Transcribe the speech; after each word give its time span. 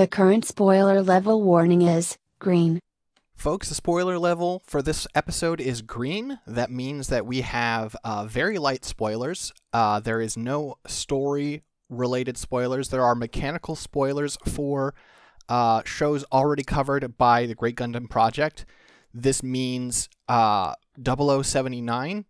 The 0.00 0.06
current 0.06 0.46
spoiler 0.46 1.02
level 1.02 1.42
warning 1.42 1.82
is 1.82 2.16
green. 2.38 2.80
Folks, 3.34 3.68
the 3.68 3.74
spoiler 3.74 4.18
level 4.18 4.62
for 4.64 4.80
this 4.80 5.06
episode 5.14 5.60
is 5.60 5.82
green. 5.82 6.38
That 6.46 6.70
means 6.70 7.08
that 7.08 7.26
we 7.26 7.42
have 7.42 7.94
uh, 8.02 8.24
very 8.24 8.56
light 8.56 8.86
spoilers. 8.86 9.52
Uh, 9.74 10.00
there 10.00 10.22
is 10.22 10.38
no 10.38 10.76
story 10.86 11.64
related 11.90 12.38
spoilers. 12.38 12.88
There 12.88 13.04
are 13.04 13.14
mechanical 13.14 13.76
spoilers 13.76 14.38
for 14.46 14.94
uh, 15.50 15.82
shows 15.84 16.24
already 16.32 16.64
covered 16.64 17.18
by 17.18 17.44
the 17.44 17.54
Great 17.54 17.76
Gundam 17.76 18.08
Project. 18.08 18.64
This 19.12 19.42
means 19.42 20.08
uh, 20.30 20.76
0079, 21.04 22.24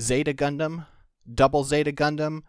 Zeta 0.00 0.34
Gundam, 0.34 0.86
Double 1.32 1.62
Zeta 1.62 1.92
Gundam, 1.92 2.42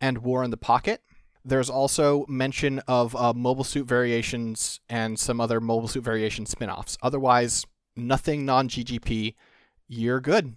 and 0.00 0.18
War 0.18 0.44
in 0.44 0.52
the 0.52 0.56
Pocket. 0.56 1.02
There's 1.46 1.70
also 1.70 2.26
mention 2.28 2.80
of 2.88 3.14
uh, 3.14 3.32
mobile 3.32 3.62
suit 3.62 3.86
variations 3.86 4.80
and 4.88 5.16
some 5.16 5.40
other 5.40 5.60
mobile 5.60 5.86
suit 5.86 6.02
variation 6.02 6.44
spin 6.44 6.68
offs. 6.68 6.98
Otherwise, 7.02 7.64
nothing 7.94 8.44
non 8.44 8.68
GGP. 8.68 9.36
You're 9.86 10.20
good. 10.20 10.56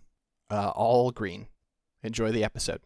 Uh, 0.49 0.69
all 0.69 1.11
green. 1.11 1.45
Enjoy 2.01 2.31
the 2.31 2.43
episode. 2.43 2.81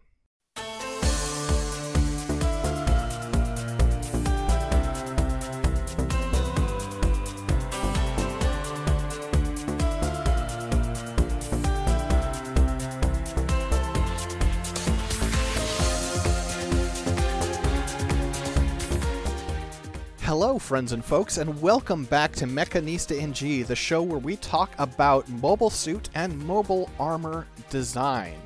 Hello, 20.54 20.60
friends 20.60 20.92
and 20.92 21.04
folks, 21.04 21.40
and 21.40 21.62
welcome 21.64 22.04
back 22.06 22.32
to 22.34 22.46
Mechanista 22.46 23.20
NG, 23.20 23.66
the 23.66 23.76
show 23.76 24.04
where 24.04 24.20
we 24.20 24.36
talk 24.36 24.72
about 24.78 25.28
mobile 25.28 25.72
suit 25.72 26.10
and 26.14 26.38
mobile 26.46 26.92
armor 27.00 27.48
design. 27.72 28.40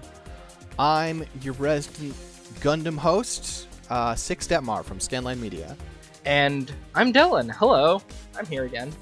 I'm 0.80 1.26
your 1.42 1.54
resident 1.56 2.14
Gundam 2.62 2.98
host, 2.98 3.68
uh, 3.90 4.16
Six 4.16 4.48
Detmar 4.48 4.86
from 4.86 5.00
Scanline 5.00 5.42
Media. 5.42 5.76
And 6.24 6.72
I'm 6.96 7.12
Dylan. 7.12 7.52
Hello. 7.52 8.02
I'm 8.40 8.46
here 8.46 8.64
again. 8.64 8.94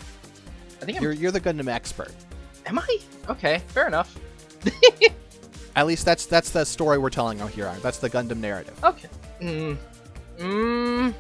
I 0.81 0.85
think 0.85 0.97
I'm. 0.97 1.03
You're, 1.03 1.13
you're 1.13 1.31
the 1.31 1.41
Gundam 1.41 1.67
expert. 1.67 2.11
Am 2.65 2.79
I? 2.79 2.97
Okay, 3.29 3.59
fair 3.67 3.85
enough. 3.85 4.17
At 5.75 5.85
least 5.85 6.05
that's 6.05 6.25
that's 6.25 6.49
the 6.49 6.65
story 6.65 6.97
we're 6.97 7.11
telling 7.11 7.39
out 7.39 7.51
here. 7.51 7.71
That's 7.83 7.99
the 7.99 8.09
Gundam 8.09 8.37
narrative. 8.37 8.83
Okay. 8.83 9.09
Mm. 9.41 9.77
Mm. 10.39 11.13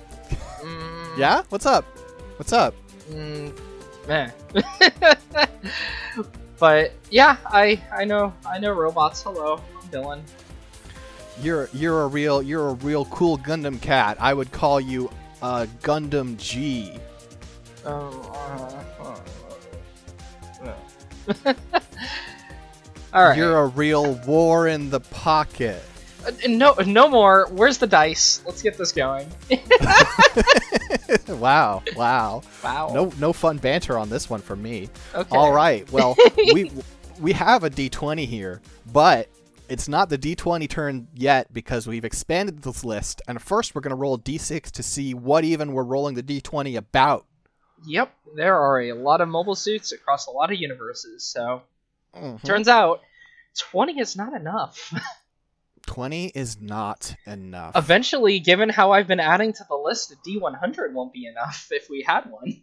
mm 0.61 0.94
Yeah? 1.17 1.43
What's 1.49 1.65
up? 1.65 1.85
What's 2.37 2.51
up? 2.51 2.75
Mm. 3.09 3.57
Meh. 4.07 4.31
but 6.59 6.91
yeah, 7.09 7.37
I 7.45 7.81
I 7.91 8.03
know 8.03 8.33
I 8.45 8.59
know 8.59 8.73
robots. 8.73 9.23
Hello, 9.23 9.61
I'm 9.81 9.89
Dylan. 9.89 10.21
You're 11.41 11.69
you're 11.73 12.03
a 12.03 12.07
real 12.07 12.41
you're 12.41 12.69
a 12.69 12.73
real 12.73 13.05
cool 13.05 13.37
Gundam 13.37 13.81
cat. 13.81 14.17
I 14.19 14.33
would 14.33 14.51
call 14.51 14.81
you 14.81 15.09
a 15.41 15.67
Gundam 15.81 16.37
G. 16.37 16.93
Oh. 17.85 18.81
Uh, 18.99 19.15
uh, 21.43 21.53
All 23.13 23.23
right. 23.23 23.37
You're 23.37 23.59
a 23.59 23.67
real 23.67 24.15
war 24.27 24.67
in 24.67 24.89
the 24.89 24.99
pocket. 24.99 25.81
Uh, 26.25 26.31
no, 26.47 26.73
no 26.85 27.07
more. 27.07 27.47
Where's 27.51 27.77
the 27.77 27.87
dice? 27.87 28.41
Let's 28.45 28.61
get 28.61 28.77
this 28.77 28.91
going. 28.91 29.31
wow, 31.27 31.83
wow, 31.95 32.41
wow. 32.63 32.91
No, 32.93 33.11
no 33.19 33.33
fun 33.33 33.57
banter 33.57 33.97
on 33.97 34.09
this 34.09 34.29
one 34.29 34.41
for 34.41 34.55
me. 34.55 34.89
Okay. 35.13 35.35
All 35.35 35.51
right. 35.51 35.89
Well, 35.91 36.15
we 36.53 36.71
we 37.19 37.31
have 37.33 37.63
a 37.63 37.69
D20 37.69 38.25
here, 38.25 38.61
but 38.91 39.29
it's 39.69 39.87
not 39.87 40.09
the 40.09 40.17
D20 40.17 40.69
turn 40.69 41.07
yet 41.13 41.51
because 41.53 41.87
we've 41.87 42.05
expanded 42.05 42.61
this 42.61 42.83
list. 42.83 43.21
And 43.27 43.41
first, 43.41 43.73
we're 43.75 43.81
gonna 43.81 43.95
roll 43.95 44.15
a 44.15 44.19
D6 44.19 44.71
to 44.71 44.83
see 44.83 45.13
what 45.13 45.43
even 45.43 45.73
we're 45.73 45.83
rolling 45.83 46.15
the 46.15 46.23
D20 46.23 46.77
about. 46.77 47.25
Yep, 47.85 48.13
there 48.35 48.57
are 48.59 48.81
a 48.81 48.93
lot 48.93 49.21
of 49.21 49.27
mobile 49.27 49.55
suits 49.55 49.91
across 49.91 50.27
a 50.27 50.31
lot 50.31 50.51
of 50.51 50.59
universes. 50.59 51.23
So 51.23 51.61
Mhm. 52.15 52.43
turns 52.43 52.67
out, 52.67 53.01
twenty 53.57 53.99
is 53.99 54.15
not 54.15 54.33
enough. 54.33 54.93
20 55.85 56.27
is 56.27 56.59
not 56.59 57.15
enough. 57.25 57.75
Eventually, 57.75 58.39
given 58.39 58.69
how 58.69 58.91
I've 58.91 59.07
been 59.07 59.19
adding 59.19 59.53
to 59.53 59.65
the 59.69 59.75
list, 59.75 60.11
a 60.11 60.15
D100 60.27 60.93
won't 60.93 61.13
be 61.13 61.25
enough 61.25 61.67
if 61.71 61.89
we 61.89 62.01
had 62.01 62.29
one. 62.29 62.61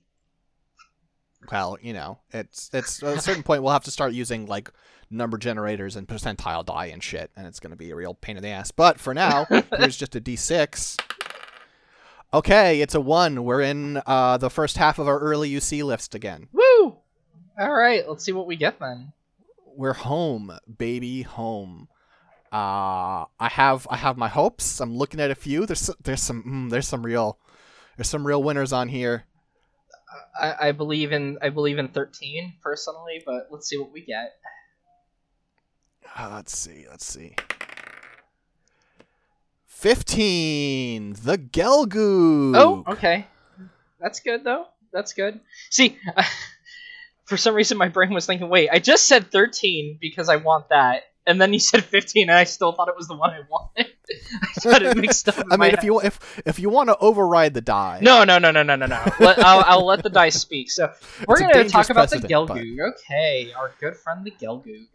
well, 1.51 1.79
you 1.81 1.93
know, 1.93 2.19
it's 2.31 2.71
it's 2.73 3.03
at 3.03 3.19
a 3.19 3.21
certain 3.21 3.43
point 3.43 3.63
we'll 3.63 3.73
have 3.73 3.85
to 3.85 3.91
start 3.91 4.13
using 4.13 4.47
like 4.47 4.71
number 5.11 5.39
generators 5.39 5.97
and 5.97 6.09
percentile 6.09 6.65
die 6.65 6.87
and 6.87 7.03
shit, 7.03 7.31
and 7.37 7.47
it's 7.47 7.61
gonna 7.61 7.77
be 7.77 7.91
a 7.91 7.97
real 7.97 8.15
pain 8.15 8.37
in 8.37 8.43
the 8.43 8.49
ass. 8.49 8.71
But 8.71 8.99
for 8.99 9.15
now, 9.15 9.47
here's 9.77 9.97
just 9.97 10.17
a 10.17 10.21
D6. 10.21 10.99
Okay, 12.35 12.81
it's 12.81 12.95
a 12.95 13.01
one. 13.01 13.45
We're 13.45 13.61
in 13.61 14.01
uh, 14.07 14.39
the 14.39 14.49
first 14.49 14.79
half 14.79 14.99
of 14.99 15.07
our 15.07 15.19
early 15.19 15.51
UC 15.51 15.85
list 15.85 16.15
again. 16.15 16.49
Woo! 16.53 16.97
All 17.61 17.73
right, 17.73 18.09
let's 18.09 18.25
see 18.25 18.33
what 18.33 18.47
we 18.47 18.57
get 18.57 18.81
then. 18.81 19.13
We're 19.77 19.93
home, 19.93 20.57
baby, 20.79 21.23
home. 21.23 21.89
Uh, 22.53 23.25
I 23.41 23.49
have 23.49 23.87
I 23.91 23.97
have 23.97 24.19
my 24.19 24.29
hopes. 24.29 24.81
I'm 24.81 24.97
looking 24.97 25.21
at 25.21 25.31
a 25.31 25.35
few. 25.35 25.65
There's 25.65 25.81
some, 25.81 25.95
there's 26.03 26.23
some 26.23 26.43
mm, 26.43 26.71
there's 26.71 26.87
some 26.87 27.03
real 27.03 27.39
there's 27.97 28.11
some 28.11 28.27
real 28.27 28.43
winners 28.43 28.73
on 28.73 28.89
here. 28.89 29.25
I, 30.39 30.69
I 30.69 30.73
believe 30.73 31.13
in 31.13 31.39
I 31.41 31.49
believe 31.49 31.79
in 31.79 31.89
13 31.89 32.55
personally, 32.63 33.23
but 33.25 33.49
let's 33.51 33.69
see 33.69 33.79
what 33.79 33.91
we 33.91 34.05
get. 34.05 34.35
Uh, 36.17 36.31
let's 36.35 36.57
see. 36.57 36.85
Let's 36.91 37.07
see. 37.07 37.35
15. 39.67 41.15
The 41.25 41.39
Gelgoog. 41.39 42.57
Oh, 42.57 42.85
okay, 42.87 43.27
that's 43.99 44.21
good 44.21 44.45
though. 44.45 44.67
That's 44.93 45.13
good. 45.15 45.41
See, 45.71 45.99
for 47.25 47.37
some 47.37 47.55
reason 47.55 47.79
my 47.79 47.89
brain 47.89 48.13
was 48.13 48.27
thinking, 48.27 48.49
wait, 48.49 48.69
I 48.71 48.79
just 48.79 49.09
said 49.09 49.33
13 49.33 49.99
because 50.01 50.29
I 50.29 50.37
want 50.37 50.69
that, 50.69 51.03
and 51.27 51.41
then 51.41 51.53
you 51.53 51.59
said 51.61 51.85
15, 51.85 52.29
and 52.29 52.39
I 52.39 52.45
still 52.45 52.73
thought 52.73 52.89
it 52.89 52.97
was 52.97 53.09
the 53.09 53.15
one 53.17 53.31
I 53.31 53.41
wanted. 53.49 53.87
I 54.67 54.71
got 54.71 54.83
it 54.83 54.97
mixed 54.97 55.29
up. 55.29 55.37
I 55.51 55.57
mean, 55.57 55.71
if 55.71 55.77
head. 55.77 55.85
you 55.85 56.01
if 56.01 56.43
if 56.45 56.59
you 56.59 56.69
want 56.69 56.89
to 56.89 56.97
override 56.99 57.55
the 57.55 57.61
die, 57.61 58.01
No, 58.03 58.25
no, 58.25 58.39
no, 58.39 58.51
no, 58.51 58.63
no, 58.63 58.77
no, 58.77 58.87
no. 58.87 59.13
Let, 59.21 59.39
I'll, 59.39 59.65
I'll 59.67 59.87
let 59.87 60.03
the 60.03 60.11
die 60.11 60.31
speak. 60.31 60.71
So 60.71 60.93
we're 61.29 61.43
It's 61.51 61.69
to 61.69 61.69
talk 61.71 61.91
about 61.91 62.11
the 62.11 62.19
precedent, 62.19 62.49
but- 62.49 62.57
Gelgoog. 62.59 62.91
Okay, 62.95 63.53
our 63.57 63.73
good 63.81 63.97
friend 63.97 64.25
the 64.25 64.33
Gelgoog. 64.33 64.87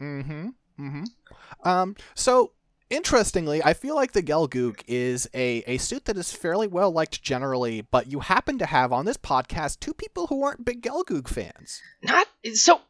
Mm-hmm. 0.00 0.48
Mm-hmm. 0.80 1.68
Um. 1.68 1.96
So 2.14 2.52
interestingly, 2.88 3.62
I 3.62 3.74
feel 3.74 3.94
like 3.94 4.12
the 4.12 4.22
Gelgoog 4.22 4.82
is 4.88 5.28
a 5.34 5.62
a 5.66 5.78
suit 5.78 6.06
that 6.06 6.16
is 6.16 6.32
fairly 6.32 6.66
well 6.66 6.90
liked 6.90 7.22
generally, 7.22 7.82
but 7.82 8.10
you 8.10 8.20
happen 8.20 8.58
to 8.58 8.66
have 8.66 8.92
on 8.92 9.04
this 9.04 9.16
podcast 9.16 9.80
two 9.80 9.94
people 9.94 10.26
who 10.26 10.42
aren't 10.42 10.64
big 10.64 10.82
Gelgoog 10.82 11.28
fans. 11.28 11.80
Not 12.02 12.26
so. 12.54 12.80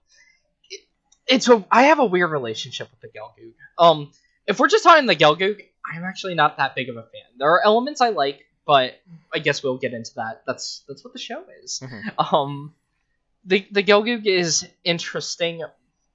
It, 1.30 1.34
it's 1.36 1.48
a. 1.48 1.64
I 1.70 1.84
have 1.84 1.98
a 1.98 2.04
weird 2.04 2.30
relationship 2.30 2.88
with 2.90 3.00
the 3.00 3.08
Gelgoog. 3.18 3.52
Um, 3.78 4.12
if 4.46 4.58
we're 4.58 4.68
just 4.68 4.84
talking 4.84 5.06
the 5.06 5.16
Gelgoog, 5.16 5.62
I'm 5.84 6.04
actually 6.04 6.34
not 6.34 6.56
that 6.58 6.74
big 6.74 6.88
of 6.88 6.96
a 6.96 7.02
fan. 7.02 7.22
There 7.38 7.50
are 7.50 7.64
elements 7.64 8.00
I 8.00 8.10
like, 8.10 8.44
but 8.66 9.00
I 9.32 9.38
guess 9.38 9.62
we'll 9.62 9.78
get 9.78 9.92
into 9.94 10.14
that. 10.16 10.42
That's 10.46 10.82
that's 10.88 11.04
what 11.04 11.12
the 11.12 11.18
show 11.18 11.44
is. 11.62 11.82
Mhm. 11.82 12.32
Um, 12.32 12.74
the 13.44 13.66
the 13.70 13.82
Gelgoog 13.82 14.26
is 14.26 14.66
interesting, 14.84 15.62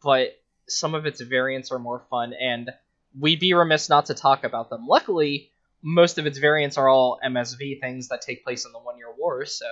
but 0.04 0.38
some 0.68 0.96
of 0.96 1.06
its 1.06 1.22
variants 1.22 1.72
are 1.72 1.80
more 1.80 2.04
fun, 2.10 2.34
and 2.34 2.72
we'd 3.20 3.40
be 3.40 3.54
remiss 3.54 3.90
not 3.90 4.08
to 4.08 4.14
talk 4.14 4.44
about 4.44 4.70
them. 4.70 4.88
Luckily, 4.88 5.50
most 5.82 6.18
of 6.18 6.26
its 6.26 6.38
variants 6.38 6.78
are 6.78 6.88
all 6.90 7.20
MSV 7.24 7.80
things 7.80 8.10
that 8.10 8.22
take 8.22 8.44
place 8.44 8.66
in 8.66 8.72
the 8.72 8.80
One 8.80 8.98
Year 8.98 9.14
War, 9.18 9.46
so 9.46 9.66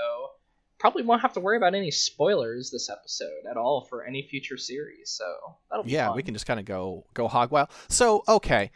probably 0.83 1.03
won't 1.03 1.21
have 1.21 1.31
to 1.31 1.39
worry 1.39 1.55
about 1.55 1.73
any 1.75 1.91
spoilers 1.91 2.69
this 2.69 2.89
episode 2.89 3.45
at 3.49 3.55
all 3.55 3.85
for 3.89 4.03
any 4.05 4.27
future 4.29 4.57
series. 4.57 5.09
So 5.11 5.23
that'll 5.69 5.85
be 5.85 5.91
Yeah, 5.91 6.07
fun. 6.07 6.17
we 6.17 6.23
can 6.23 6.33
just 6.33 6.45
kind 6.45 6.59
of 6.59 6.65
go 6.65 7.05
go 7.13 7.29
hog 7.29 7.51
wild. 7.51 7.69
So 7.87 8.21
okay, 8.27 8.69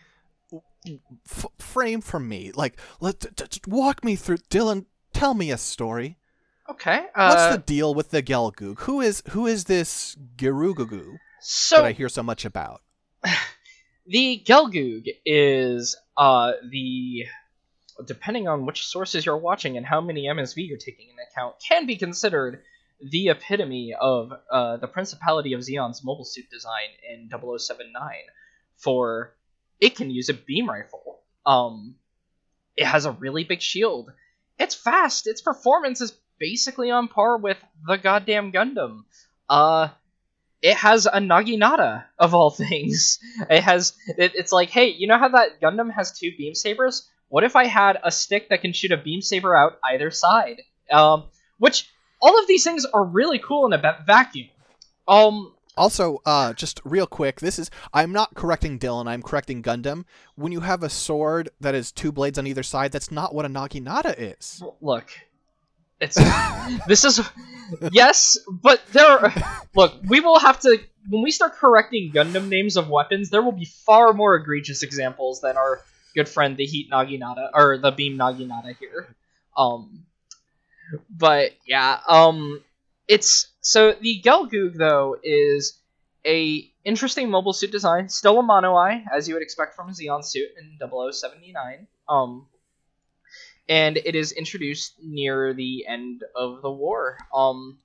F- 1.29 1.45
frame 1.59 1.99
for 1.99 2.17
me, 2.19 2.51
like 2.55 2.79
let 3.01 3.19
t- 3.19 3.29
t- 3.49 3.61
walk 3.67 4.05
me 4.05 4.15
through. 4.15 4.37
Dylan, 4.49 4.85
tell 5.11 5.33
me 5.33 5.51
a 5.51 5.57
story. 5.57 6.17
Okay. 6.69 6.99
What's 7.13 7.41
Uh, 7.41 7.51
the 7.57 7.63
deal 7.63 7.93
with 7.93 8.11
the 8.11 8.23
Gelgoog? 8.23 8.79
Who 8.81 9.01
is 9.01 9.21
who 9.31 9.45
is 9.47 9.65
this 9.65 10.15
Gerugugu 10.37 11.17
so 11.41 11.75
that 11.77 11.85
I 11.85 11.91
hear 11.91 12.07
so 12.09 12.23
much 12.23 12.45
about? 12.45 12.81
The 14.09 14.41
Gelgoog 14.47 15.03
is 15.25 15.97
uh, 16.15 16.53
the 16.71 17.25
depending 18.05 18.47
on 18.47 18.65
which 18.65 18.85
sources 18.85 19.25
you're 19.25 19.37
watching 19.37 19.77
and 19.77 19.85
how 19.85 20.01
many 20.01 20.25
MSV 20.25 20.67
you're 20.67 20.77
taking 20.77 21.09
into 21.09 21.21
account, 21.31 21.55
can 21.65 21.85
be 21.85 21.95
considered 21.95 22.61
the 22.99 23.29
epitome 23.29 23.93
of 23.99 24.31
uh, 24.51 24.77
the 24.77 24.87
Principality 24.87 25.53
of 25.53 25.63
Zeon's 25.63 26.03
mobile 26.03 26.25
suit 26.25 26.49
design 26.49 26.89
in 27.09 27.29
0079. 27.29 28.11
For 28.77 29.35
it 29.79 29.95
can 29.95 30.09
use 30.09 30.29
a 30.29 30.33
beam 30.33 30.69
rifle. 30.69 31.19
Um, 31.45 31.95
it 32.75 32.85
has 32.85 33.05
a 33.05 33.11
really 33.11 33.43
big 33.43 33.61
shield, 33.61 34.11
it's 34.59 34.75
fast. 34.75 35.27
Its 35.27 35.41
performance 35.41 36.01
is 36.01 36.13
basically 36.39 36.91
on 36.91 37.07
par 37.07 37.37
with 37.37 37.57
the 37.85 37.97
goddamn 37.97 38.51
Gundam. 38.51 39.03
Uh, 39.49 39.89
it 40.61 40.75
has 40.75 41.05
a 41.05 41.19
Naginata 41.19 42.05
of 42.17 42.33
all 42.33 42.49
things. 42.67 43.19
It 43.49 43.61
has 43.61 43.93
it, 44.17 44.33
it's 44.35 44.51
like, 44.51 44.69
hey, 44.69 44.87
you 44.89 45.07
know 45.07 45.17
how 45.17 45.29
that 45.29 45.61
Gundam 45.61 45.91
has 45.91 46.17
two 46.17 46.31
beam 46.37 46.55
sabers? 46.55 47.07
What 47.29 47.43
if 47.43 47.55
I 47.55 47.65
had 47.65 47.97
a 48.03 48.11
stick 48.11 48.49
that 48.49 48.61
can 48.61 48.73
shoot 48.73 48.91
a 48.91 48.97
beam 48.97 49.21
saber 49.21 49.55
out 49.55 49.77
either 49.83 50.11
side? 50.11 50.61
Um, 50.91 51.25
which 51.57 51.89
all 52.21 52.39
of 52.39 52.47
these 52.47 52.63
things 52.63 52.85
are 52.85 53.03
really 53.03 53.39
cool 53.39 53.65
in 53.65 53.73
a 53.73 53.77
va- 53.77 54.03
vacuum. 54.05 54.47
Um, 55.07 55.53
Also, 55.75 56.21
uh, 56.25 56.53
just 56.53 56.81
real 56.85 57.05
quick, 57.05 57.39
this 57.39 57.59
is 57.59 57.69
I'm 57.93 58.11
not 58.11 58.33
correcting 58.33 58.79
Dylan, 58.79 59.07
I'm 59.07 59.21
correcting 59.21 59.61
Gundam. 59.61 60.05
When 60.35 60.51
you 60.51 60.61
have 60.61 60.83
a 60.83 60.89
sword 60.89 61.49
that 61.59 61.75
has 61.75 61.91
two 61.91 62.11
blades 62.11 62.39
on 62.39 62.47
either 62.47 62.63
side, 62.63 62.91
that's 62.91 63.11
not 63.11 63.35
what 63.35 63.45
a 63.45 63.49
Naginata 63.49 64.15
is. 64.17 64.63
look, 64.81 65.09
it's 65.99 66.17
this 66.87 67.03
is 67.03 67.21
yes, 67.91 68.37
but 68.49 68.81
there. 68.93 69.05
Are, 69.25 69.33
look, 69.75 69.93
we 70.07 70.19
will 70.19 70.39
have 70.39 70.59
to 70.61 70.79
when 71.09 71.23
we 71.23 71.31
start 71.31 71.53
correcting 71.53 72.11
Gundam 72.13 72.47
names 72.49 72.77
of 72.77 72.89
weapons. 72.89 73.29
There 73.29 73.41
will 73.41 73.51
be 73.51 73.65
far 73.65 74.13
more 74.13 74.35
egregious 74.35 74.81
examples 74.83 75.41
than 75.41 75.57
our 75.57 75.81
good 76.17 76.27
friend 76.27 76.57
the 76.57 76.65
Heat 76.65 76.89
Naginata 76.91 77.51
or 77.53 77.77
the 77.77 77.91
Beam 77.91 78.17
Naginata 78.17 78.75
here. 78.79 79.15
Um, 79.55 80.03
but 81.09 81.51
yeah, 81.65 81.99
um, 82.07 82.63
it's 83.07 83.47
so 83.61 83.93
the 83.93 84.21
Gelgoog 84.25 84.75
though 84.75 85.17
is 85.23 85.79
a 86.25 86.69
interesting 86.83 87.29
mobile 87.29 87.53
suit 87.53 87.71
design, 87.71 88.09
still 88.09 88.39
a 88.39 88.43
mono 88.43 88.75
eye 88.75 89.05
as 89.13 89.27
you 89.27 89.35
would 89.35 89.43
expect 89.43 89.75
from 89.75 89.89
a 89.89 89.91
Zeon 89.91 90.25
suit 90.25 90.49
in 90.59 90.77
0079. 90.79 91.87
Um, 92.09 92.47
and 93.69 93.97
it 93.97 94.15
is 94.15 94.31
introduced 94.31 94.93
near 95.03 95.53
the 95.53 95.85
end 95.87 96.23
of 96.35 96.61
the 96.63 96.71
war. 96.71 97.17
Um, 97.33 97.77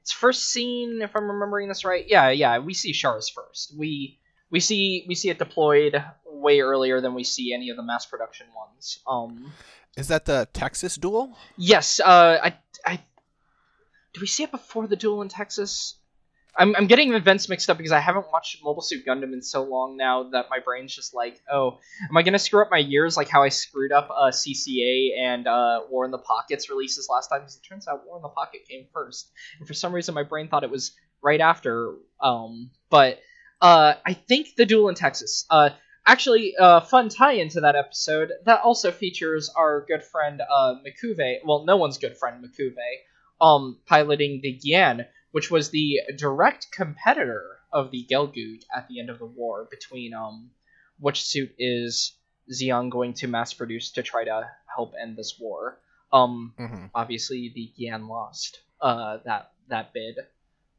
it's 0.00 0.12
first 0.12 0.50
seen, 0.50 1.02
if 1.02 1.14
I'm 1.14 1.30
remembering 1.30 1.68
this 1.68 1.84
right. 1.84 2.04
Yeah, 2.06 2.30
yeah, 2.30 2.58
we 2.58 2.72
see 2.72 2.92
Char's 2.92 3.28
first. 3.28 3.74
We 3.76 4.18
we 4.50 4.60
see 4.60 5.04
we 5.08 5.14
see 5.14 5.30
it 5.30 5.38
deployed 5.38 6.02
way 6.44 6.60
earlier 6.60 7.00
than 7.00 7.14
we 7.14 7.24
see 7.24 7.52
any 7.52 7.70
of 7.70 7.76
the 7.76 7.82
mass 7.82 8.06
production 8.06 8.46
ones. 8.54 9.00
Um, 9.06 9.52
Is 9.96 10.08
that 10.08 10.24
the 10.26 10.46
Texas 10.52 10.94
duel? 10.96 11.36
yes, 11.56 11.98
uh, 11.98 12.38
I 12.44 12.54
I 12.86 12.96
do 14.12 14.20
we 14.20 14.26
see 14.28 14.44
it 14.44 14.52
before 14.52 14.86
the 14.86 14.96
duel 14.96 15.22
in 15.22 15.28
Texas? 15.28 15.96
I'm, 16.56 16.76
I'm 16.76 16.86
getting 16.86 17.12
events 17.14 17.48
mixed 17.48 17.68
up 17.68 17.78
because 17.78 17.90
I 17.90 17.98
haven't 17.98 18.26
watched 18.32 18.62
Mobile 18.62 18.80
Suit 18.80 19.04
Gundam 19.04 19.32
in 19.32 19.42
so 19.42 19.64
long 19.64 19.96
now 19.96 20.30
that 20.30 20.46
my 20.50 20.60
brain's 20.64 20.94
just 20.94 21.12
like, 21.12 21.40
oh, 21.52 21.80
am 22.08 22.16
I 22.16 22.22
gonna 22.22 22.38
screw 22.38 22.62
up 22.62 22.68
my 22.70 22.78
years 22.78 23.16
like 23.16 23.28
how 23.28 23.42
I 23.42 23.48
screwed 23.48 23.90
up 23.90 24.08
uh, 24.10 24.30
CCA 24.30 25.18
and 25.18 25.48
uh, 25.48 25.80
War 25.90 26.04
in 26.04 26.12
the 26.12 26.18
Pockets 26.18 26.70
releases 26.70 27.08
last 27.10 27.26
time? 27.26 27.40
Because 27.40 27.56
it 27.56 27.66
turns 27.68 27.88
out 27.88 28.06
War 28.06 28.18
in 28.18 28.22
the 28.22 28.28
Pocket 28.28 28.60
came 28.68 28.86
first, 28.92 29.32
and 29.58 29.66
for 29.66 29.74
some 29.74 29.92
reason 29.92 30.14
my 30.14 30.22
brain 30.22 30.46
thought 30.48 30.62
it 30.62 30.70
was 30.70 30.92
right 31.22 31.40
after. 31.40 31.94
Um, 32.20 32.70
but 32.88 33.18
uh, 33.60 33.94
I 34.06 34.12
think 34.12 34.54
the 34.56 34.66
duel 34.66 34.88
in 34.88 34.94
Texas. 34.94 35.46
Uh, 35.50 35.70
actually, 36.06 36.54
uh, 36.56 36.80
fun 36.80 37.08
tie-in 37.08 37.48
to 37.50 37.60
that 37.62 37.76
episode 37.76 38.32
that 38.44 38.60
also 38.62 38.90
features 38.90 39.48
our 39.56 39.84
good 39.86 40.02
friend 40.02 40.40
uh, 40.40 40.74
M'Quve. 40.84 41.40
Well, 41.44 41.64
no 41.64 41.76
one's 41.76 41.98
good 41.98 42.16
friend 42.16 42.42
M'Quve. 42.44 42.76
Um, 43.40 43.78
piloting 43.86 44.40
the 44.42 44.58
Gyan 44.64 45.06
which 45.32 45.50
was 45.50 45.70
the 45.70 45.98
direct 46.16 46.70
competitor 46.70 47.58
of 47.72 47.90
the 47.90 48.06
Gelgoog 48.08 48.62
at 48.72 48.86
the 48.86 49.00
end 49.00 49.10
of 49.10 49.18
the 49.18 49.26
war 49.26 49.66
between 49.68 50.14
um 50.14 50.50
which 51.00 51.24
suit 51.24 51.52
is 51.58 52.12
Zeon 52.52 52.88
going 52.88 53.14
to 53.14 53.26
mass 53.26 53.52
produce 53.52 53.90
to 53.92 54.04
try 54.04 54.22
to 54.24 54.48
help 54.72 54.94
end 55.00 55.16
this 55.16 55.36
war. 55.40 55.80
Um 56.12 56.54
Mm-hmm. 56.56 56.86
obviously 56.94 57.50
the 57.52 57.72
Gyan 57.76 58.08
lost 58.08 58.60
uh 58.80 59.18
that 59.24 59.50
that 59.68 59.92
bid. 59.92 60.18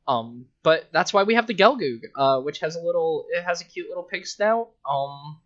Um 0.07 0.45
but 0.63 0.89
that's 0.91 1.13
why 1.13 1.23
we 1.23 1.35
have 1.35 1.47
the 1.47 1.55
Gelgoog, 1.55 2.01
uh 2.15 2.39
which 2.41 2.59
has 2.59 2.75
a 2.75 2.81
little 2.81 3.25
it 3.31 3.43
has 3.43 3.61
a 3.61 3.65
cute 3.65 3.87
little 3.87 4.03
pig 4.03 4.27
snout. 4.27 4.69
Um 4.89 5.39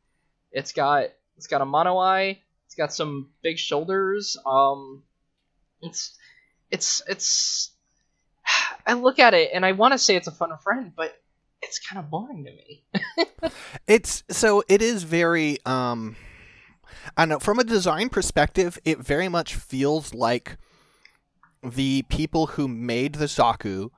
it's 0.51 0.71
got 0.71 1.09
it's 1.37 1.47
got 1.47 1.61
a 1.61 1.65
mono 1.65 1.97
eye, 1.97 2.39
it's 2.65 2.75
got 2.75 2.93
some 2.93 3.29
big 3.41 3.57
shoulders. 3.57 4.37
Um 4.45 5.03
it's 5.81 6.17
it's 6.71 7.01
it's 7.07 7.71
I 8.85 8.93
look 8.93 9.19
at 9.19 9.33
it 9.33 9.51
and 9.53 9.65
I 9.65 9.73
want 9.73 9.93
to 9.93 9.97
say 9.97 10.15
it's 10.15 10.27
a 10.27 10.31
fun 10.31 10.51
friend, 10.63 10.91
but 10.95 11.15
it's 11.61 11.79
kind 11.79 11.99
of 12.03 12.09
boring 12.09 12.45
to 12.45 12.51
me. 12.51 12.83
It's 13.87 14.23
so 14.29 14.63
it 14.67 14.81
is 14.81 15.03
very 15.03 15.57
um 15.65 16.15
I 17.17 17.25
know 17.25 17.39
from 17.39 17.59
a 17.59 17.63
design 17.63 18.09
perspective, 18.09 18.77
it 18.85 18.99
very 18.99 19.27
much 19.27 19.55
feels 19.55 20.13
like 20.13 20.57
the 21.63 22.03
people 22.03 22.47
who 22.47 22.67
made 22.67 23.15
the 23.15 23.25
Zaku 23.25 23.89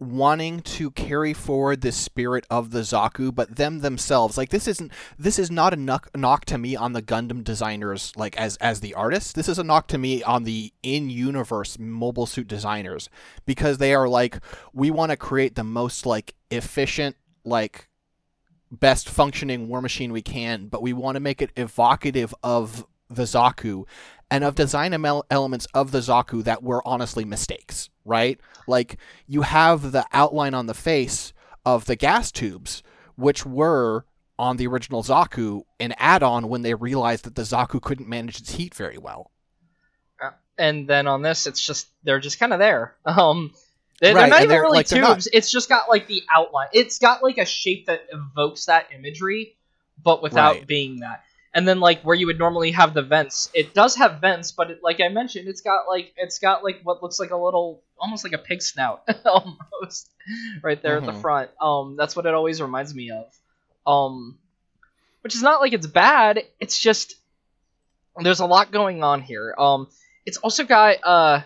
wanting 0.00 0.60
to 0.60 0.90
carry 0.90 1.34
forward 1.34 1.82
the 1.82 1.92
spirit 1.92 2.46
of 2.50 2.70
the 2.70 2.80
Zaku, 2.80 3.32
but 3.34 3.56
them 3.56 3.80
themselves 3.80 4.38
like 4.38 4.48
this 4.48 4.66
isn't 4.66 4.90
this 5.18 5.38
is 5.38 5.50
not 5.50 5.74
a 5.74 5.76
knock, 5.76 6.08
knock 6.16 6.46
to 6.46 6.58
me 6.58 6.74
on 6.74 6.94
the 6.94 7.02
Gundam 7.02 7.44
designers 7.44 8.12
like 8.16 8.36
as 8.36 8.56
as 8.56 8.80
the 8.80 8.94
artists. 8.94 9.32
This 9.32 9.48
is 9.48 9.58
a 9.58 9.64
knock 9.64 9.86
to 9.88 9.98
me 9.98 10.22
on 10.22 10.44
the 10.44 10.72
in 10.82 11.10
universe 11.10 11.78
mobile 11.78 12.26
suit 12.26 12.48
designers 12.48 13.10
because 13.44 13.78
they 13.78 13.94
are 13.94 14.08
like 14.08 14.38
we 14.72 14.90
want 14.90 15.10
to 15.10 15.16
create 15.16 15.54
the 15.54 15.64
most 15.64 16.06
like 16.06 16.34
efficient 16.50 17.16
like 17.44 17.88
best 18.70 19.08
functioning 19.08 19.68
war 19.68 19.82
machine 19.82 20.12
we 20.12 20.22
can, 20.22 20.68
but 20.68 20.82
we 20.82 20.92
want 20.92 21.16
to 21.16 21.20
make 21.20 21.42
it 21.42 21.50
evocative 21.56 22.34
of 22.42 22.86
the 23.10 23.24
Zaku 23.24 23.86
and 24.30 24.44
of 24.44 24.54
design 24.54 24.94
em- 24.94 25.22
elements 25.30 25.66
of 25.74 25.90
the 25.90 25.98
Zaku 25.98 26.44
that 26.44 26.62
were 26.62 26.86
honestly 26.86 27.24
mistakes, 27.24 27.90
right? 28.04 28.40
Like 28.68 28.96
you 29.26 29.42
have 29.42 29.90
the 29.92 30.06
outline 30.12 30.54
on 30.54 30.66
the 30.66 30.74
face 30.74 31.32
of 31.66 31.84
the 31.86 31.96
gas 31.96 32.30
tubes, 32.30 32.82
which 33.16 33.44
were 33.44 34.04
on 34.38 34.56
the 34.56 34.66
original 34.66 35.02
Zaku 35.02 35.62
an 35.80 35.92
add-on 35.98 36.48
when 36.48 36.62
they 36.62 36.74
realized 36.74 37.24
that 37.24 37.34
the 37.34 37.42
Zaku 37.42 37.82
couldn't 37.82 38.08
manage 38.08 38.38
its 38.40 38.54
heat 38.54 38.74
very 38.74 38.96
well. 38.98 39.30
and 40.56 40.86
then 40.88 41.06
on 41.06 41.22
this, 41.22 41.46
it's 41.46 41.64
just 41.64 41.88
they're 42.04 42.20
just 42.20 42.38
kind 42.38 42.52
of 42.52 42.58
there. 42.58 42.94
Um, 43.06 43.52
they're, 44.00 44.14
Right, 44.14 44.20
they're 44.22 44.30
not 44.30 44.42
even 44.44 44.60
really 44.60 44.76
like, 44.78 44.86
tubes. 44.86 45.28
It's 45.30 45.50
just 45.50 45.68
got 45.68 45.90
like 45.90 46.06
the 46.06 46.22
outline. 46.32 46.68
It's 46.72 46.98
got 46.98 47.22
like 47.22 47.36
a 47.36 47.44
shape 47.44 47.84
that 47.86 48.06
evokes 48.10 48.64
that 48.66 48.86
imagery, 48.94 49.56
but 50.02 50.22
without 50.22 50.54
Right. 50.56 50.66
being 50.66 51.00
that. 51.00 51.22
And 51.52 51.66
then 51.66 51.80
like 51.80 52.02
where 52.02 52.14
you 52.14 52.26
would 52.26 52.38
normally 52.38 52.70
have 52.72 52.94
the 52.94 53.02
vents, 53.02 53.50
it 53.54 53.74
does 53.74 53.96
have 53.96 54.20
vents, 54.20 54.52
but 54.52 54.70
it, 54.70 54.80
like 54.84 55.00
I 55.00 55.08
mentioned, 55.08 55.48
it's 55.48 55.62
got 55.62 55.88
like 55.88 56.12
it's 56.16 56.38
got 56.38 56.62
like 56.62 56.80
what 56.84 57.02
looks 57.02 57.18
like 57.18 57.30
a 57.30 57.36
little, 57.36 57.82
almost 57.98 58.22
like 58.22 58.32
a 58.32 58.38
pig 58.38 58.62
snout, 58.62 59.02
almost 59.26 60.10
right 60.62 60.80
there 60.80 60.98
at 60.98 61.06
the 61.06 61.12
Mhm. 61.12 61.20
front. 61.20 61.50
Um, 61.60 61.96
that's 61.96 62.14
what 62.14 62.26
it 62.26 62.34
always 62.34 62.62
reminds 62.62 62.94
me 62.94 63.10
of. 63.10 63.26
Um, 63.86 64.38
which 65.22 65.34
is 65.34 65.42
not 65.42 65.60
like 65.60 65.72
it's 65.72 65.86
bad. 65.88 66.44
It's 66.60 66.78
just 66.78 67.14
there's 68.22 68.40
a 68.40 68.46
lot 68.46 68.70
going 68.72 69.02
on 69.02 69.22
here. 69.22 69.54
Um, 69.58 69.88
it's 70.26 70.36
also 70.38 70.64
got 70.64 70.96
uh 71.04 71.42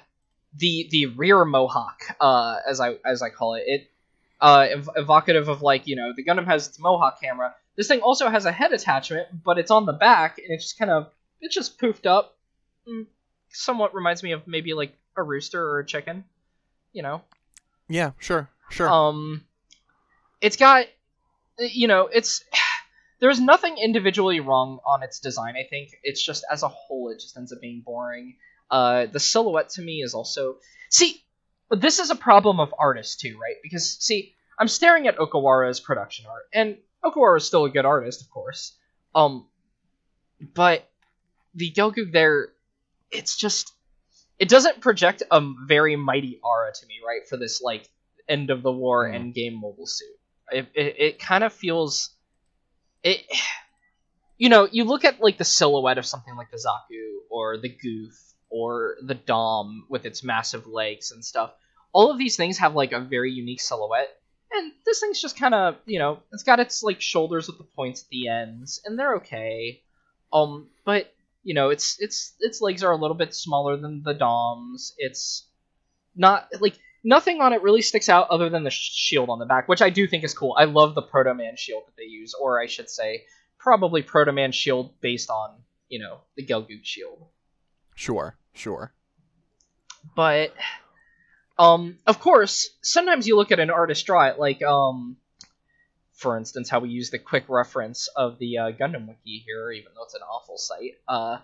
the 0.58 0.88
the 0.90 1.06
rear 1.06 1.44
mohawk, 1.44 2.02
uh, 2.20 2.56
as 2.68 2.80
I 2.80 2.96
as 3.04 3.22
I 3.22 3.30
call 3.30 3.54
it. 3.54 3.64
It 3.66 3.90
uh 4.40 4.66
ev- 4.70 4.90
evocative 4.96 5.48
of 5.48 5.62
like 5.62 5.86
you 5.86 5.96
know 5.96 6.12
the 6.14 6.24
Gundam 6.24 6.46
has 6.46 6.68
its 6.68 6.78
mohawk 6.78 7.20
camera. 7.20 7.54
This 7.76 7.88
thing 7.88 8.00
also 8.00 8.28
has 8.28 8.44
a 8.44 8.52
head 8.52 8.72
attachment, 8.72 9.28
but 9.44 9.58
it's 9.58 9.70
on 9.70 9.86
the 9.86 9.92
back 9.92 10.38
and 10.38 10.48
it's 10.50 10.64
just 10.64 10.78
kind 10.78 10.90
of 10.90 11.10
it's 11.40 11.54
just 11.54 11.78
poofed 11.78 12.06
up. 12.06 12.36
Mm, 12.88 13.06
somewhat 13.50 13.94
reminds 13.94 14.22
me 14.22 14.32
of 14.32 14.46
maybe 14.46 14.74
like 14.74 14.96
a 15.16 15.22
rooster 15.22 15.62
or 15.62 15.80
a 15.80 15.86
chicken, 15.86 16.24
you 16.92 17.02
know. 17.02 17.22
Yeah, 17.88 18.12
sure, 18.18 18.48
sure. 18.70 18.88
Um, 18.88 19.44
it's 20.40 20.56
got, 20.56 20.86
you 21.58 21.88
know, 21.88 22.08
it's 22.12 22.44
there's 23.20 23.40
nothing 23.40 23.76
individually 23.78 24.40
wrong 24.40 24.78
on 24.86 25.02
its 25.02 25.20
design. 25.20 25.54
I 25.56 25.66
think 25.68 25.90
it's 26.02 26.24
just 26.24 26.44
as 26.50 26.62
a 26.62 26.68
whole, 26.68 27.10
it 27.10 27.20
just 27.20 27.36
ends 27.36 27.52
up 27.52 27.60
being 27.60 27.82
boring. 27.84 28.36
Uh, 28.70 29.06
the 29.06 29.20
silhouette 29.20 29.70
to 29.70 29.82
me 29.82 30.02
is 30.02 30.14
also 30.14 30.56
see, 30.90 31.22
but 31.68 31.80
this 31.80 31.98
is 31.98 32.10
a 32.10 32.16
problem 32.16 32.60
of 32.60 32.74
artists 32.78 33.16
too, 33.16 33.38
right? 33.40 33.56
Because 33.62 33.96
see, 34.00 34.34
I'm 34.58 34.68
staring 34.68 35.06
at 35.08 35.18
Okawara's 35.18 35.80
production 35.80 36.26
art, 36.26 36.44
and 36.52 36.76
Okawara 37.04 37.36
is 37.38 37.46
still 37.46 37.64
a 37.64 37.70
good 37.70 37.84
artist, 37.84 38.22
of 38.22 38.30
course. 38.30 38.76
Um, 39.14 39.46
but 40.54 40.88
the 41.54 41.70
Gelgoog 41.70 42.12
there, 42.12 42.48
it's 43.10 43.36
just 43.36 43.72
it 44.38 44.48
doesn't 44.48 44.80
project 44.80 45.22
a 45.30 45.40
very 45.66 45.96
mighty 45.96 46.40
aura 46.42 46.72
to 46.72 46.86
me, 46.86 46.94
right? 47.06 47.26
For 47.28 47.36
this 47.36 47.60
like 47.62 47.88
end 48.28 48.50
of 48.50 48.62
the 48.62 48.72
war 48.72 49.06
Mm. 49.08 49.14
end 49.14 49.34
game 49.34 49.54
mobile 49.60 49.86
suit, 49.86 50.16
it 50.50 50.66
it, 50.74 50.96
it 50.98 51.18
kind 51.18 51.44
of 51.44 51.52
feels 51.52 52.10
it. 53.02 53.20
You 54.36 54.48
know, 54.48 54.66
you 54.70 54.82
look 54.82 55.04
at 55.04 55.20
like 55.20 55.38
the 55.38 55.44
silhouette 55.44 55.96
of 55.96 56.04
something 56.04 56.34
like 56.34 56.50
the 56.50 56.56
Zaku 56.56 57.18
or 57.30 57.56
the 57.56 57.68
Gouf 57.68 58.34
or 58.50 58.96
the 59.00 59.14
Dom 59.14 59.86
with 59.88 60.04
its 60.06 60.24
massive 60.24 60.66
legs 60.66 61.12
and 61.12 61.24
stuff. 61.24 61.52
All 61.92 62.10
of 62.10 62.18
these 62.18 62.36
things 62.36 62.58
have 62.58 62.74
like 62.74 62.90
a 62.90 62.98
very 62.98 63.30
unique 63.30 63.60
silhouette, 63.60 64.08
and 64.54 64.72
this 64.86 65.00
thing's 65.00 65.20
just 65.20 65.38
kind 65.38 65.54
of 65.54 65.76
you 65.86 65.98
know 65.98 66.20
it's 66.32 66.42
got 66.42 66.60
its 66.60 66.82
like 66.82 67.00
shoulders 67.00 67.46
with 67.46 67.58
the 67.58 67.64
points 67.64 68.02
at 68.02 68.08
the 68.08 68.28
ends, 68.28 68.80
and 68.84 68.98
they're 68.98 69.16
okay. 69.16 69.82
Um, 70.32 70.68
but 70.84 71.12
you 71.44 71.54
know, 71.54 71.70
its 71.70 72.00
its 72.00 72.34
its 72.40 72.60
legs 72.60 72.82
are 72.82 72.90
a 72.90 72.96
little 72.96 73.16
bit 73.16 73.34
smaller 73.34 73.76
than 73.76 74.02
the 74.02 74.14
Dom's. 74.14 74.94
It's 74.98 75.46
not 76.16 76.48
like 76.60 76.78
nothing 77.04 77.40
on 77.40 77.52
it 77.52 77.62
really 77.62 77.82
sticks 77.82 78.08
out 78.08 78.30
other 78.30 78.48
than 78.48 78.64
the 78.64 78.70
shield 78.70 79.28
on 79.28 79.38
the 79.38 79.46
back, 79.46 79.68
which 79.68 79.82
I 79.82 79.90
do 79.90 80.06
think 80.06 80.24
is 80.24 80.34
cool. 80.34 80.56
I 80.58 80.64
love 80.64 80.94
the 80.94 81.02
Proto 81.02 81.34
Man 81.34 81.56
shield 81.56 81.84
that 81.86 81.96
they 81.96 82.04
use, 82.04 82.34
or 82.34 82.60
I 82.60 82.66
should 82.66 82.88
say, 82.88 83.24
probably 83.58 84.02
Proto 84.02 84.32
Man 84.32 84.52
shield 84.52 84.98
based 85.00 85.30
on 85.30 85.50
you 85.88 86.00
know 86.00 86.20
the 86.36 86.44
Gelgoog 86.44 86.84
shield. 86.84 87.26
Sure, 87.94 88.36
sure. 88.54 88.92
But 90.16 90.52
um, 91.58 91.98
of 92.06 92.20
course, 92.20 92.70
sometimes 92.82 93.26
you 93.26 93.36
look 93.36 93.52
at 93.52 93.60
an 93.60 93.70
artist 93.70 94.06
draw 94.06 94.26
it, 94.26 94.38
like 94.38 94.62
um, 94.62 95.16
for 96.14 96.36
instance, 96.36 96.68
how 96.68 96.80
we 96.80 96.88
use 96.88 97.10
the 97.10 97.18
quick 97.18 97.44
reference 97.48 98.08
of 98.08 98.38
the 98.38 98.58
uh, 98.58 98.72
Gundam 98.72 99.08
wiki 99.08 99.42
here, 99.44 99.70
even 99.70 99.92
though 99.94 100.04
it's 100.04 100.14
an 100.14 100.22
awful 100.22 100.56
site. 100.56 100.94
Uh, 101.06 101.38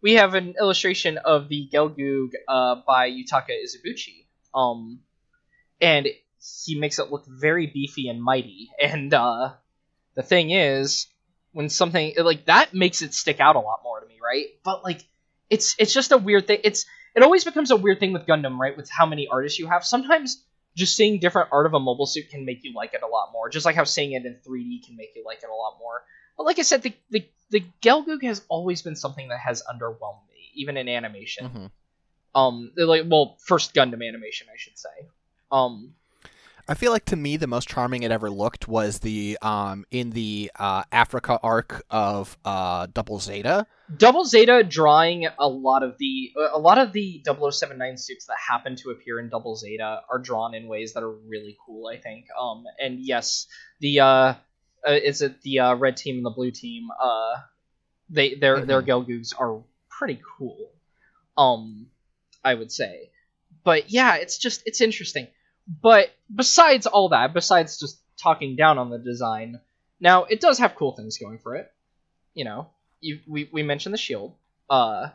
we 0.00 0.14
have 0.14 0.34
an 0.34 0.54
illustration 0.58 1.18
of 1.18 1.48
the 1.48 1.68
Gelgoog 1.72 2.32
uh, 2.48 2.76
by 2.86 3.10
Yutaka 3.10 3.50
Izubuchi. 3.50 4.26
Um, 4.54 5.00
and 5.80 6.08
he 6.64 6.78
makes 6.78 6.98
it 6.98 7.10
look 7.10 7.24
very 7.26 7.66
beefy 7.66 8.08
and 8.08 8.22
mighty. 8.22 8.70
And 8.82 9.12
uh, 9.12 9.50
the 10.14 10.22
thing 10.22 10.50
is, 10.50 11.06
when 11.52 11.68
something 11.68 12.14
like 12.18 12.46
that 12.46 12.74
makes 12.74 13.02
it 13.02 13.14
stick 13.14 13.40
out 13.40 13.56
a 13.56 13.60
lot 13.60 13.80
more 13.84 14.00
to 14.00 14.06
me, 14.06 14.18
right? 14.22 14.46
But 14.64 14.84
like, 14.84 15.04
it's 15.50 15.74
it's 15.78 15.92
just 15.92 16.12
a 16.12 16.16
weird 16.16 16.46
thing. 16.46 16.60
It's 16.64 16.86
it 17.14 17.22
always 17.22 17.44
becomes 17.44 17.70
a 17.70 17.76
weird 17.76 18.00
thing 18.00 18.12
with 18.12 18.26
Gundam, 18.26 18.58
right? 18.58 18.76
With 18.76 18.90
how 18.90 19.06
many 19.06 19.28
artists 19.28 19.58
you 19.58 19.68
have. 19.68 19.84
Sometimes 19.84 20.44
just 20.74 20.96
seeing 20.96 21.20
different 21.20 21.50
art 21.52 21.66
of 21.66 21.74
a 21.74 21.80
mobile 21.80 22.06
suit 22.06 22.30
can 22.30 22.44
make 22.44 22.64
you 22.64 22.72
like 22.74 22.94
it 22.94 23.02
a 23.02 23.06
lot 23.06 23.30
more. 23.32 23.48
Just 23.48 23.66
like 23.66 23.76
how 23.76 23.84
seeing 23.84 24.12
it 24.12 24.24
in 24.24 24.36
3D 24.46 24.86
can 24.86 24.96
make 24.96 25.12
you 25.14 25.24
like 25.24 25.42
it 25.42 25.50
a 25.50 25.54
lot 25.54 25.76
more. 25.78 26.02
But 26.36 26.44
like 26.44 26.58
I 26.58 26.62
said, 26.62 26.82
the 26.82 26.94
the, 27.10 27.28
the 27.50 27.64
Gelgoog 27.82 28.22
has 28.24 28.42
always 28.48 28.82
been 28.82 28.96
something 28.96 29.28
that 29.28 29.38
has 29.38 29.62
underwhelmed 29.62 30.26
me, 30.30 30.50
even 30.54 30.76
in 30.76 30.88
animation. 30.88 31.48
Mhm. 31.48 31.70
Um, 32.34 32.72
like 32.76 33.04
well, 33.06 33.36
first 33.44 33.74
Gundam 33.74 34.06
animation, 34.06 34.46
I 34.52 34.56
should 34.56 34.78
say. 34.78 34.88
Um, 35.50 35.94
I 36.68 36.74
feel 36.74 36.92
like 36.92 37.04
to 37.06 37.16
me 37.16 37.36
the 37.36 37.46
most 37.46 37.68
charming 37.68 38.04
it 38.04 38.12
ever 38.12 38.30
looked 38.30 38.68
was 38.68 39.00
the 39.00 39.36
um 39.42 39.84
in 39.90 40.10
the 40.10 40.50
uh, 40.58 40.84
Africa 40.92 41.38
arc 41.42 41.84
of 41.90 42.36
uh, 42.44 42.86
Double 42.92 43.18
Zeta. 43.18 43.66
Double 43.96 44.24
Zeta 44.24 44.62
drawing 44.62 45.26
a 45.38 45.48
lot 45.48 45.82
of 45.82 45.98
the 45.98 46.32
a 46.52 46.58
lot 46.58 46.78
of 46.78 46.92
the 46.92 47.22
0079 47.26 47.96
suits 47.96 48.26
that 48.26 48.36
happen 48.48 48.76
to 48.76 48.90
appear 48.90 49.18
in 49.18 49.28
Double 49.28 49.56
Zeta 49.56 50.02
are 50.10 50.18
drawn 50.18 50.54
in 50.54 50.68
ways 50.68 50.94
that 50.94 51.02
are 51.02 51.12
really 51.12 51.56
cool. 51.66 51.88
I 51.88 51.98
think. 51.98 52.26
Um, 52.40 52.64
and 52.78 53.00
yes, 53.00 53.48
the 53.80 54.00
uh, 54.00 54.06
uh 54.06 54.34
is 54.86 55.20
it 55.20 55.42
the 55.42 55.58
uh, 55.58 55.74
red 55.74 55.96
team 55.96 56.16
and 56.16 56.24
the 56.24 56.30
blue 56.30 56.52
team? 56.52 56.88
Uh, 57.00 57.36
they 58.08 58.34
their 58.34 58.64
their 58.64 58.82
Gelgoogs 58.82 59.34
are 59.38 59.62
pretty 59.88 60.20
cool. 60.38 60.70
Um, 61.36 61.86
I 62.44 62.54
would 62.54 62.70
say, 62.70 63.10
but 63.64 63.90
yeah, 63.90 64.16
it's 64.16 64.38
just 64.38 64.62
it's 64.64 64.80
interesting. 64.80 65.26
But 65.80 66.10
besides 66.34 66.86
all 66.86 67.10
that, 67.10 67.32
besides 67.32 67.78
just 67.78 68.00
talking 68.18 68.56
down 68.56 68.78
on 68.78 68.90
the 68.90 68.98
design, 68.98 69.60
now 70.00 70.24
it 70.24 70.40
does 70.40 70.58
have 70.58 70.74
cool 70.74 70.92
things 70.92 71.18
going 71.18 71.38
for 71.38 71.56
it. 71.56 71.70
You 72.34 72.44
know, 72.44 72.68
you, 73.00 73.20
we 73.26 73.48
we 73.52 73.62
mentioned 73.62 73.94
the 73.94 73.98
shield. 73.98 74.34
Uh, 74.68 75.08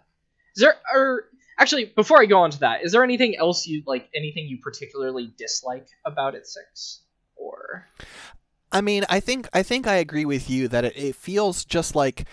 is 0.55 0.61
there 0.61 0.75
or 0.93 1.25
actually 1.59 1.85
before 1.85 2.21
I 2.21 2.25
go 2.25 2.39
on 2.39 2.51
to 2.51 2.59
that, 2.59 2.83
is 2.83 2.91
there 2.91 3.03
anything 3.03 3.35
else 3.37 3.67
you 3.67 3.83
like? 3.85 4.09
Anything 4.15 4.47
you 4.47 4.59
particularly 4.61 5.33
dislike 5.37 5.87
about 6.05 6.35
it 6.35 6.47
six? 6.47 7.01
Or 7.35 7.87
I 8.71 8.81
mean, 8.81 9.05
I 9.09 9.19
think 9.19 9.49
I 9.53 9.63
think 9.63 9.87
I 9.87 9.95
agree 9.95 10.25
with 10.25 10.49
you 10.49 10.67
that 10.69 10.85
it, 10.85 10.97
it 10.97 11.15
feels 11.15 11.65
just 11.65 11.95
like 11.95 12.25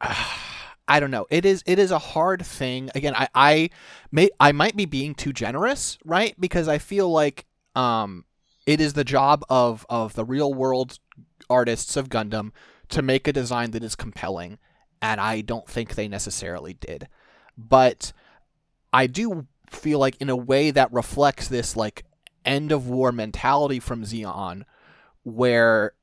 I 0.86 1.00
don't 1.00 1.10
know. 1.10 1.26
It 1.30 1.44
is 1.44 1.62
it 1.66 1.78
is 1.78 1.90
a 1.90 1.98
hard 1.98 2.44
thing. 2.44 2.90
Again, 2.94 3.14
I 3.16 3.28
I 3.34 3.70
may 4.12 4.30
I 4.38 4.52
might 4.52 4.76
be 4.76 4.84
being 4.84 5.14
too 5.14 5.32
generous, 5.32 5.98
right? 6.04 6.38
Because 6.38 6.68
I 6.68 6.78
feel 6.78 7.10
like 7.10 7.46
um 7.74 8.24
it 8.66 8.80
is 8.80 8.92
the 8.92 9.04
job 9.04 9.44
of 9.48 9.86
of 9.88 10.14
the 10.14 10.24
real 10.24 10.52
world 10.52 10.98
artists 11.48 11.96
of 11.96 12.08
Gundam 12.08 12.52
to 12.90 13.02
make 13.02 13.26
a 13.26 13.32
design 13.32 13.70
that 13.72 13.84
is 13.84 13.96
compelling, 13.96 14.58
and 15.00 15.20
I 15.20 15.40
don't 15.40 15.68
think 15.68 15.94
they 15.94 16.08
necessarily 16.08 16.74
did. 16.74 17.08
But 17.56 18.12
I 18.92 19.06
do 19.06 19.46
feel 19.70 19.98
like 19.98 20.16
in 20.20 20.28
a 20.28 20.36
way 20.36 20.70
that 20.70 20.92
reflects 20.92 21.48
this 21.48 21.76
like 21.76 22.04
end 22.44 22.72
of 22.72 22.88
war 22.88 23.10
mentality 23.10 23.80
from 23.80 24.04
Zeon 24.04 24.64
where 25.22 25.94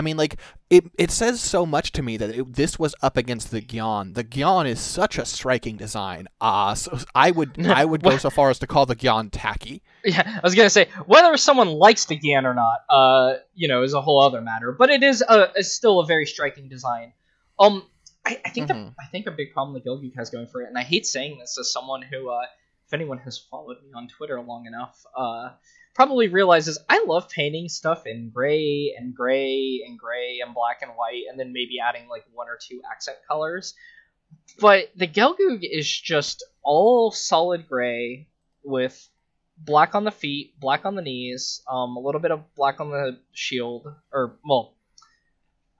I 0.00 0.02
mean, 0.02 0.16
like 0.16 0.40
it, 0.70 0.84
it 0.96 1.10
says 1.10 1.42
so 1.42 1.66
much 1.66 1.92
to 1.92 2.02
me 2.02 2.16
that 2.16 2.30
it, 2.30 2.54
this 2.54 2.78
was 2.78 2.94
up 3.02 3.18
against 3.18 3.50
the 3.50 3.60
Gyan. 3.60 4.14
The 4.14 4.24
Gyan 4.24 4.66
is 4.66 4.80
such 4.80 5.18
a 5.18 5.26
striking 5.26 5.76
design. 5.76 6.26
Ah, 6.40 6.70
uh, 6.70 6.74
so 6.74 6.98
I 7.14 7.30
would 7.32 7.66
I 7.66 7.84
would 7.84 8.02
go 8.02 8.16
so 8.16 8.30
far 8.30 8.48
as 8.48 8.58
to 8.60 8.66
call 8.66 8.86
the 8.86 8.96
Gyan 8.96 9.28
tacky. 9.30 9.82
Yeah, 10.02 10.22
I 10.24 10.40
was 10.42 10.54
gonna 10.54 10.70
say 10.70 10.88
whether 11.04 11.36
someone 11.36 11.68
likes 11.68 12.06
the 12.06 12.18
Gyan 12.18 12.44
or 12.44 12.54
not, 12.54 12.78
uh, 12.88 13.34
you 13.54 13.68
know, 13.68 13.82
is 13.82 13.92
a 13.92 14.00
whole 14.00 14.22
other 14.22 14.40
matter. 14.40 14.72
But 14.72 14.88
it 14.88 15.02
is 15.02 15.20
a, 15.20 15.50
is 15.54 15.76
still 15.76 16.00
a 16.00 16.06
very 16.06 16.24
striking 16.24 16.70
design. 16.70 17.12
Um, 17.58 17.84
I, 18.24 18.40
I 18.46 18.48
think 18.48 18.68
Mhm. 18.68 18.86
the, 18.86 18.94
I 18.98 19.06
think 19.12 19.26
a 19.26 19.32
big 19.32 19.52
problem 19.52 19.74
the 19.74 19.86
Gilgoog 19.86 20.16
has 20.16 20.30
going 20.30 20.46
for 20.46 20.62
it, 20.62 20.68
and 20.68 20.78
I 20.78 20.82
hate 20.82 21.04
saying 21.04 21.38
this 21.38 21.58
as 21.60 21.70
someone 21.70 22.00
who, 22.00 22.30
uh, 22.30 22.46
if 22.90 22.94
anyone 22.94 23.18
has 23.18 23.38
followed 23.38 23.76
me 23.84 23.90
on 23.94 24.08
Twitter 24.08 24.40
long 24.40 24.66
enough, 24.66 25.00
uh, 25.16 25.50
probably 25.94 26.26
realizes 26.26 26.76
I 26.88 27.04
love 27.06 27.28
painting 27.28 27.68
stuff 27.68 28.04
in 28.04 28.30
gray 28.34 28.96
and 28.98 29.14
gray 29.14 29.84
and 29.86 29.96
gray 29.96 30.40
and 30.44 30.52
black 30.52 30.82
and 30.82 30.90
white, 30.96 31.22
and 31.30 31.38
then 31.38 31.52
maybe 31.52 31.78
adding 31.78 32.08
like 32.08 32.24
one 32.32 32.48
or 32.48 32.58
two 32.60 32.82
accent 32.90 33.18
colors. 33.28 33.74
But 34.58 34.90
the 34.96 35.06
Gelgoog 35.06 35.60
is 35.62 35.88
just 35.88 36.44
all 36.64 37.12
solid 37.12 37.68
gray 37.68 38.26
with 38.64 39.08
black 39.56 39.94
on 39.94 40.02
the 40.02 40.10
feet, 40.10 40.58
black 40.58 40.84
on 40.84 40.96
the 40.96 41.02
knees, 41.02 41.62
um, 41.70 41.96
a 41.96 42.00
little 42.00 42.20
bit 42.20 42.32
of 42.32 42.42
black 42.56 42.80
on 42.80 42.90
the 42.90 43.20
shield, 43.30 43.86
or 44.12 44.36
well, 44.44 44.74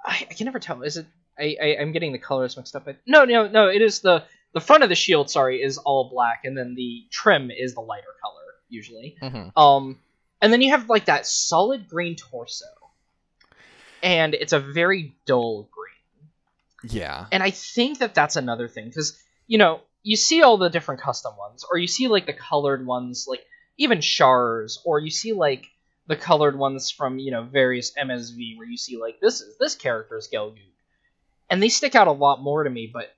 I, 0.06 0.28
I 0.30 0.34
can 0.34 0.44
never 0.44 0.60
tell. 0.60 0.82
Is 0.82 0.96
it? 0.96 1.06
I, 1.36 1.56
I 1.60 1.76
I'm 1.80 1.90
getting 1.90 2.12
the 2.12 2.18
colors 2.18 2.56
mixed 2.56 2.76
up. 2.76 2.86
No, 3.04 3.24
no, 3.24 3.48
no. 3.48 3.66
It 3.66 3.82
is 3.82 3.98
the 3.98 4.22
the 4.52 4.60
front 4.60 4.82
of 4.82 4.88
the 4.88 4.94
shield. 4.94 5.30
Sorry, 5.30 5.62
is 5.62 5.78
all 5.78 6.10
black, 6.10 6.42
and 6.44 6.56
then 6.56 6.74
the 6.74 7.04
trim 7.10 7.50
is 7.50 7.74
the 7.74 7.80
lighter 7.80 8.14
color 8.22 8.40
usually. 8.68 9.16
Mm-hmm. 9.22 9.58
Um, 9.58 9.98
and 10.40 10.52
then 10.52 10.60
you 10.60 10.70
have 10.70 10.88
like 10.88 11.06
that 11.06 11.26
solid 11.26 11.88
green 11.88 12.16
torso, 12.16 12.66
and 14.02 14.34
it's 14.34 14.52
a 14.52 14.60
very 14.60 15.14
dull 15.26 15.68
green. 15.70 16.92
Yeah. 16.92 17.26
And 17.30 17.42
I 17.42 17.50
think 17.50 17.98
that 17.98 18.14
that's 18.14 18.36
another 18.36 18.68
thing 18.68 18.86
because 18.86 19.22
you 19.46 19.58
know 19.58 19.80
you 20.02 20.16
see 20.16 20.42
all 20.42 20.56
the 20.56 20.70
different 20.70 21.00
custom 21.00 21.36
ones, 21.36 21.64
or 21.70 21.78
you 21.78 21.86
see 21.86 22.08
like 22.08 22.26
the 22.26 22.32
colored 22.32 22.86
ones, 22.86 23.26
like 23.28 23.44
even 23.76 24.00
Char's, 24.00 24.80
or 24.84 24.98
you 24.98 25.10
see 25.10 25.32
like 25.32 25.66
the 26.06 26.16
colored 26.16 26.56
ones 26.56 26.90
from 26.90 27.18
you 27.18 27.30
know 27.30 27.42
various 27.42 27.92
MSV, 27.92 28.56
where 28.56 28.66
you 28.66 28.76
see 28.76 28.96
like 28.96 29.20
this 29.20 29.40
is 29.40 29.58
this 29.58 29.74
character's 29.74 30.28
Gelgoog, 30.32 30.58
and 31.50 31.62
they 31.62 31.68
stick 31.68 31.94
out 31.94 32.08
a 32.08 32.12
lot 32.12 32.42
more 32.42 32.64
to 32.64 32.70
me. 32.70 32.90
But 32.92 33.14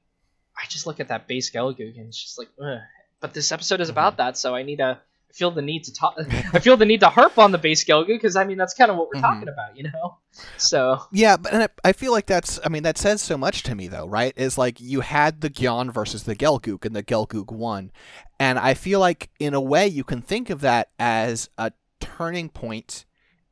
I 0.56 0.66
just 0.68 0.86
look 0.86 1.00
at 1.00 1.08
that 1.08 1.26
base 1.28 1.50
Gelgoog 1.50 1.96
and 1.98 2.08
it's 2.08 2.22
just 2.22 2.38
like, 2.38 2.48
Ugh. 2.62 2.78
but 3.20 3.34
this 3.34 3.52
episode 3.52 3.80
is 3.80 3.88
about 3.88 4.18
that, 4.18 4.36
so 4.36 4.54
I 4.54 4.62
need 4.62 4.76
to 4.76 4.98
I 5.30 5.34
feel 5.34 5.50
the 5.50 5.62
need 5.62 5.84
to 5.84 5.94
talk. 5.94 6.16
I 6.52 6.58
feel 6.58 6.76
the 6.76 6.84
need 6.84 7.00
to 7.00 7.08
harp 7.08 7.38
on 7.38 7.52
the 7.52 7.58
base 7.58 7.84
Gelgoog 7.86 8.06
because 8.08 8.36
I 8.36 8.44
mean 8.44 8.58
that's 8.58 8.74
kind 8.74 8.90
of 8.90 8.98
what 8.98 9.08
we're 9.08 9.20
Mhm. 9.20 9.22
talking 9.22 9.48
about, 9.48 9.76
you 9.76 9.84
know. 9.84 10.18
So 10.58 11.00
Yeah, 11.10 11.38
but 11.38 11.54
and 11.54 11.62
I, 11.62 11.68
I 11.88 11.92
feel 11.92 12.12
like 12.12 12.26
that's 12.26 12.60
I 12.64 12.68
mean 12.68 12.82
that 12.82 12.98
says 12.98 13.22
so 13.22 13.38
much 13.38 13.62
to 13.64 13.74
me 13.74 13.88
though, 13.88 14.06
right? 14.06 14.34
Is 14.36 14.58
like 14.58 14.78
you 14.78 15.00
had 15.00 15.40
the 15.40 15.48
Gyan 15.48 15.90
versus 15.90 16.24
the 16.24 16.36
Gelgoog 16.36 16.84
and 16.84 16.94
the 16.94 17.02
Gelgoog 17.02 17.50
won. 17.50 17.92
And 18.38 18.58
I 18.58 18.74
feel 18.74 19.00
like 19.00 19.30
in 19.38 19.54
a 19.54 19.60
way 19.60 19.86
you 19.86 20.04
can 20.04 20.20
think 20.20 20.50
of 20.50 20.60
that 20.60 20.90
as 20.98 21.48
a 21.56 21.72
turning 21.98 22.50
point 22.50 23.06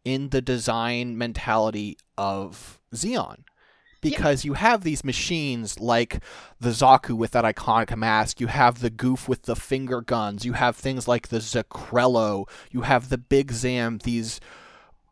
in 0.05 0.31
the 0.31 0.43
design 0.43 1.17
mentality 1.17 1.97
of 2.19 2.79
Zeon. 2.95 3.45
Because 4.01 4.45
you 4.45 4.55
have 4.55 4.83
these 4.83 5.05
machines 5.05 5.79
like 5.79 6.23
the 6.59 6.71
Zaku 6.71 7.17
with 7.17 7.33
that 7.33 7.45
iconic 7.45 7.95
mask, 7.97 8.41
you 8.41 8.47
have 8.47 8.81
the 8.81 8.91
Gouf 8.91 9.29
with 9.29 9.43
the 9.43 9.57
finger 9.57 10.01
guns, 10.01 10.45
you 10.45 10.55
have 10.55 10.77
things 10.77 11.07
like 11.07 11.29
the 11.29 11.39
Zakrello, 11.39 12.49
you 12.71 12.83
have 12.83 13.11
the 13.11 13.19
Big 13.19 13.53
Zam, 13.53 13.99
these 13.99 14.41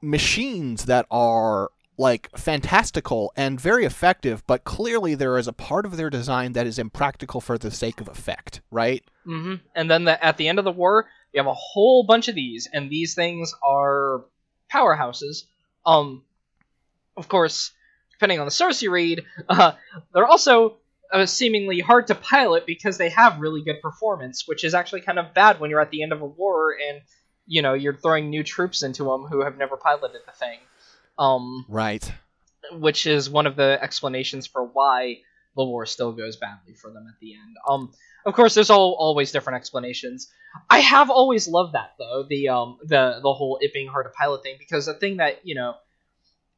machines 0.00 0.86
that 0.86 1.06
are 1.10 1.70
like 1.98 2.30
fantastical 2.36 3.32
and 3.36 3.60
very 3.60 3.84
effective, 3.84 4.46
but 4.46 4.64
clearly 4.64 5.16
there 5.16 5.36
is 5.36 5.48
a 5.48 5.52
part 5.52 5.84
of 5.84 5.96
their 5.96 6.08
design 6.08 6.52
that 6.52 6.66
is 6.66 6.78
impractical 6.78 7.40
for 7.40 7.58
the 7.58 7.72
sake 7.72 8.00
of 8.00 8.08
effect, 8.08 8.60
right? 8.70 9.04
Mm-hmm. 9.26 9.56
And 9.74 9.90
then 9.90 10.04
the, 10.04 10.24
at 10.24 10.36
the 10.36 10.46
end 10.46 10.60
of 10.60 10.64
the 10.64 10.70
war, 10.72 11.08
you 11.32 11.38
have 11.38 11.48
a 11.48 11.54
whole 11.54 12.04
bunch 12.04 12.28
of 12.28 12.36
these, 12.36 12.68
and 12.72 12.88
these 12.88 13.14
things 13.14 13.52
are 13.62 14.24
powerhouses. 14.72 15.44
Um, 15.84 16.22
of 17.16 17.28
course, 17.28 17.72
depending 18.18 18.40
on 18.40 18.46
the 18.46 18.50
source 18.50 18.82
you 18.82 18.90
read, 18.90 19.24
uh, 19.48 19.72
they're 20.12 20.26
also 20.26 20.76
uh, 21.12 21.24
seemingly 21.24 21.80
hard 21.80 22.08
to 22.08 22.14
pilot 22.14 22.66
because 22.66 22.98
they 22.98 23.10
have 23.10 23.38
really 23.38 23.62
good 23.62 23.80
performance, 23.80 24.46
which 24.46 24.64
is 24.64 24.74
actually 24.74 25.00
kind 25.02 25.18
of 25.18 25.32
bad 25.34 25.60
when 25.60 25.70
you're 25.70 25.80
at 25.80 25.90
the 25.90 26.02
end 26.02 26.12
of 26.12 26.20
a 26.20 26.26
war 26.26 26.74
and 26.88 27.00
you 27.46 27.62
know 27.62 27.74
you're 27.74 27.94
throwing 27.94 28.28
new 28.28 28.42
troops 28.42 28.82
into 28.82 29.04
them 29.04 29.22
who 29.22 29.42
have 29.42 29.56
never 29.56 29.76
piloted 29.76 30.20
the 30.26 30.32
thing. 30.32 30.58
Um, 31.18 31.64
Right. 31.68 32.12
which 32.72 33.06
is 33.06 33.30
one 33.30 33.46
of 33.46 33.56
the 33.56 33.78
explanations 33.80 34.46
for 34.46 34.64
why 34.64 35.18
the 35.56 35.64
war 35.64 35.86
still 35.86 36.12
goes 36.12 36.36
badly 36.36 36.74
for 36.74 36.92
them 36.92 37.06
at 37.08 37.18
the 37.20 37.34
end. 37.34 37.56
Um, 37.68 37.92
of 38.24 38.34
course, 38.34 38.54
there's 38.54 38.70
all, 38.70 38.94
always 38.98 39.32
different 39.32 39.56
explanations. 39.56 40.30
I 40.70 40.80
have 40.80 41.10
always 41.10 41.48
loved 41.48 41.74
that 41.74 41.94
though 41.98 42.26
the 42.28 42.48
um 42.48 42.78
the 42.82 43.20
the 43.22 43.32
whole 43.32 43.58
it 43.60 43.72
being 43.72 43.88
hard 43.88 44.06
to 44.06 44.10
pilot 44.10 44.42
thing 44.42 44.56
because 44.58 44.86
the 44.86 44.94
thing 44.94 45.16
that 45.18 45.40
you 45.44 45.54
know 45.54 45.74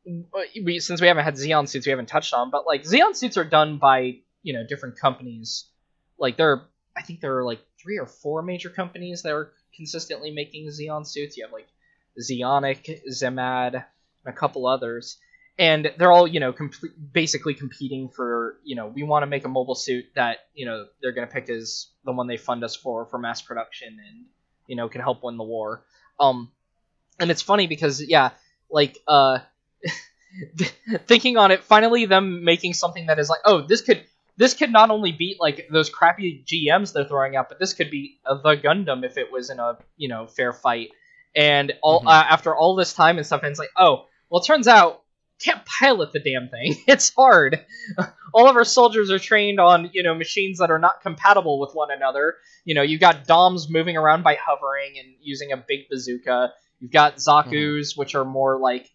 we 0.05 0.79
since 0.81 1.01
we 1.01 1.07
haven't 1.07 1.25
had 1.25 1.35
Zeon 1.35 1.69
suits 1.69 1.87
we 1.87 1.91
haven't 1.91 2.09
touched 2.09 2.33
on, 2.33 2.51
but 2.51 2.67
like 2.67 2.83
Zeon 2.85 3.15
suits 3.15 3.37
are 3.37 3.45
done 3.45 3.79
by 3.79 4.19
you 4.43 4.53
know 4.53 4.65
different 4.67 4.99
companies. 4.99 5.67
Like 6.19 6.37
there, 6.37 6.53
are, 6.53 6.69
I 6.97 7.03
think 7.03 7.21
there 7.21 7.39
are 7.39 7.45
like 7.45 7.61
three 7.83 7.99
or 7.99 8.07
four 8.07 8.43
major 8.43 8.71
companies 8.71 9.23
that 9.23 9.33
are 9.33 9.53
consistently 9.75 10.31
making 10.31 10.69
Zeon 10.69 11.07
suits. 11.07 11.37
You 11.37 11.45
have 11.45 11.53
like 11.53 11.69
Zeonic, 12.19 13.01
Zimmad, 13.11 13.75
and 13.75 13.85
a 14.27 14.33
couple 14.33 14.67
others, 14.67 15.19
and 15.59 15.93
they're 15.99 16.13
all 16.13 16.27
you 16.27 16.41
know 16.41 16.55
basically 17.13 17.55
competing 17.55 18.09
for 18.09 18.59
you 18.65 18.77
know 18.77 18.87
we 18.87 19.03
want 19.03 19.23
to 19.23 19.27
make 19.27 19.45
a 19.45 19.49
mobile 19.49 19.75
suit 19.75 20.07
that 20.15 20.39
you 20.55 20.67
know 20.67 20.87
they're 21.03 21.13
going 21.13 21.27
to 21.27 21.33
pick 21.33 21.49
as 21.51 21.89
the 22.05 22.13
one 22.13 22.27
they 22.27 22.37
fund 22.37 22.65
us 22.65 22.75
for 22.75 23.07
for 23.07 23.19
mass 23.19 23.43
production 23.43 23.99
and 24.09 24.25
you 24.67 24.77
know 24.77 24.89
can 24.89 25.01
help 25.01 25.23
win 25.23 25.37
the 25.37 25.45
war. 25.45 25.85
Um, 26.19 26.51
and 27.19 27.31
it's 27.31 27.43
funny 27.43 27.67
because 27.67 28.03
yeah, 28.03 28.31
like 28.71 28.97
uh. 29.07 29.41
thinking 31.07 31.37
on 31.37 31.51
it, 31.51 31.63
finally 31.65 32.07
them 32.07 32.45
making 32.45 32.75
something 32.75 33.07
that 33.07 33.19
is 33.19 33.29
like, 33.29 33.41
oh, 33.45 33.63
this 33.67 33.83
could 33.83 34.05
this 34.37 34.55
could 34.55 34.73
not 34.73 34.91
only 34.91 35.13
beat 35.13 35.39
like 35.39 35.69
those 35.71 35.91
crappy 35.91 36.45
GMs 36.47 36.93
they're 36.93 37.05
throwing 37.05 37.37
out, 37.37 37.49
but 37.49 37.59
this 37.59 37.75
could 37.75 37.91
be 37.91 38.19
the 38.25 38.57
Gundam 38.57 39.05
if 39.05 39.19
it 39.19 39.31
was 39.31 39.51
in 39.51 39.59
a 39.59 39.79
you 39.97 40.09
know 40.09 40.27
fair 40.27 40.53
fight. 40.53 40.91
And 41.35 41.73
all 41.83 42.03
Mhm. 42.03 42.07
uh, 42.07 42.25
after 42.31 42.55
all 42.57 42.75
this 42.75 42.93
time 42.93 43.17
and 43.19 43.27
stuff, 43.27 43.43
and 43.43 43.51
it's 43.51 43.59
like, 43.59 43.71
oh, 43.77 44.07
well, 44.31 44.41
it 44.41 44.47
turns 44.47 44.67
out 44.67 45.03
can't 45.41 45.65
pilot 45.65 46.13
the 46.13 46.21
damn 46.21 46.49
thing. 46.49 46.77
It's 46.87 47.13
hard. 47.15 47.65
all 48.35 48.49
of 48.49 48.57
our 48.57 48.65
soldiers 48.65 49.11
are 49.11 49.19
trained 49.19 49.59
on 49.61 49.91
you 49.93 50.03
know 50.03 50.15
machines 50.15 50.59
that 50.59 50.71
are 50.71 50.79
not 50.79 51.03
compatible 51.03 51.59
with 51.59 51.73
one 51.73 51.91
another. 51.91 52.37
You 52.65 52.75
know, 52.75 52.83
you've 52.83 53.01
got 53.01 53.27
DOMs 53.27 53.69
moving 53.71 53.97
around 53.97 54.23
by 54.23 54.37
hovering 54.37 54.99
and 54.99 55.09
using 55.21 55.53
a 55.53 55.57
big 55.57 55.89
bazooka. 55.91 56.53
You've 56.79 56.91
got 56.93 57.17
Zaku's, 57.17 57.97
which 57.97 58.15
are 58.15 58.25
more 58.25 58.59
like 58.59 58.91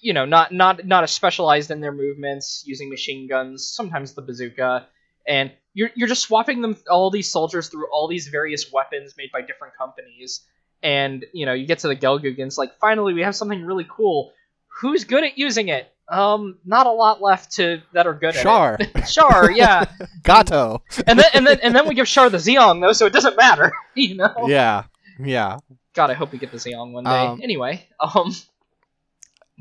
you 0.00 0.12
know 0.12 0.24
not 0.24 0.52
not 0.52 0.86
not 0.86 1.04
as 1.04 1.10
specialized 1.10 1.70
in 1.70 1.80
their 1.80 1.92
movements 1.92 2.64
using 2.66 2.88
machine 2.88 3.28
guns 3.28 3.66
sometimes 3.66 4.14
the 4.14 4.22
bazooka. 4.22 4.86
And 5.26 5.52
you're, 5.74 5.90
you're 5.94 6.08
just 6.08 6.22
swapping 6.22 6.62
them 6.62 6.76
all 6.88 7.10
these 7.10 7.30
soldiers 7.30 7.68
through 7.68 7.86
all 7.92 8.08
these 8.08 8.28
various 8.28 8.72
weapons 8.72 9.14
made 9.16 9.30
by 9.32 9.42
different 9.42 9.76
companies. 9.76 10.40
And 10.82 11.24
you 11.34 11.44
know 11.44 11.52
you 11.52 11.66
get 11.66 11.80
to 11.80 11.88
the 11.88 12.34
it's 12.38 12.58
like 12.58 12.78
finally 12.78 13.12
we 13.12 13.22
have 13.22 13.36
something 13.36 13.64
really 13.64 13.86
cool. 13.88 14.32
Who's 14.80 15.04
good 15.04 15.24
at 15.24 15.36
using 15.36 15.68
it? 15.68 15.92
Um 16.08 16.58
not 16.64 16.86
a 16.86 16.90
lot 16.90 17.20
left 17.20 17.52
to 17.56 17.82
that 17.92 18.06
are 18.06 18.14
good 18.14 18.34
Char, 18.34 18.78
at 18.80 18.96
it. 18.96 19.06
Char 19.06 19.50
yeah. 19.54 19.84
Gato. 20.22 20.82
and 21.06 21.18
then 21.18 21.26
and 21.34 21.46
then 21.46 21.60
and 21.62 21.74
then 21.74 21.86
we 21.86 21.94
give 21.94 22.06
Char 22.06 22.30
the 22.30 22.38
Zeong 22.38 22.80
though 22.80 22.94
so 22.94 23.04
it 23.04 23.12
doesn't 23.12 23.36
matter 23.36 23.72
you 23.94 24.16
know? 24.16 24.46
Yeah, 24.46 24.84
yeah. 25.22 25.58
god 25.94 26.10
I 26.10 26.14
hope 26.14 26.32
we 26.32 26.38
get 26.38 26.50
the 26.50 26.56
Zeong 26.56 26.92
one 26.92 27.04
day. 27.04 27.10
Um, 27.10 27.40
anyway 27.42 27.86
um 28.00 28.34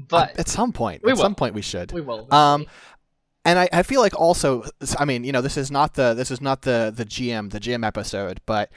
but 0.08 0.40
at 0.40 0.48
some 0.48 0.72
point, 0.72 1.04
We 1.04 1.12
at 1.12 1.18
will. 1.18 1.24
some 1.24 1.36
point 1.36 1.54
we 1.54 1.62
should. 1.62 1.92
we 1.92 2.02
will 2.02 2.28
Um, 2.34 2.66
and 3.46 3.58
I, 3.60 3.70
I 3.72 3.84
feel 3.84 4.02
like 4.02 4.20
also 4.20 4.64
I 4.98 5.06
mean 5.06 5.24
you 5.24 5.32
know 5.32 5.42
this 5.42 5.58
is 5.58 5.72
not 5.72 5.94
the 5.96 6.14
this 6.14 6.30
is 6.32 6.42
not 6.42 6.62
the 6.64 6.92
the 6.96 7.06
GM 7.06 7.52
the 7.52 7.60
GM 7.60 7.86
episode 7.86 8.42
but 8.46 8.70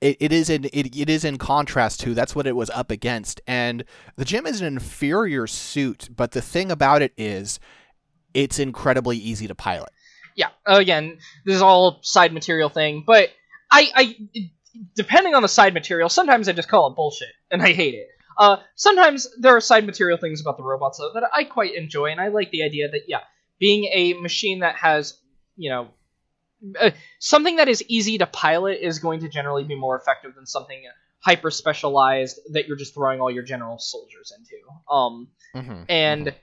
it, 0.00 0.16
it 0.20 0.32
is 0.32 0.50
in 0.50 0.64
it, 0.64 0.96
it 0.96 1.08
is 1.08 1.24
in 1.24 1.38
contrast 1.38 2.00
to 2.00 2.12
that's 2.14 2.34
what 2.34 2.46
it 2.46 2.56
was 2.56 2.70
up 2.70 2.90
against 2.90 3.40
and 3.46 3.84
the 4.16 4.24
GM 4.24 4.46
is 4.46 4.60
an 4.60 4.66
inferior 4.66 5.46
suit 5.46 6.08
but 6.14 6.32
the 6.32 6.42
thing 6.42 6.70
about 6.72 7.02
it 7.02 7.12
is 7.16 7.60
it's 8.34 8.58
incredibly 8.58 9.16
easy 9.16 9.46
to 9.46 9.54
pilot 9.54 9.90
yeah 10.36 10.48
again 10.66 11.16
this 11.46 11.54
is 11.54 11.62
all 11.62 12.00
side 12.02 12.32
material 12.32 12.68
thing 12.68 13.04
but 13.06 13.30
i 13.70 13.88
i 13.94 14.16
depending 14.96 15.34
on 15.34 15.42
the 15.42 15.48
side 15.48 15.72
material 15.74 16.08
sometimes 16.08 16.48
i 16.48 16.52
just 16.52 16.68
call 16.68 16.88
it 16.90 16.96
bullshit 16.96 17.28
and 17.50 17.62
i 17.62 17.72
hate 17.72 17.94
it 17.94 18.08
uh 18.40 18.56
sometimes 18.74 19.28
there 19.38 19.54
are 19.54 19.60
side 19.60 19.86
material 19.86 20.18
things 20.18 20.40
about 20.40 20.56
the 20.56 20.62
robots 20.62 20.98
though 20.98 21.12
that 21.14 21.22
i 21.32 21.44
quite 21.44 21.74
enjoy 21.74 22.06
and 22.06 22.20
i 22.20 22.28
like 22.28 22.50
the 22.50 22.64
idea 22.64 22.90
that 22.90 23.02
yeah 23.06 23.20
being 23.60 23.84
a 23.92 24.14
machine 24.14 24.60
that 24.60 24.74
has 24.74 25.16
you 25.56 25.70
know 25.70 25.88
uh, 26.80 26.90
something 27.20 27.56
that 27.56 27.68
is 27.68 27.84
easy 27.86 28.18
to 28.18 28.26
pilot 28.26 28.78
is 28.82 28.98
going 28.98 29.20
to 29.20 29.28
generally 29.28 29.64
be 29.64 29.76
more 29.76 29.96
effective 29.96 30.34
than 30.34 30.46
something 30.46 30.82
hyper 31.20 31.50
specialized 31.50 32.40
that 32.52 32.66
you're 32.66 32.76
just 32.76 32.94
throwing 32.94 33.20
all 33.20 33.30
your 33.30 33.44
general 33.44 33.78
soldiers 33.78 34.32
into 34.36 34.56
um 34.90 35.28
mm-hmm. 35.54 35.84
and 35.88 36.34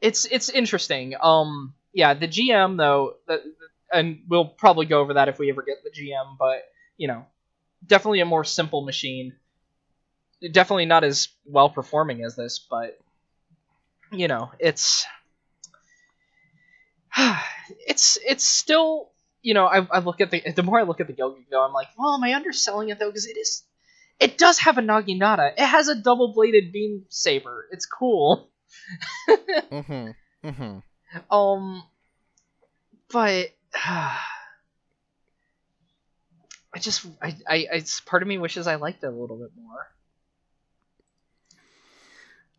it's 0.00 0.24
it's 0.26 0.48
interesting. 0.48 1.14
Um, 1.20 1.74
yeah, 1.92 2.14
the 2.14 2.28
GM 2.28 2.76
though, 2.76 3.14
the, 3.26 3.42
and 3.92 4.20
we'll 4.28 4.46
probably 4.46 4.86
go 4.86 5.00
over 5.00 5.14
that 5.14 5.28
if 5.28 5.38
we 5.38 5.50
ever 5.50 5.62
get 5.62 5.78
the 5.84 5.90
GM, 5.90 6.36
but 6.38 6.62
you 6.96 7.08
know, 7.08 7.24
definitely 7.86 8.20
a 8.20 8.26
more 8.26 8.44
simple 8.44 8.82
machine. 8.82 9.34
Definitely 10.40 10.86
not 10.86 11.04
as 11.04 11.28
well 11.44 11.68
performing 11.68 12.24
as 12.24 12.36
this, 12.36 12.58
but 12.58 12.98
you 14.10 14.28
know, 14.28 14.50
it's 14.58 15.06
it's 17.86 18.18
it's 18.26 18.44
still 18.44 19.10
you 19.42 19.54
know 19.54 19.66
I, 19.66 19.86
I 19.90 19.98
look 20.00 20.20
at 20.20 20.30
the 20.30 20.42
the 20.54 20.62
more 20.62 20.80
I 20.80 20.84
look 20.84 21.00
at 21.00 21.06
the 21.06 21.12
Gelgoog 21.12 21.44
though 21.50 21.64
I'm 21.64 21.72
like 21.72 21.88
well 21.98 22.14
am 22.14 22.24
I 22.24 22.34
underselling 22.34 22.90
it 22.90 22.98
though 22.98 23.08
because 23.08 23.26
it 23.26 23.36
is 23.36 23.64
it 24.18 24.38
does 24.38 24.58
have 24.60 24.78
a 24.78 24.82
Naginata 24.82 25.52
it 25.56 25.64
has 25.64 25.88
a 25.88 25.94
double 25.94 26.34
bladed 26.34 26.72
beam 26.72 27.04
saber 27.08 27.66
it's 27.70 27.86
cool 27.86 28.50
mm-hmm. 29.28 30.10
Mm-hmm. 30.46 31.34
um, 31.34 31.82
but 33.12 33.48
I 36.72 36.78
just, 36.78 37.04
I, 37.20 37.36
I, 37.48 37.66
it's 37.72 38.00
part 38.00 38.22
of 38.22 38.28
me 38.28 38.38
wishes 38.38 38.66
I 38.66 38.76
liked 38.76 39.02
it 39.02 39.08
a 39.08 39.10
little 39.10 39.36
bit 39.36 39.50
more. 39.60 39.88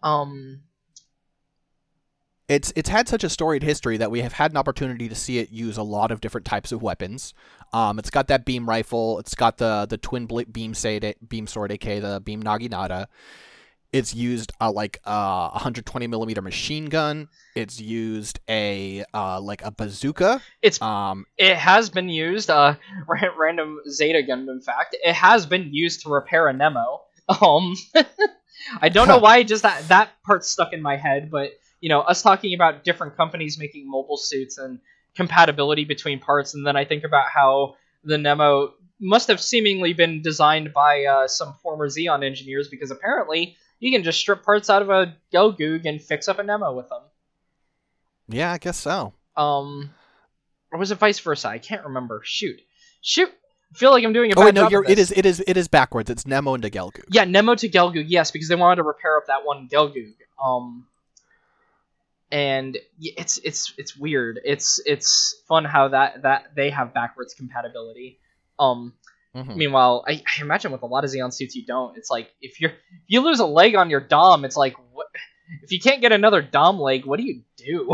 Um, 0.03 0.61
it's 2.51 2.73
it's 2.75 2.89
had 2.89 3.07
such 3.07 3.23
a 3.23 3.29
storied 3.29 3.63
history 3.63 3.95
that 3.97 4.11
we 4.11 4.21
have 4.21 4.33
had 4.33 4.51
an 4.51 4.57
opportunity 4.57 5.07
to 5.07 5.15
see 5.15 5.37
it 5.39 5.51
use 5.51 5.77
a 5.77 5.83
lot 5.83 6.11
of 6.11 6.19
different 6.19 6.45
types 6.45 6.73
of 6.73 6.81
weapons. 6.81 7.33
Um, 7.71 7.97
it's 7.97 8.09
got 8.09 8.27
that 8.27 8.43
beam 8.43 8.67
rifle. 8.67 9.19
It's 9.19 9.35
got 9.35 9.57
the 9.57 9.85
the 9.89 9.97
twin 9.97 10.27
beam 10.51 10.73
sword, 10.73 11.15
beam 11.27 11.47
sword, 11.47 11.71
aka 11.71 11.99
the 11.99 12.19
beam 12.19 12.43
naginata. 12.43 13.07
It's 13.93 14.13
used 14.13 14.51
uh, 14.61 14.71
like 14.71 14.99
a 15.05 15.49
120 15.51 16.07
millimeter 16.07 16.41
machine 16.41 16.85
gun. 16.85 17.27
It's 17.55 17.79
used 17.79 18.39
a 18.49 19.05
uh, 19.13 19.39
like 19.39 19.63
a 19.63 19.71
bazooka. 19.71 20.41
it's 20.61 20.81
Um, 20.81 21.25
it 21.37 21.55
has 21.55 21.89
been 21.89 22.09
used. 22.09 22.49
Uh, 22.49 22.75
random 23.37 23.79
Zeta 23.89 24.23
Gundam 24.27 24.61
fact. 24.63 24.95
It 25.03 25.13
has 25.13 25.45
been 25.45 25.73
used 25.73 26.01
to 26.03 26.09
repair 26.09 26.49
a 26.49 26.53
Nemo. 26.53 27.01
Um, 27.41 27.75
I 28.82 28.89
don't 28.89 29.08
know 29.08 29.17
why 29.17 29.43
just 29.43 29.63
that 29.63 29.88
that 29.89 30.12
part 30.24 30.45
stuck 30.45 30.74
in 30.74 30.82
my 30.82 30.97
head, 30.97 31.30
but 31.32 31.52
you 31.80 31.89
know, 31.89 32.02
us 32.02 32.21
talking 32.21 32.54
about 32.54 32.84
different 32.84 33.17
companies 33.17 33.58
making 33.58 33.89
mobile 33.89 34.17
suits 34.17 34.58
and 34.58 34.80
compatibility 35.15 35.86
between 35.86 36.19
parts, 36.19 36.54
and 36.54 36.65
then 36.65 36.76
I 36.76 36.86
think 36.86 37.04
about 37.04 37.28
how 37.34 37.76
the 38.04 38.17
Nemo 38.17 38.74
must 39.00 39.28
have 39.28 39.41
seemingly 39.41 39.93
been 39.93 40.21
designed 40.21 40.74
by 40.74 41.06
uh, 41.06 41.28
some 41.28 41.54
former 41.63 41.89
Zeon 41.89 42.24
engineers 42.24 42.67
because 42.67 42.91
apparently 42.91 43.58
you 43.80 43.91
can 43.91 44.04
just 44.04 44.19
strip 44.19 44.43
parts 44.43 44.69
out 44.69 44.84
of 44.84 44.89
a 44.89 45.15
Gelgoog 45.34 45.86
and 45.86 46.02
fix 46.02 46.28
up 46.28 46.38
a 46.38 46.43
Nemo 46.43 46.76
with 46.76 46.88
them. 46.89 47.02
yeah, 48.28 48.52
I 48.52 48.60
guess 48.60 48.78
so. 48.78 49.13
Um, 49.36 49.89
or 50.71 50.78
was 50.80 50.91
it 50.91 51.00
vice 51.00 51.19
versa? 51.19 51.50
I 51.50 51.58
can't 51.58 51.86
remember. 51.86 52.21
Shoot, 52.24 52.62
shoot. 53.02 53.32
I 53.73 53.77
feel 53.77 53.91
like 53.91 54.03
I'm 54.03 54.13
doing 54.13 54.31
a 54.31 54.36
Oh 54.39 54.45
wait, 54.45 54.53
no, 54.53 54.67
you're, 54.69 54.84
it 54.84 54.99
is 54.99 55.12
it 55.12 55.25
is 55.25 55.41
it 55.47 55.55
is 55.57 55.67
backwards. 55.67 56.10
It's 56.10 56.25
Nemo 56.27 56.53
into 56.55 56.69
Gelgoog. 56.69 57.05
Yeah, 57.10 57.23
Nemo 57.25 57.55
to 57.55 57.69
Gelgoog, 57.69 58.05
yes, 58.07 58.31
because 58.31 58.47
they 58.49 58.55
wanted 58.55 58.77
to 58.77 58.84
repair 58.84 59.17
up 59.17 59.27
that 59.27 59.45
one 59.45 59.69
Gelgoog. 59.71 60.13
Um, 60.43 60.88
and 62.31 62.77
it's 62.99 63.38
it's 63.39 63.73
it's 63.77 63.95
weird. 63.95 64.39
It's 64.43 64.81
it's 64.86 65.36
fun 65.47 65.65
how 65.65 65.89
that 65.89 66.21
that 66.23 66.55
they 66.55 66.69
have 66.69 66.93
backwards 66.93 67.34
compatibility. 67.34 68.19
Um, 68.60 68.93
Mhm. 69.36 69.55
meanwhile, 69.55 70.03
I, 70.05 70.21
I 70.38 70.41
imagine 70.41 70.73
with 70.73 70.81
a 70.81 70.86
lot 70.86 71.05
of 71.05 71.10
Zeon 71.10 71.34
suits 71.34 71.55
you 71.55 71.65
don't. 71.65 71.97
It's 71.97 72.10
like 72.10 72.29
if 72.41 72.60
you're 72.60 72.71
if 72.71 73.07
you 73.07 73.21
lose 73.21 73.39
a 73.39 73.45
leg 73.45 73.75
on 73.75 73.89
your 73.89 74.01
Dom, 74.01 74.43
it's 74.43 74.57
like 74.57 74.75
what 74.91 75.07
if 75.63 75.71
you 75.71 75.79
can't 75.79 76.01
get 76.01 76.12
another 76.12 76.41
Dom 76.41 76.79
leg? 76.79 77.05
What 77.05 77.17
do 77.17 77.23
you 77.25 77.43
do? 77.57 77.89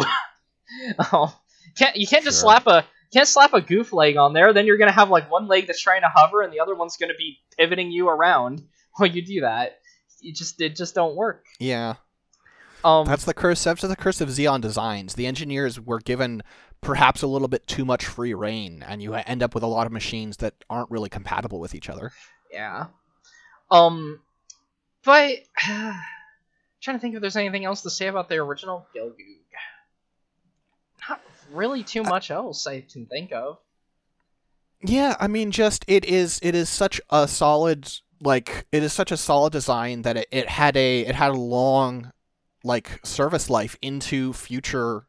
oh, 1.13 1.39
can't 1.77 1.95
you 1.95 2.07
can't 2.07 2.23
just 2.23 2.39
Sure. 2.41 2.45
slap 2.59 2.65
a 2.67 2.85
can't 3.13 3.27
slap 3.27 3.53
a 3.53 3.61
Gouf 3.61 3.93
leg 3.93 4.17
on 4.17 4.33
there? 4.33 4.53
Then 4.53 4.65
you're 4.65 4.77
gonna 4.77 4.91
have 4.91 5.09
like 5.09 5.31
one 5.31 5.47
leg 5.47 5.67
that's 5.67 5.81
trying 5.81 6.01
to 6.01 6.11
hover 6.13 6.41
and 6.41 6.51
the 6.53 6.59
other 6.59 6.75
one's 6.75 6.97
gonna 6.97 7.13
be 7.17 7.37
pivoting 7.57 7.91
you 7.91 8.09
around 8.09 8.63
while 8.97 9.09
you 9.09 9.21
do 9.25 9.41
that. 9.41 9.79
It 10.21 10.35
just 10.35 10.59
it 10.61 10.75
just 10.75 10.95
don't 10.95 11.15
work. 11.15 11.45
Yeah. 11.59 11.95
Um, 12.83 13.05
That's 13.05 13.25
the 13.25 13.33
curse. 13.33 13.63
That's 13.63 13.81
the 13.81 13.95
curse 13.95 14.21
of 14.21 14.29
Zeon 14.29 14.61
designs. 14.61 15.15
The 15.15 15.25
engineers 15.25 15.79
were 15.79 15.99
given 15.99 16.43
perhaps 16.79 17.21
a 17.23 17.27
little 17.27 17.47
bit 17.47 17.65
too 17.67 17.83
much 17.83 18.05
free 18.05 18.33
reign, 18.35 18.83
and 18.87 19.01
you 19.01 19.13
end 19.15 19.41
up 19.41 19.53
with 19.55 19.63
a 19.63 19.67
lot 19.67 19.87
of 19.87 19.91
machines 19.91 20.37
that 20.37 20.53
aren't 20.69 20.91
really 20.91 21.09
compatible 21.09 21.59
with 21.59 21.73
each 21.75 21.89
other. 21.89 22.11
yeah. 22.51 22.85
Um, 23.71 24.21
but 25.03 25.37
trying 25.65 26.95
to 26.95 26.99
think 26.99 27.15
if 27.15 27.21
there's 27.21 27.35
anything 27.35 27.65
else 27.65 27.81
to 27.81 27.89
say 27.89 28.07
about 28.07 28.29
the 28.29 28.35
original 28.35 28.87
Gelgoog. 28.95 29.37
Really 31.51 31.83
too 31.83 32.03
much 32.03 32.31
else 32.31 32.67
I 32.67 32.81
can 32.81 33.05
think 33.05 33.31
of. 33.31 33.57
Yeah, 34.81 35.15
I 35.19 35.27
mean, 35.27 35.51
just 35.51 35.86
it 35.88 36.05
is 36.05 36.39
it 36.43 36.55
is 36.55 36.69
such 36.69 37.01
a 37.10 37.27
solid 37.27 37.89
like 38.21 38.65
it 38.71 38.83
is 38.83 38.93
such 38.93 39.12
a 39.12 39.17
solid 39.17 39.53
design 39.53 40.03
that 40.03 40.17
it, 40.17 40.27
it 40.31 40.49
had 40.49 40.77
a 40.77 41.01
it 41.01 41.15
had 41.15 41.31
a 41.31 41.38
long 41.38 42.12
like 42.63 42.99
service 43.05 43.49
life 43.49 43.75
into 43.81 44.33
future 44.33 45.07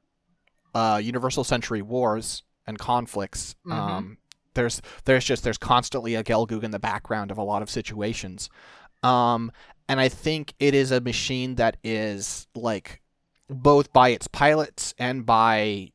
uh, 0.75 1.01
Universal 1.03 1.45
Century 1.45 1.83
wars 1.83 2.43
and 2.67 2.79
conflicts. 2.79 3.57
Mhm. 3.67 3.73
Um, 3.73 4.19
there's 4.55 4.81
there's 5.05 5.25
just 5.25 5.45
there's 5.45 5.59
constantly 5.59 6.15
a 6.15 6.25
Gelgoog 6.25 6.63
in 6.63 6.71
the 6.71 6.79
background 6.79 7.31
of 7.31 7.39
a 7.39 7.43
lot 7.43 7.63
of 7.63 7.71
situations, 7.71 8.49
um, 9.03 9.53
and 9.89 10.01
I 10.01 10.09
think 10.09 10.55
it 10.59 10.75
is 10.75 10.91
a 10.91 11.01
machine 11.01 11.57
that 11.57 11.77
is 11.85 12.47
like 12.55 13.03
both 13.49 13.93
by 13.93 14.11
its 14.11 14.29
pilots 14.29 14.95
and 14.99 15.25
by 15.25 15.93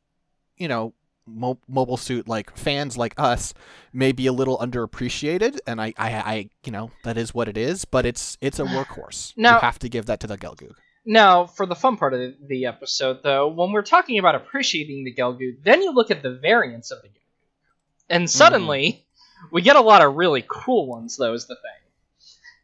you 0.56 0.68
know 0.68 0.92
mo- 1.26 1.58
mobile 1.68 1.96
suit 1.96 2.28
like 2.28 2.56
fans 2.56 2.96
like 2.96 3.14
us 3.18 3.54
may 3.92 4.12
be 4.12 4.26
a 4.26 4.32
little 4.32 4.58
underappreciated 4.58 5.58
and 5.66 5.80
I, 5.80 5.92
I 5.96 6.10
i 6.34 6.48
you 6.64 6.72
know 6.72 6.90
that 7.04 7.16
is 7.16 7.32
what 7.34 7.48
it 7.48 7.56
is 7.56 7.84
but 7.84 8.04
it's 8.06 8.36
it's 8.40 8.58
a 8.58 8.64
workhorse 8.64 9.32
Now- 9.36 9.54
you 9.56 9.60
have 9.60 9.78
to 9.80 9.88
give 9.88 10.06
that 10.06 10.20
to 10.20 10.26
the 10.26 10.36
gelgoog 10.38 10.74
Now, 11.06 11.44
for 11.46 11.66
the 11.66 11.74
fun 11.74 11.96
part 11.98 12.14
of 12.14 12.20
the- 12.48 12.64
episode, 12.66 13.18
though, 13.22 13.48
when 13.48 13.72
we're 13.72 13.82
talking 13.82 14.18
about 14.18 14.34
appreciating 14.34 15.04
the 15.04 15.14
Gelgoog, 15.14 15.62
then 15.62 15.82
you 15.82 15.92
look 15.92 16.10
at 16.10 16.22
the 16.22 16.32
variants 16.40 16.90
of 16.90 17.02
the 17.02 17.08
Gelgoog. 17.08 17.20
And 18.08 18.30
suddenly, 18.30 19.04
we 19.52 19.60
get 19.60 19.76
a 19.76 19.82
lot 19.82 20.00
of 20.00 20.14
really 20.16 20.42
cool 20.48 20.86
ones, 20.86 21.18
though, 21.18 21.34
is 21.34 21.46
the 21.46 21.56
thing. 21.56 21.82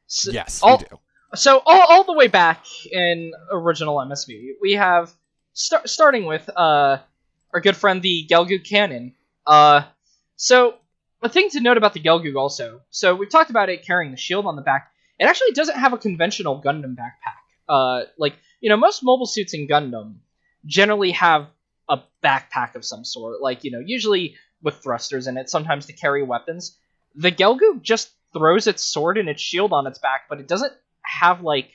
So, 0.07 0.31
yes 0.33 0.61
all- 0.63 0.81
you 0.81 0.87
do 0.89 0.99
So, 1.35 1.61
all, 1.67 1.83
all 1.93 2.05
the 2.05 2.15
way 2.15 2.29
back 2.29 2.65
in 2.91 3.33
original 3.53 3.97
MSV, 3.99 4.53
we 4.63 4.73
have, 4.73 5.13
start, 5.53 5.91
starting 5.91 6.25
with 6.25 6.49
uh, 6.57 6.97
our 7.53 7.61
good 7.61 7.77
friend, 7.77 8.03
the 8.03 8.27
Gelgoog 8.31 8.65
Cannon. 8.69 9.15
Uh, 9.47 9.83
so, 10.37 10.75
a 11.23 11.29
thing 11.29 11.51
to 11.51 11.61
note 11.61 11.77
about 11.77 11.93
the 11.93 12.01
Gelgoog 12.01 12.37
also. 12.37 12.81
So, 12.91 13.15
we've 13.15 13.31
talked 13.31 13.51
about 13.51 13.69
it 13.69 13.85
carrying 13.85 14.11
the 14.11 14.17
shield 14.17 14.47
on 14.47 14.57
the 14.57 14.63
back. 14.63 14.91
It 15.19 15.25
actually 15.25 15.53
doesn't 15.53 15.79
have 15.79 15.93
a 15.93 15.99
conventional 15.99 16.63
Gundam 16.63 16.97
backpack. 16.97 17.41
Uh, 17.69 18.05
like, 18.19 18.35
you 18.61 18.71
know, 18.71 18.77
most 18.77 19.03
mobile 19.03 19.27
suits 19.27 19.55
in 19.55 19.69
Gundam 19.69 20.17
generally 20.65 21.13
have 21.13 21.49
a 21.89 21.99
backpack 22.23 22.75
of 22.75 22.85
some 22.85 23.05
sort. 23.05 23.41
Like, 23.41 23.65
you 23.65 23.71
know, 23.71 23.83
usually 23.85 24.37
with 24.63 24.77
thrusters 24.77 25.27
in 25.27 25.37
it, 25.37 25.51
sometimes 25.51 25.87
to 25.87 25.93
carry 25.93 26.23
weapons. 26.23 26.77
The 27.15 27.33
Gelgoog 27.33 27.83
just 27.83 28.11
throws 28.33 28.67
its 28.67 28.83
sword 28.85 29.19
and 29.19 29.29
its 29.29 29.43
shield 29.43 29.73
on 29.73 29.87
its 29.87 29.99
back, 29.99 30.23
but 30.29 30.41
it 30.41 30.49
doesn't 30.49 30.73
have 31.03 31.43
like 31.43 31.71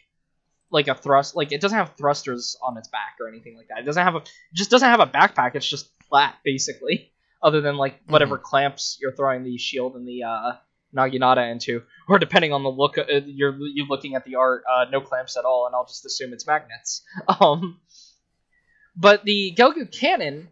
like 0.76 0.90
a 0.90 0.94
thrust 0.94 1.38
like 1.38 1.54
it 1.54 1.62
doesn't 1.62 1.78
have 1.78 1.96
thrusters 1.96 2.58
on 2.62 2.78
its 2.78 2.90
back 2.90 3.16
or 3.22 3.30
anything 3.30 3.56
like 3.56 3.70
that. 3.70 3.80
It 3.80 3.86
doesn't 3.86 4.04
have 4.04 4.16
a 4.16 4.22
just 4.54 4.70
doesn't 4.70 4.90
have 4.90 5.00
a 5.00 5.08
backpack. 5.08 5.56
It's 5.56 5.68
just 5.68 5.90
flat 6.10 6.36
basically, 6.44 7.14
other 7.42 7.62
than 7.62 7.78
like 7.78 8.02
whatever 8.08 8.38
clamps 8.38 8.98
you're 9.02 9.14
throwing 9.14 9.46
the 9.46 9.58
shield 9.58 9.96
and 9.96 10.06
the 10.06 10.24
uh, 10.24 10.52
Naginata 10.94 11.50
into, 11.50 11.84
or 12.10 12.20
depending 12.20 12.52
on 12.52 12.64
the 12.64 12.70
look, 12.70 12.98
uh, 12.98 13.04
you're 13.26 13.56
you 13.58 13.86
looking 13.90 14.16
at 14.16 14.26
the 14.26 14.36
art, 14.36 14.64
uh, 14.70 14.86
no 14.92 15.00
clamps 15.00 15.38
at 15.38 15.46
all, 15.46 15.66
and 15.66 15.74
I'll 15.74 15.86
just 15.86 16.06
assume 16.06 16.34
it's 16.34 16.46
magnets. 16.46 17.02
Um, 17.40 17.80
but 18.98 19.24
the 19.24 19.54
Gelgoog 19.58 19.92
cannon, 19.92 20.50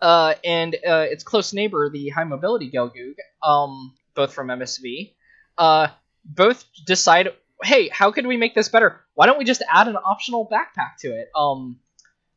uh, 0.00 0.34
and 0.44 0.74
uh, 0.74 1.06
its 1.10 1.24
close 1.24 1.52
neighbor, 1.52 1.90
the 1.90 2.10
high 2.10 2.24
mobility 2.24 2.70
Gelgoog, 2.70 3.14
um, 3.42 3.94
both 4.14 4.32
from 4.32 4.48
MSV, 4.48 5.12
uh, 5.58 5.88
both 6.24 6.64
decide, 6.86 7.28
hey, 7.62 7.88
how 7.88 8.10
could 8.12 8.26
we 8.26 8.36
make 8.36 8.54
this 8.54 8.68
better? 8.68 9.00
Why 9.14 9.26
don't 9.26 9.38
we 9.38 9.44
just 9.44 9.62
add 9.70 9.88
an 9.88 9.96
optional 9.96 10.48
backpack 10.50 10.96
to 11.00 11.08
it? 11.08 11.28
Um, 11.36 11.78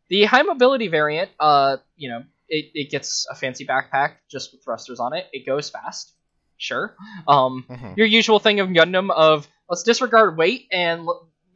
the 0.09 0.25
high 0.25 0.41
mobility 0.43 0.87
variant, 0.87 1.31
uh, 1.39 1.77
you 1.95 2.09
know, 2.09 2.23
it, 2.49 2.65
it 2.73 2.91
gets 2.91 3.25
a 3.31 3.35
fancy 3.35 3.65
backpack 3.65 4.15
just 4.29 4.51
with 4.51 4.63
thrusters 4.63 4.99
on 4.99 5.13
it. 5.13 5.25
It 5.31 5.45
goes 5.45 5.69
fast, 5.69 6.13
sure. 6.57 6.95
Um, 7.27 7.65
Mhm. 7.69 7.97
your 7.97 8.07
usual 8.07 8.39
thing 8.39 8.59
of 8.59 8.69
Gundam 8.69 9.11
of 9.11 9.47
let's 9.69 9.83
disregard 9.83 10.37
weight 10.37 10.67
and 10.71 11.07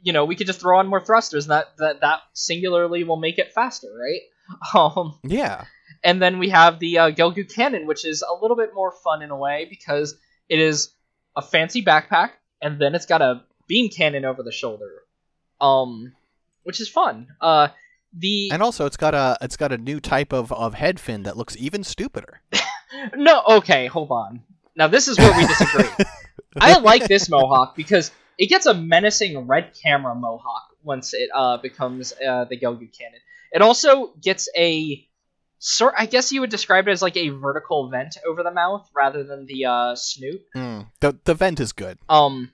you 0.01 0.13
know 0.13 0.25
we 0.25 0.35
could 0.35 0.47
just 0.47 0.61
throw 0.61 0.79
on 0.79 0.87
more 0.87 1.01
thrusters 1.01 1.45
and 1.45 1.51
that 1.51 1.65
that 1.77 2.01
that 2.01 2.21
singularly 2.33 3.03
will 3.03 3.17
make 3.17 3.37
it 3.37 3.53
faster, 3.53 3.87
right? 3.87 4.21
Um, 4.73 5.19
yeah 5.23 5.65
and 6.03 6.21
then 6.21 6.39
we 6.39 6.49
have 6.49 6.79
the 6.79 6.99
uh, 6.99 7.11
Gelgoog 7.11 7.53
cannon, 7.53 7.85
which 7.85 8.05
is 8.05 8.21
a 8.23 8.33
little 8.41 8.55
bit 8.55 8.73
more 8.73 8.91
fun 9.03 9.21
in 9.21 9.29
a 9.29 9.35
way 9.35 9.67
because 9.69 10.15
it 10.47 10.59
is 10.59 10.93
a 11.35 11.41
fancy 11.41 11.83
backpack 11.83 12.31
and 12.61 12.79
then 12.79 12.95
it's 12.95 13.05
got 13.07 13.21
a 13.21 13.43
beam 13.67 13.89
cannon 13.89 14.25
over 14.25 14.43
the 14.43 14.51
shoulder, 14.51 15.03
um, 15.61 16.13
which 16.63 16.81
is 16.81 16.89
fun. 16.89 17.27
Uh, 17.41 17.69
the 18.13 18.49
and 18.51 18.63
also 18.63 18.85
it's 18.85 18.97
got 18.97 19.13
a 19.13 19.37
it's 19.41 19.57
got 19.57 19.71
a 19.71 19.77
new 19.77 19.99
type 19.99 20.33
of 20.33 20.51
of 20.51 20.73
head 20.73 20.99
fin 20.99 21.23
that 21.23 21.37
looks 21.37 21.57
even 21.57 21.83
stupider 21.83 22.41
No, 23.15 23.43
okay, 23.47 23.87
hold 23.87 24.11
on. 24.11 24.43
Now 24.75 24.87
this 24.87 25.07
is 25.07 25.17
where 25.17 25.35
we 25.37 25.45
disagree. 25.45 26.05
I 26.59 26.79
like 26.79 27.07
this 27.07 27.29
mohawk 27.29 27.75
because 27.75 28.11
it 28.37 28.47
gets 28.47 28.65
a 28.65 28.73
menacing 28.73 29.47
red 29.47 29.73
camera 29.81 30.15
mohawk 30.15 30.63
once 30.83 31.13
it 31.13 31.29
uh, 31.33 31.57
becomes 31.57 32.13
uh, 32.13 32.45
the 32.45 32.57
Gelgoog 32.57 32.97
cannon. 32.97 33.19
It 33.51 33.61
also 33.61 34.13
gets 34.21 34.49
a 34.55 35.05
sort. 35.59 35.95
I 35.97 36.05
guess 36.05 36.31
you 36.31 36.41
would 36.41 36.49
describe 36.49 36.87
it 36.87 36.91
as 36.91 37.01
like 37.01 37.17
a 37.17 37.29
vertical 37.29 37.89
vent 37.89 38.17
over 38.25 38.43
the 38.43 38.51
mouth 38.51 38.89
rather 38.95 39.23
than 39.23 39.45
the 39.45 39.65
uh, 39.65 39.95
snoot. 39.95 40.41
Mm. 40.55 40.87
the 40.99 41.17
the 41.23 41.33
vent 41.33 41.59
is 41.59 41.73
good 41.73 41.97
Um, 42.09 42.51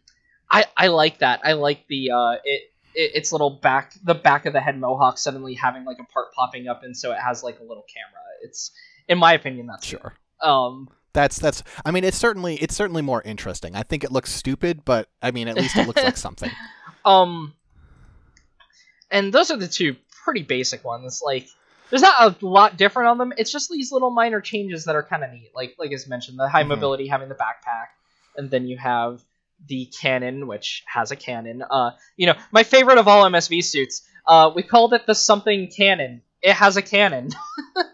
I 0.53 0.65
I 0.77 0.87
like 0.87 1.17
that. 1.19 1.41
I 1.43 1.53
like 1.53 1.85
the 1.87 2.11
uh 2.11 2.31
it. 2.43 2.69
it 2.95 3.11
its 3.15 3.31
little 3.31 3.49
back, 3.49 3.93
the 4.03 4.13
back 4.13 4.45
of 4.45 4.53
the 4.53 4.61
head 4.61 4.79
mohawk 4.79 5.17
suddenly 5.17 5.55
having 5.55 5.83
like 5.83 5.97
a 5.99 6.05
part 6.05 6.31
popping 6.33 6.67
up, 6.67 6.83
and 6.83 6.95
so 6.95 7.11
it 7.11 7.17
has 7.19 7.43
like 7.43 7.59
a 7.59 7.63
little 7.63 7.83
camera. 7.91 8.21
It's, 8.43 8.71
in 9.07 9.17
my 9.17 9.33
opinion, 9.33 9.65
that's 9.67 9.89
good. 9.89 9.99
sure 9.99 10.13
Um, 10.41 10.89
that's 11.13 11.37
that's 11.39 11.63
i 11.85 11.91
mean 11.91 12.03
it's 12.03 12.17
certainly 12.17 12.55
it's 12.57 12.75
certainly 12.75 13.01
more 13.03 13.21
interesting 13.23 13.75
i 13.75 13.83
think 13.83 14.03
it 14.03 14.11
looks 14.11 14.31
stupid 14.31 14.83
but 14.83 15.07
i 15.21 15.29
mean 15.29 15.47
at 15.47 15.55
least 15.55 15.75
it 15.77 15.85
looks 15.87 16.03
like 16.03 16.17
something 16.27 16.49
Um, 17.05 17.53
and 19.11 19.31
those 19.33 19.51
are 19.51 19.57
the 19.57 19.67
two 19.67 19.95
pretty 20.23 20.41
basic 20.43 20.83
ones. 20.83 21.21
Like, 21.23 21.47
there's 21.89 22.01
not 22.01 22.15
a 22.41 22.45
lot 22.45 22.77
different 22.77 23.09
on 23.09 23.17
them. 23.17 23.33
It's 23.37 23.51
just 23.51 23.69
these 23.69 23.91
little 23.91 24.09
minor 24.09 24.41
changes 24.41 24.85
that 24.85 24.95
are 24.95 25.03
kind 25.03 25.23
of 25.23 25.31
neat. 25.31 25.51
Like, 25.55 25.75
like 25.77 25.91
as 25.91 26.07
mentioned, 26.07 26.39
the 26.39 26.47
high 26.49 26.63
Mhm. 26.63 26.69
mobility 26.69 27.07
having 27.07 27.29
the 27.29 27.35
backpack, 27.35 27.87
and 28.37 28.49
then 28.49 28.67
you 28.67 28.77
have 28.77 29.21
the 29.67 29.91
cannon, 30.01 30.47
which 30.47 30.83
has 30.87 31.11
a 31.11 31.15
cannon. 31.15 31.63
Uh, 31.69 31.91
you 32.17 32.27
know, 32.27 32.35
my 32.51 32.63
favorite 32.63 32.97
of 32.97 33.07
all 33.07 33.23
MSV 33.23 33.63
suits. 33.63 34.07
Uh, 34.25 34.51
we 34.55 34.63
called 34.63 34.93
it 34.93 35.05
the 35.05 35.15
something 35.15 35.69
cannon. 35.75 36.21
It 36.41 36.53
has 36.53 36.77
a 36.77 36.81
cannon. 36.81 37.29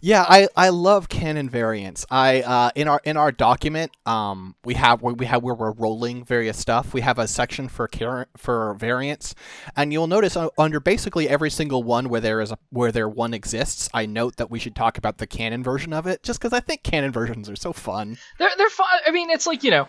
Yeah, 0.00 0.24
I, 0.28 0.48
I 0.56 0.68
love 0.68 1.08
cannon 1.08 1.50
variants. 1.50 2.06
I 2.10 2.42
uh, 2.42 2.70
in 2.74 2.88
our 2.88 3.00
in 3.04 3.16
our 3.16 3.32
document, 3.32 3.90
um, 4.06 4.54
we 4.64 4.74
have 4.74 5.02
we 5.02 5.26
have 5.26 5.42
where 5.42 5.54
we're 5.54 5.72
rolling 5.72 6.24
various 6.24 6.56
stuff. 6.56 6.94
We 6.94 7.00
have 7.00 7.18
a 7.18 7.26
section 7.26 7.68
for 7.68 7.88
car- 7.88 8.28
for 8.36 8.74
variants, 8.74 9.34
and 9.76 9.92
you'll 9.92 10.06
notice 10.06 10.36
uh, 10.36 10.48
under 10.56 10.78
basically 10.78 11.28
every 11.28 11.50
single 11.50 11.82
one 11.82 12.08
where 12.08 12.20
there 12.20 12.40
is 12.40 12.52
a 12.52 12.58
where 12.70 12.92
there 12.92 13.08
one 13.08 13.34
exists, 13.34 13.88
I 13.92 14.06
note 14.06 14.36
that 14.36 14.50
we 14.50 14.58
should 14.58 14.76
talk 14.76 14.98
about 14.98 15.18
the 15.18 15.26
cannon 15.26 15.64
version 15.64 15.92
of 15.92 16.06
it, 16.06 16.22
just 16.22 16.40
because 16.40 16.52
I 16.52 16.60
think 16.60 16.82
cannon 16.82 17.10
versions 17.10 17.50
are 17.50 17.56
so 17.56 17.72
fun. 17.72 18.18
they're 18.38 18.50
they're 18.56 18.70
fun. 18.70 18.86
I 19.06 19.10
mean, 19.10 19.30
it's 19.30 19.46
like 19.46 19.64
you 19.64 19.72
know, 19.72 19.88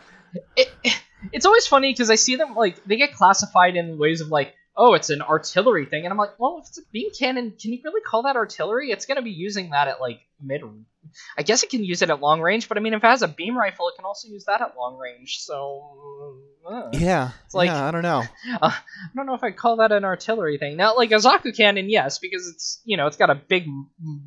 it, 0.56 0.72
it's 1.32 1.46
always 1.46 1.68
funny 1.68 1.92
because 1.92 2.10
I 2.10 2.16
see 2.16 2.36
them 2.36 2.56
like 2.56 2.84
they 2.86 2.96
get 2.98 3.14
classified 3.14 3.76
in 3.76 3.98
ways 3.98 4.22
of 4.22 4.30
like, 4.30 4.54
oh, 4.76 4.94
it's 4.94 5.10
an 5.10 5.22
artillery 5.22 5.86
thing, 5.86 6.06
and 6.06 6.12
I'm 6.12 6.18
like, 6.18 6.40
well, 6.40 6.60
if 6.64 6.70
it's 6.70 6.78
a 6.78 6.82
beam 6.92 7.10
cannon, 7.18 7.52
can 7.60 7.74
you 7.74 7.80
really 7.84 8.02
call 8.02 8.24
that 8.24 8.36
artillery? 8.38 8.92
It's 8.92 9.06
gonna 9.06 9.22
be 9.22 9.32
using 9.32 9.72
that 9.72 9.88
at 9.88 10.00
like 10.00 10.20
mid. 10.42 10.62
I 11.38 11.44
guess 11.44 11.64
it 11.64 11.70
can 11.70 11.84
use 11.84 12.02
it 12.02 12.10
at 12.10 12.20
long 12.22 12.40
range, 12.42 12.68
but 12.70 12.78
I 12.78 12.82
mean, 12.82 12.94
if 12.94 13.04
it 13.04 13.08
has 13.08 13.22
a 13.24 13.28
beam 13.28 13.58
rifle, 13.58 13.88
it 13.90 13.96
can 13.96 14.06
also 14.06 14.28
use 14.28 14.46
that 14.46 14.62
at 14.62 14.76
long 14.78 14.98
range. 14.98 15.40
So. 15.40 16.38
uh, 16.70 16.90
Yeah, 16.94 17.32
It's 17.46 17.56
like- 17.56 17.68
yeah, 17.68 17.88
I 17.88 17.92
don't 17.92 18.04
know. 18.04 18.24
uh, 18.62 18.70
I 18.70 18.76
don't 19.16 19.26
know 19.26 19.34
if 19.34 19.44
I'd 19.44 19.58
call 19.58 19.78
that 19.78 19.92
an 19.92 20.06
artillery 20.06 20.58
thing. 20.60 20.78
Now, 20.78 20.96
like 20.96 21.12
a 21.12 21.16
Zaku 21.16 21.56
cannon, 21.56 21.90
yes, 21.90 22.20
because 22.20 22.48
it's 22.48 22.82
you 22.86 22.96
know 22.98 23.08
it's 23.08 23.18
got 23.18 23.30
a 23.30 23.36
big 23.36 23.66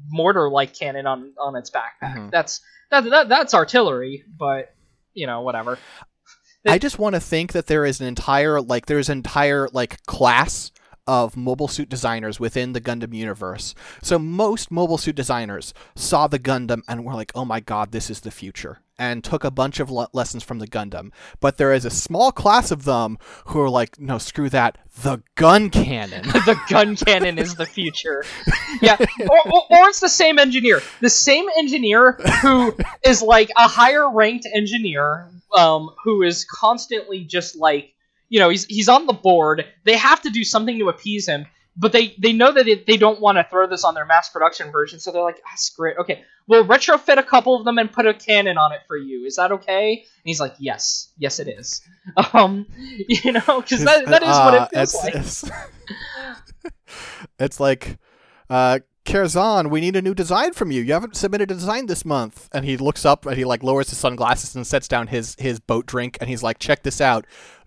mortar-like 0.09 0.75
cannon 0.75 1.07
on 1.07 1.33
on 1.39 1.57
its 1.57 1.71
backpack. 1.71 2.17
Mhm. 2.17 2.31
That's 2.31 2.61
that, 2.91 3.05
that 3.05 3.29
that's 3.29 3.55
artillery, 3.55 4.25
but 4.39 4.75
you 5.15 5.27
know 5.27 5.43
whatever. 5.43 5.79
I 6.66 6.79
just 6.79 6.98
want 6.98 7.14
to 7.14 7.20
think 7.20 7.53
that 7.53 7.66
there 7.66 7.85
is 7.85 8.01
an 8.01 8.07
entire 8.07 8.61
like 8.61 8.87
there's 8.87 9.09
an 9.09 9.18
entire 9.18 9.68
like 9.72 10.05
class 10.07 10.70
of 11.07 11.37
mobile 11.37 11.66
suit 11.66 11.88
designers 11.88 12.38
within 12.38 12.72
the 12.72 12.81
Gundam 12.81 13.12
universe. 13.12 13.75
So 14.03 14.18
most 14.18 14.70
mobile 14.70 14.98
suit 14.98 15.16
designers 15.16 15.75
saw 15.96 16.29
the 16.29 16.38
Gundam 16.38 16.83
and 16.87 17.05
were 17.05 17.14
like, 17.14 17.33
"Oh 17.35 17.44
my 17.44 17.61
god, 17.61 17.90
this 17.90 18.09
is 18.09 18.20
the 18.20 18.31
future." 18.31 18.79
And 18.98 19.25
took 19.25 19.42
a 19.42 19.51
bunch 19.51 19.81
of 19.81 19.90
le- 19.90 20.09
lessons 20.12 20.44
from 20.44 20.61
the 20.61 20.68
Gundam. 20.68 21.11
But 21.40 21.57
there 21.57 21.72
is 21.72 21.85
a 21.85 21.90
small 21.90 22.31
class 22.31 22.70
of 22.70 22.85
them 22.85 23.18
who 23.46 23.61
are 23.61 23.70
like, 23.70 23.98
"No, 23.98 24.18
screw 24.18 24.48
that. 24.51 24.79
The 25.03 25.22
Guncannon." 25.37 26.22
the 26.46 26.57
gun 26.68 26.94
cannon 26.94 27.38
is 27.38 27.57
the 27.57 27.66
future. 27.66 28.25
Yeah, 28.81 28.96
or, 28.98 29.38
or, 29.53 29.62
or 29.70 29.88
it's 29.88 30.01
the 30.01 30.09
same 30.09 30.38
engineer, 30.40 30.81
the 31.01 31.11
same 31.11 31.46
engineer 31.57 32.12
who 32.40 32.75
is 33.05 33.22
like 33.22 33.51
a 33.57 33.68
higher 33.68 34.11
ranked 34.11 34.46
engineer, 34.53 35.29
um, 35.57 35.91
who 36.05 36.23
is 36.23 36.45
constantly 36.45 37.25
just 37.25 37.57
like, 37.57 37.93
you 38.29 38.41
know, 38.41 38.49
he's 38.49 38.65
he's 38.65 38.88
on 38.88 39.07
the 39.07 39.12
board. 39.12 39.65
They 39.85 39.97
have 39.97 40.23
to 40.23 40.31
do 40.31 40.45
something 40.45 40.79
to 40.79 40.88
appease 40.88 41.29
him, 41.29 41.47
but 41.77 41.93
they 41.93 42.15
they 42.19 42.33
know 42.33 42.53
that 42.53 42.67
it, 42.69 42.87
they 42.87 42.97
don't 42.97 43.21
want 43.21 43.37
to 43.38 43.47
throw 43.49 43.67
this 43.67 43.85
on 43.85 43.95
their 43.95 44.07
mass 44.07 44.31
production 44.31 44.71
version, 44.73 45.01
so 45.01 45.12
they're 45.12 45.23
like, 45.23 45.41
ah, 45.47 45.53
screw 45.57 45.91
it. 45.91 45.99
Okay, 45.99 46.25
we'll 46.47 46.65
retrofit 46.65 47.19
a 47.19 47.23
couple 47.23 47.57
of 47.57 47.65
them 47.65 47.79
and 47.79 47.93
put 47.93 48.07
a 48.07 48.15
cannon 48.15 48.59
on 48.59 48.73
it 48.73 48.81
for 48.87 48.97
you. 48.97 49.25
Is 49.27 49.37
that 49.37 49.53
okay? 49.53 49.93
And 49.99 50.07
he's 50.25 50.41
like, 50.41 50.55
yes, 50.59 51.12
yes, 51.19 51.38
it 51.38 51.49
is. 51.49 51.83
Um, 52.35 52.67
you 53.09 53.33
know, 53.33 53.61
because 53.61 53.85
that, 53.85 54.07
that 54.07 54.23
is 54.23 54.29
what 54.29 54.55
Uh, 54.55 54.69
it 54.73 54.75
feels 54.75 54.95
it's, 54.95 55.05
like. 55.05 55.15
It's, 55.15 55.51
it's 57.38 57.61
like, 57.61 57.99
uh, 58.51 58.81
Kerzan, 59.05 59.69
we 59.69 59.81
need 59.81 59.97
a 59.97 60.03
new 60.03 60.15
design 60.15 60.53
from 60.53 60.71
you. 60.71 60.81
You 60.81 60.93
haven't 60.93 61.17
submitted 61.17 61.51
a 61.51 61.55
design 61.55 61.87
this 61.87 62.05
month. 62.05 62.49
And 62.53 62.65
he 62.65 62.77
looks 62.77 63.05
up 63.05 63.27
and 63.27 63.37
he 63.37 63.45
like 63.45 63.62
lowers 63.62 63.91
his 63.91 63.99
sunglasses 63.99 64.55
and 64.55 64.67
sets 64.67 64.87
down 64.87 65.09
his 65.09 65.35
his 65.38 65.59
boat 65.59 65.87
drink 65.87 66.19
and 66.21 66.31
he's 66.31 66.43
like, 66.43 66.61
check 66.61 66.85
this 66.85 67.01
out, 67.01 67.27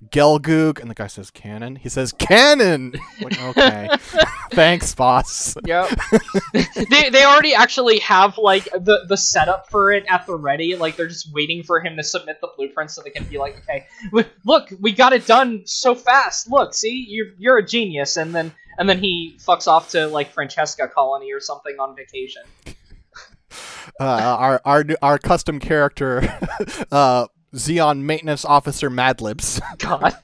Gelgoog. 0.09 0.79
And 0.79 0.89
the 0.89 0.95
guy 0.95 1.07
says, 1.07 1.31
cannon. 1.31 1.75
He 1.75 1.89
says, 1.89 2.13
cannon. 2.13 2.93
like, 3.21 3.41
okay, 3.41 3.89
thanks, 4.51 4.95
boss. 4.95 5.55
Yep. 5.65 5.89
they 6.89 7.09
they 7.09 7.25
already 7.25 7.53
actually 7.53 7.99
have 7.99 8.37
like 8.37 8.65
the 8.71 9.05
the 9.09 9.17
setup 9.17 9.69
for 9.69 9.91
it 9.91 10.05
at 10.07 10.25
the 10.25 10.35
ready. 10.35 10.77
Like 10.77 10.95
they're 10.95 11.07
just 11.07 11.33
waiting 11.33 11.63
for 11.63 11.81
him 11.81 11.97
to 11.97 12.03
submit 12.03 12.39
the 12.39 12.49
blueprint 12.55 12.91
so 12.91 13.01
they 13.01 13.09
can 13.09 13.25
be 13.25 13.37
like, 13.37 13.57
okay, 13.57 13.87
look, 14.45 14.69
we 14.79 14.93
got 14.93 15.11
it 15.11 15.27
done 15.27 15.63
so 15.65 15.95
fast. 15.95 16.49
Look, 16.49 16.73
see, 16.73 17.05
you're 17.09 17.27
you're 17.37 17.57
a 17.57 17.65
genius. 17.65 18.15
And 18.15 18.33
then 18.33 18.53
and 18.77 18.89
then 18.89 18.99
he 18.99 19.37
fucks 19.39 19.67
off 19.67 19.89
to 19.89 20.07
like 20.07 20.31
Francesca 20.31 20.87
Colony 20.87 21.31
or 21.31 21.39
something 21.39 21.75
on 21.79 21.95
vacation. 21.95 22.43
Uh, 23.99 24.03
our 24.03 24.61
our 24.65 24.83
our 25.01 25.17
custom 25.17 25.59
character, 25.59 26.21
uh, 26.91 27.27
Zeon 27.53 28.01
maintenance 28.01 28.43
officer 28.43 28.89
Madlibs. 28.89 29.61
God. 29.77 30.15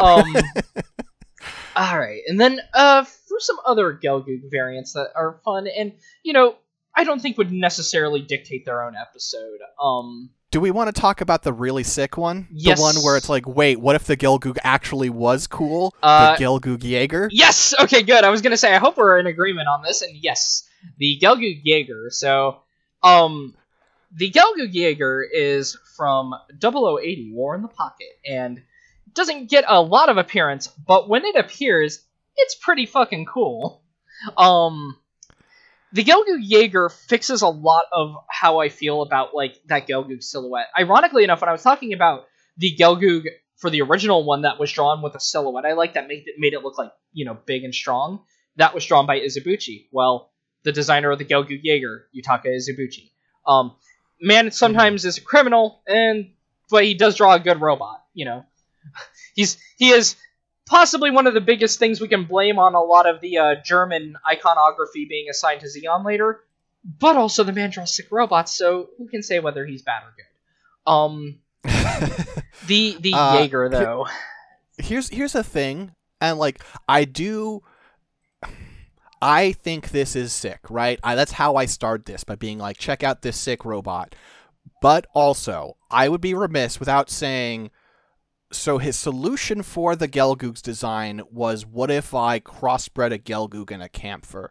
Um. 0.00 0.36
all 1.76 1.98
right, 1.98 2.20
and 2.28 2.40
then 2.40 2.60
uh, 2.74 3.04
for 3.04 3.40
some 3.40 3.56
other 3.66 3.92
Gelgoog 3.92 4.50
variants 4.50 4.92
that 4.92 5.08
are 5.16 5.40
fun, 5.44 5.66
and 5.66 5.92
you 6.22 6.32
know, 6.32 6.56
I 6.98 7.04
don't 7.04 7.22
think 7.22 7.38
would 7.38 7.52
necessarily 7.52 8.20
dictate 8.20 8.64
their 8.64 8.82
own 8.82 8.94
episode. 8.96 9.60
Um. 9.82 10.30
Do 10.50 10.60
we 10.60 10.70
want 10.70 10.92
to 10.94 10.98
talk 10.98 11.20
about 11.20 11.42
the 11.42 11.52
really 11.52 11.84
sick 11.84 12.16
one? 12.16 12.48
Yes. 12.50 12.78
The 12.78 12.82
one 12.82 12.96
where 12.96 13.18
it's 13.18 13.28
like, 13.28 13.46
wait, 13.46 13.78
what 13.78 13.94
if 13.96 14.04
the 14.04 14.16
Gelgoog 14.16 14.56
actually 14.64 15.10
was 15.10 15.46
cool? 15.46 15.94
Uh, 16.02 16.34
the 16.36 16.42
Gelgoog 16.42 16.82
Jaeger? 16.82 17.28
Yes. 17.30 17.74
Okay. 17.78 18.02
Good. 18.02 18.24
I 18.24 18.30
was 18.30 18.42
gonna 18.42 18.56
say 18.56 18.74
I 18.74 18.78
hope 18.78 18.96
we're 18.96 19.18
in 19.18 19.26
agreement 19.26 19.68
on 19.68 19.82
this, 19.82 20.02
and 20.02 20.16
yes, 20.16 20.68
the 20.96 21.18
Gelgoog 21.22 21.60
Jaeger. 21.62 22.08
So, 22.10 22.62
um, 23.02 23.54
the 24.12 24.30
Gelgoog 24.30 24.72
Jaeger 24.72 25.22
is 25.22 25.76
from 25.96 26.34
0080 26.60 27.30
War 27.32 27.54
in 27.54 27.62
the 27.62 27.68
Pocket, 27.68 28.08
and 28.26 28.60
doesn't 29.14 29.50
get 29.50 29.64
a 29.68 29.80
lot 29.80 30.08
of 30.08 30.16
appearance, 30.16 30.66
but 30.66 31.08
when 31.08 31.24
it 31.24 31.36
appears, 31.36 32.04
it's 32.36 32.54
pretty 32.54 32.86
fucking 32.86 33.26
cool. 33.26 33.82
Um, 34.36 34.96
the 35.92 36.04
Gelgoog 36.04 36.40
Jaeger 36.40 36.88
fixes 36.88 37.42
a 37.42 37.48
lot 37.48 37.84
of 37.92 38.14
how 38.28 38.60
I 38.60 38.68
feel 38.68 39.02
about 39.02 39.34
like 39.34 39.60
that 39.66 39.86
Gelgoog 39.88 40.22
silhouette. 40.22 40.66
Ironically 40.78 41.24
enough, 41.24 41.40
when 41.40 41.48
I 41.48 41.52
was 41.52 41.62
talking 41.62 41.92
about 41.92 42.26
the 42.56 42.74
Gelgoog 42.78 43.24
for 43.56 43.70
the 43.70 43.82
original 43.82 44.24
one 44.24 44.42
that 44.42 44.58
was 44.58 44.70
drawn 44.70 45.02
with 45.02 45.14
a 45.14 45.20
silhouette 45.20 45.64
I 45.64 45.72
like 45.72 45.94
that 45.94 46.06
made 46.08 46.24
it 46.26 46.34
made 46.38 46.52
it 46.52 46.62
look 46.62 46.78
like 46.78 46.92
you 47.12 47.24
know 47.24 47.36
big 47.46 47.64
and 47.64 47.74
strong. 47.74 48.20
That 48.56 48.74
was 48.74 48.84
drawn 48.84 49.06
by 49.06 49.20
Izubuchi. 49.20 49.86
Well, 49.92 50.32
the 50.64 50.72
designer 50.72 51.10
of 51.10 51.18
the 51.18 51.24
Gelgoog 51.24 51.60
Jaeger, 51.62 52.06
Yutaka 52.14 52.46
Izubuchi. 52.46 53.10
Um, 53.46 53.76
man 54.20 54.50
sometimes 54.50 55.04
is 55.04 55.18
a 55.18 55.20
criminal, 55.22 55.82
and 55.86 56.30
but 56.70 56.84
he 56.84 56.94
does 56.94 57.16
draw 57.16 57.34
a 57.34 57.40
good 57.40 57.60
robot. 57.60 58.02
You 58.14 58.26
know, 58.26 58.44
he's 59.34 59.58
he 59.76 59.90
is 59.90 60.16
possibly 60.68 61.10
one 61.10 61.26
of 61.26 61.34
the 61.34 61.40
biggest 61.40 61.78
things 61.78 62.00
we 62.00 62.08
can 62.08 62.24
blame 62.24 62.58
on 62.58 62.74
a 62.74 62.80
lot 62.80 63.06
of 63.06 63.20
the 63.20 63.38
uh, 63.38 63.54
German 63.64 64.16
iconography 64.30 65.06
being 65.06 65.28
assigned 65.28 65.60
to 65.62 65.66
Zeon 65.66 66.04
later. 66.04 66.40
But 66.84 67.16
also 67.16 67.42
the 67.42 67.52
man 67.52 67.70
draws 67.70 67.94
sick 67.94 68.06
robots, 68.10 68.56
so 68.56 68.88
who 68.96 69.08
can 69.08 69.22
say 69.22 69.40
whether 69.40 69.66
he's 69.66 69.82
bad 69.82 70.02
or 70.04 70.14
good? 70.16 70.90
Um, 70.90 71.38
the 72.66 72.96
the 73.00 73.12
Uh, 73.14 73.34
Jaeger 73.40 73.68
though. 73.68 74.06
here's 74.78 75.08
here's 75.08 75.34
a 75.34 75.42
thing, 75.42 75.92
and 76.20 76.38
like 76.38 76.62
I 76.88 77.04
do. 77.04 77.62
I 79.20 79.52
think 79.52 79.90
this 79.90 80.14
is 80.14 80.32
sick, 80.32 80.60
right? 80.70 81.00
I, 81.02 81.16
that's 81.16 81.32
how 81.32 81.56
I 81.56 81.66
start 81.66 82.06
this 82.06 82.22
by 82.22 82.36
being 82.36 82.58
like, 82.58 82.78
check 82.78 83.02
out 83.02 83.22
this 83.22 83.36
sick 83.36 83.64
robot. 83.64 84.14
But 84.80 85.08
also, 85.12 85.76
I 85.90 86.08
would 86.08 86.20
be 86.20 86.34
remiss 86.34 86.78
without 86.78 87.10
saying. 87.10 87.70
So 88.50 88.78
his 88.78 88.96
solution 88.96 89.62
for 89.62 89.94
the 89.94 90.08
Gelgoog's 90.08 90.62
design 90.62 91.22
was, 91.30 91.66
what 91.66 91.90
if 91.90 92.14
I 92.14 92.40
crossbred 92.40 93.12
a 93.12 93.18
Gelgoog 93.18 93.70
and 93.70 93.82
a 93.82 93.88
Kämpfer? 93.88 94.48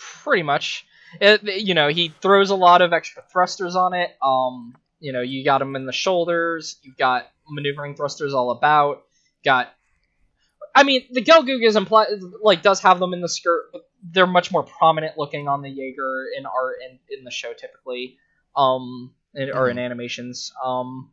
pretty 0.00 0.42
much. 0.42 0.86
It, 1.20 1.42
you 1.42 1.74
know, 1.74 1.88
he 1.88 2.12
throws 2.20 2.50
a 2.50 2.56
lot 2.56 2.82
of 2.82 2.92
extra 2.92 3.22
thrusters 3.32 3.76
on 3.76 3.94
it. 3.94 4.10
Um, 4.22 4.76
you 5.00 5.12
know, 5.12 5.20
you 5.20 5.44
got 5.44 5.62
him 5.62 5.76
in 5.76 5.86
the 5.86 5.92
shoulders. 5.92 6.78
You've 6.82 6.96
got 6.96 7.28
maneuvering 7.48 7.96
thrusters 7.96 8.32
all 8.32 8.50
about. 8.50 9.02
Got, 9.44 9.68
I 10.74 10.84
mean, 10.84 11.06
the 11.10 11.22
Gelgoog 11.22 11.66
is 11.66 11.76
implied 11.76 12.08
like 12.42 12.62
does 12.62 12.80
have 12.80 12.98
them 13.00 13.12
in 13.12 13.20
the 13.20 13.28
skirt, 13.28 13.70
but 13.72 13.82
they're 14.02 14.26
much 14.26 14.52
more 14.52 14.62
prominent 14.62 15.18
looking 15.18 15.48
on 15.48 15.62
the 15.62 15.70
Jaeger 15.70 16.26
in 16.36 16.46
art 16.46 16.76
and 16.88 16.98
in 17.10 17.24
the 17.24 17.30
show 17.30 17.52
typically, 17.52 18.16
um, 18.56 19.12
in, 19.34 19.50
or 19.50 19.68
in 19.68 19.78
animations. 19.78 20.52
Um, 20.64 21.10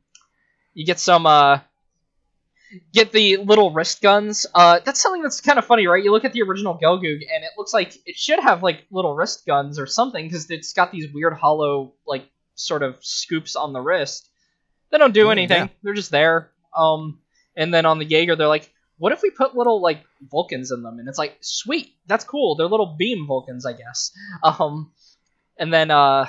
you 0.73 0.85
get 0.85 0.99
some 0.99 1.25
uh 1.25 1.59
get 2.93 3.11
the 3.11 3.37
little 3.37 3.71
wrist 3.71 4.01
guns. 4.01 4.45
Uh, 4.53 4.79
that's 4.83 5.01
something 5.01 5.21
that's 5.21 5.41
kind 5.41 5.59
of 5.59 5.65
funny, 5.65 5.87
right? 5.87 6.03
You 6.03 6.11
look 6.11 6.25
at 6.25 6.33
the 6.33 6.41
original 6.41 6.77
Gelgoog, 6.77 7.21
and 7.33 7.43
it 7.43 7.51
looks 7.57 7.73
like 7.73 7.95
it 8.05 8.15
should 8.15 8.39
have 8.39 8.63
like 8.63 8.85
little 8.91 9.15
wrist 9.15 9.45
guns 9.45 9.79
or 9.79 9.85
something 9.85 10.25
because 10.25 10.49
it's 10.49 10.73
got 10.73 10.91
these 10.91 11.11
weird 11.13 11.33
hollow 11.33 11.93
like 12.05 12.29
sort 12.55 12.83
of 12.83 12.97
scoops 13.01 13.55
on 13.55 13.73
the 13.73 13.81
wrist. 13.81 14.27
They 14.91 14.97
don't 14.97 15.13
do 15.13 15.31
anything. 15.31 15.63
yeah. 15.63 15.67
They're 15.83 15.93
just 15.93 16.11
there. 16.11 16.51
Um, 16.75 17.19
and 17.55 17.73
then 17.73 17.85
on 17.85 17.99
the 17.99 18.05
Jaeger, 18.05 18.35
they're 18.35 18.47
like, 18.47 18.71
what 18.97 19.11
if 19.11 19.21
we 19.21 19.29
put 19.29 19.55
little 19.55 19.81
like 19.81 20.03
Vulcans 20.31 20.71
in 20.71 20.81
them? 20.81 20.99
And 20.99 21.07
it's 21.07 21.17
like, 21.17 21.37
sweet, 21.41 21.93
that's 22.07 22.23
cool. 22.23 22.55
They're 22.55 22.67
little 22.67 22.95
beam 22.97 23.27
Vulcans, 23.27 23.65
I 23.65 23.73
guess. 23.73 24.11
Um, 24.43 24.91
and 25.59 25.73
then 25.73 25.89
uh, 25.89 26.27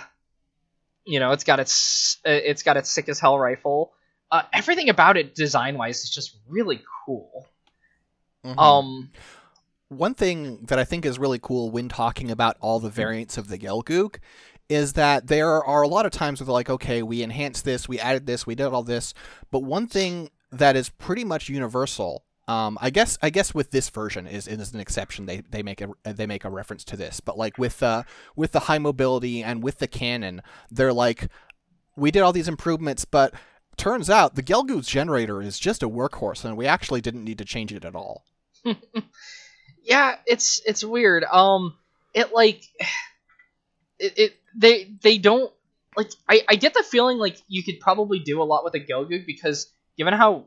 you 1.04 1.20
know, 1.20 1.32
it's 1.32 1.44
got 1.44 1.60
its 1.60 2.18
it's 2.24 2.62
got 2.62 2.76
its 2.76 2.90
sick 2.90 3.08
as 3.08 3.20
hell 3.20 3.38
rifle 3.38 3.92
uh, 4.30 4.42
everything 4.52 4.88
about 4.88 5.16
it 5.16 5.34
design 5.34 5.78
wise 5.78 6.02
is 6.04 6.10
just 6.10 6.36
really 6.48 6.82
cool. 7.04 7.46
Mhm. 8.44 8.58
Um, 8.58 9.10
One 9.88 10.14
thing 10.14 10.66
that 10.66 10.78
I 10.78 10.84
think 10.84 11.06
is 11.06 11.18
really 11.18 11.38
cool 11.38 11.70
when 11.70 11.88
talking 11.88 12.30
about 12.30 12.56
all 12.60 12.78
the 12.78 12.90
variants 12.90 13.38
of 13.38 13.48
the 13.48 13.58
Gelgoog 13.58 14.16
is 14.68 14.92
that 14.92 15.28
there 15.28 15.64
are 15.64 15.80
a 15.80 15.88
lot 15.88 16.04
of 16.04 16.12
times 16.12 16.40
where 16.40 16.44
they're 16.44 16.52
like, 16.52 16.68
okay, 16.68 17.02
we 17.02 17.22
enhanced 17.22 17.64
this, 17.64 17.88
we 17.88 17.98
added 17.98 18.26
this, 18.26 18.46
we 18.46 18.54
did 18.54 18.66
all 18.66 18.82
this, 18.82 19.14
but 19.50 19.60
one 19.60 19.86
thing 19.86 20.28
that 20.52 20.76
is 20.76 20.90
pretty 20.90 21.24
much 21.24 21.48
universal, 21.48 22.22
um, 22.48 22.76
I 22.82 22.90
guess, 22.90 23.16
I 23.22 23.30
guess 23.30 23.54
with 23.54 23.70
this 23.70 23.88
version 23.88 24.26
is, 24.26 24.46
is 24.46 24.74
an 24.74 24.80
exception. 24.80 25.24
They 25.24 25.40
they 25.40 25.62
make 25.62 25.80
a 25.80 25.88
they 26.04 26.26
make 26.26 26.44
a 26.44 26.50
reference 26.50 26.84
to 26.84 26.96
this, 26.96 27.20
but 27.20 27.38
like 27.38 27.56
with 27.56 27.82
uh 27.82 28.02
with 28.36 28.52
the 28.52 28.60
high 28.60 28.78
mobility 28.78 29.42
and 29.42 29.62
with 29.62 29.78
the 29.78 29.88
cannon, 29.88 30.42
they're 30.70 30.92
like, 30.92 31.28
we 31.96 32.10
did 32.10 32.20
all 32.20 32.32
these 32.32 32.48
improvements, 32.48 33.06
but 33.06 33.32
turns 33.78 34.10
out 34.10 34.34
the 34.34 34.42
Gelgoog's 34.42 34.88
generator 34.88 35.40
is 35.40 35.58
just 35.58 35.82
a 35.82 35.88
workhorse, 35.88 36.44
and 36.44 36.56
we 36.56 36.66
actually 36.66 37.00
didn't 37.00 37.24
need 37.24 37.38
to 37.38 37.44
change 37.44 37.72
it 37.72 37.84
at 37.84 37.94
all. 37.94 38.24
yeah, 39.82 40.16
it's 40.26 40.60
it's 40.66 40.84
weird. 40.84 41.24
Um, 41.24 41.74
it 42.12 42.32
like 42.32 42.62
it, 43.98 44.18
it 44.18 44.32
they 44.56 44.90
they 45.02 45.18
don't 45.18 45.52
like. 45.96 46.10
I 46.28 46.42
I 46.48 46.56
get 46.56 46.74
the 46.74 46.82
feeling 46.82 47.18
like 47.18 47.38
you 47.48 47.62
could 47.62 47.80
probably 47.80 48.18
do 48.18 48.42
a 48.42 48.44
lot 48.44 48.64
with 48.64 48.74
a 48.74 48.80
Gelgoog 48.80 49.26
because 49.26 49.72
given 49.96 50.14
how 50.14 50.46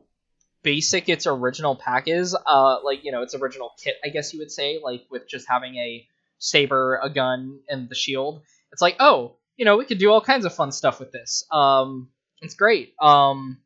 basic 0.62 1.08
its 1.08 1.26
original 1.26 1.74
pack 1.74 2.06
is, 2.06 2.36
uh, 2.46 2.76
like 2.84 3.04
you 3.04 3.12
know 3.12 3.22
its 3.22 3.34
original 3.34 3.72
kit, 3.82 3.96
I 4.04 4.08
guess 4.08 4.32
you 4.32 4.40
would 4.40 4.52
say, 4.52 4.80
like 4.82 5.04
with 5.10 5.28
just 5.28 5.48
having 5.48 5.76
a 5.76 6.06
saber, 6.38 7.00
a 7.02 7.10
gun, 7.10 7.60
and 7.68 7.88
the 7.88 7.94
shield. 7.94 8.42
It's 8.72 8.82
like 8.82 8.96
oh, 9.00 9.36
you 9.56 9.64
know, 9.64 9.76
we 9.76 9.84
could 9.84 9.98
do 9.98 10.10
all 10.10 10.20
kinds 10.20 10.44
of 10.44 10.54
fun 10.54 10.72
stuff 10.72 11.00
with 11.00 11.12
this. 11.12 11.44
Um, 11.50 12.08
it's 12.42 12.54
great. 12.54 12.94
Um, 13.00 13.58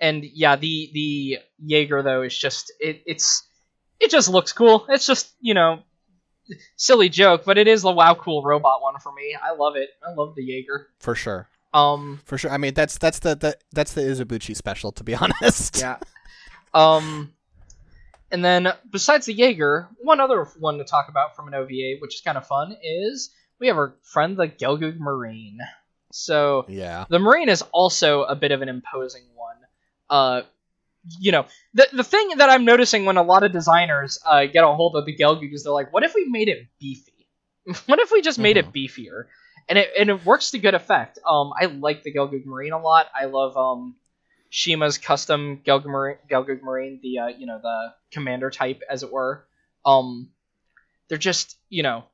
and 0.00 0.24
yeah, 0.24 0.56
the 0.56 0.90
the 0.92 1.38
Jaeger 1.64 2.02
though 2.02 2.22
is 2.22 2.36
just 2.36 2.72
it 2.80 3.02
it's 3.06 3.48
it 4.00 4.10
just 4.10 4.28
looks 4.28 4.52
cool. 4.52 4.86
It's 4.88 5.06
just 5.06 5.32
you 5.40 5.54
know 5.54 5.82
silly 6.76 7.08
joke, 7.08 7.42
but 7.44 7.58
it 7.58 7.66
is 7.68 7.82
the 7.82 7.90
wow 7.92 8.14
cool 8.14 8.42
robot 8.42 8.82
one 8.82 8.98
for 9.00 9.12
me. 9.12 9.36
I 9.40 9.54
love 9.54 9.76
it. 9.76 9.90
I 10.06 10.12
love 10.14 10.34
the 10.34 10.42
Jaeger. 10.44 10.88
For 11.00 11.14
sure. 11.14 11.48
Um, 11.74 12.20
For 12.24 12.38
sure. 12.38 12.50
I 12.50 12.56
mean, 12.56 12.74
that's 12.74 12.98
that's 12.98 13.18
the, 13.18 13.34
the 13.34 13.58
that's 13.72 13.92
the 13.92 14.00
Izubuchi 14.00 14.56
special, 14.56 14.92
to 14.92 15.04
be 15.04 15.14
honest. 15.42 15.78
yeah. 15.78 15.98
Um, 16.72 17.32
and 18.30 18.44
then 18.44 18.68
besides 18.90 19.26
the 19.26 19.34
Jaeger, 19.34 19.88
one 20.00 20.20
other 20.20 20.44
one 20.58 20.78
to 20.78 20.84
talk 20.84 21.08
about 21.08 21.36
from 21.36 21.48
an 21.48 21.54
OVA, 21.54 21.96
which 22.00 22.14
is 22.14 22.20
kind 22.22 22.38
of 22.38 22.46
fun, 22.46 22.76
is 22.82 23.30
we 23.60 23.66
have 23.68 23.76
our 23.76 23.96
friend 24.02 24.36
the 24.36 24.48
Gelgoog 24.48 24.98
Marine. 24.98 25.58
So 26.12 26.64
Yeah. 26.68 27.04
The 27.08 27.18
Marine 27.18 27.48
is 27.48 27.62
also 27.72 28.22
a 28.22 28.34
bit 28.34 28.52
of 28.52 28.62
an 28.62 28.68
imposing 28.68 29.24
one. 29.34 29.56
Uh, 30.08 30.42
you 31.20 31.32
know, 31.32 31.46
the 31.74 31.88
the 31.92 32.04
thing 32.04 32.28
that 32.36 32.50
I'm 32.50 32.64
noticing 32.64 33.04
when 33.04 33.16
a 33.16 33.22
lot 33.22 33.42
of 33.42 33.52
designers 33.52 34.18
uh, 34.26 34.46
get 34.46 34.64
a 34.64 34.68
hold 34.68 34.96
of 34.96 35.06
the 35.06 35.16
Gelgoog 35.16 35.52
is 35.52 35.64
they're 35.64 35.72
like, 35.72 35.92
what 35.92 36.02
if 36.02 36.14
we 36.14 36.26
made 36.26 36.48
it 36.48 36.66
beefy? 36.78 37.12
what 37.86 37.98
if 37.98 38.10
we 38.10 38.20
just 38.20 38.38
made 38.38 38.56
it 38.56 38.72
beefier? 38.72 39.24
And 39.68 39.78
it 39.78 39.90
and 39.98 40.08
it 40.10 40.24
works 40.24 40.50
to 40.52 40.58
good 40.58 40.74
effect. 40.74 41.18
Um, 41.26 41.52
I 41.58 41.66
like 41.66 42.02
the 42.02 42.12
Gelgoog 42.12 42.46
Marine 42.46 42.72
a 42.72 42.78
lot. 42.80 43.06
I 43.14 43.26
love 43.26 43.56
um, 43.56 43.96
Cima's 44.50 44.98
custom 44.98 45.60
Gelgoog 45.64 45.86
Marine, 45.86 46.16
Gelgoog 46.30 46.62
Marine, 46.62 47.00
the 47.02 47.18
uh, 47.18 47.26
you 47.28 47.46
know 47.46 47.58
the 47.62 47.94
commander 48.10 48.50
type, 48.50 48.82
as 48.88 49.02
it 49.02 49.12
were. 49.12 49.46
Um, 49.84 50.30
they're 51.08 51.18
just 51.18 51.56
you 51.68 51.82
know, 51.82 52.04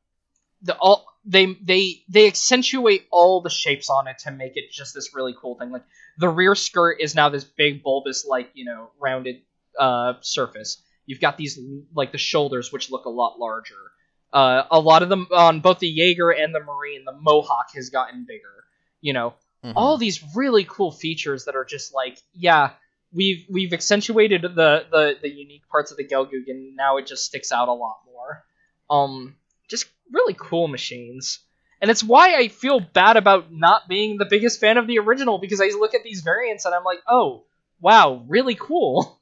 the 0.63 0.75
all 0.75 1.04
they 1.27 1.47
they 1.63 2.03
they 2.09 2.27
accentuate 2.27 3.07
all 3.11 3.41
the 3.41 3.51
shapes 3.51 3.89
on 3.91 4.07
it 4.09 4.19
to 4.21 4.31
make 4.31 4.53
it 4.57 4.71
just 4.71 4.95
this 4.95 5.15
really 5.15 5.35
cool 5.41 5.57
thing. 5.59 5.71
Like 5.71 5.85
the 6.19 6.29
rear 6.29 6.55
skirt 6.55 6.99
is 7.01 7.15
now 7.15 7.29
this 7.29 7.45
big 7.45 7.83
bulbous 7.83 8.25
like 8.27 8.51
you 8.55 8.65
know 8.65 8.91
rounded 9.01 9.37
uh, 9.79 10.15
surface. 10.21 10.83
You've 11.07 11.21
got 11.21 11.37
these 11.37 11.59
like 11.95 12.13
the 12.13 12.19
shoulders 12.19 12.73
which 12.73 12.91
look 12.91 13.05
a 13.07 13.11
lot 13.11 13.39
larger. 13.39 13.75
Uh, 14.33 14.65
a 14.71 14.81
lot 14.81 15.03
of 15.03 15.09
them 15.09 15.29
on 15.33 15.61
both 15.61 15.79
the 15.79 15.89
Jaeger 15.89 16.31
and 16.31 16.55
the 16.55 16.61
Marine, 16.61 17.05
the 17.05 17.13
Mohawk 17.13 17.69
has 17.75 17.91
gotten 17.91 18.25
bigger. 18.27 18.65
You 19.01 19.13
know, 19.13 19.35
Mhm. 19.65 19.73
all 19.77 19.97
these 19.97 20.23
really 20.35 20.65
cool 20.69 20.91
features 20.93 21.45
that 21.47 21.55
are 21.57 21.65
just 21.65 21.95
like, 21.95 22.19
yeah, 22.35 22.73
we've 23.13 23.47
we've 23.49 23.73
accentuated 23.73 24.43
the 24.43 24.87
the, 24.91 25.17
the 25.23 25.29
unique 25.31 25.67
parts 25.71 25.91
of 25.91 25.97
the 25.97 26.05
Gelgoog, 26.05 26.49
and 26.49 26.75
now 26.77 26.97
it 26.99 27.07
just 27.07 27.25
sticks 27.25 27.51
out 27.53 27.69
a 27.69 27.73
lot 27.73 27.99
more. 28.07 28.45
Um, 28.91 29.37
really 30.13 30.37
cool 30.39 30.69
machines, 30.69 31.41
and 31.81 31.91
it's 31.91 32.05
why 32.05 32.35
I 32.37 32.49
feel 32.49 32.81
bad 32.81 33.17
about 33.17 33.53
not 33.53 33.89
being 33.89 34.17
the 34.17 34.25
biggest 34.25 34.61
fan 34.61 34.79
of 34.79 34.87
the 34.87 34.99
original 34.99 35.39
because 35.39 35.61
I 35.61 35.67
look 35.67 35.95
at 35.95 36.03
these 36.03 36.23
variants 36.23 36.65
and 36.65 36.75
I'm 36.75 36.85
like, 36.85 37.01
oh, 37.09 37.45
wow, 37.81 38.25
really 38.29 38.55
cool. 38.55 39.21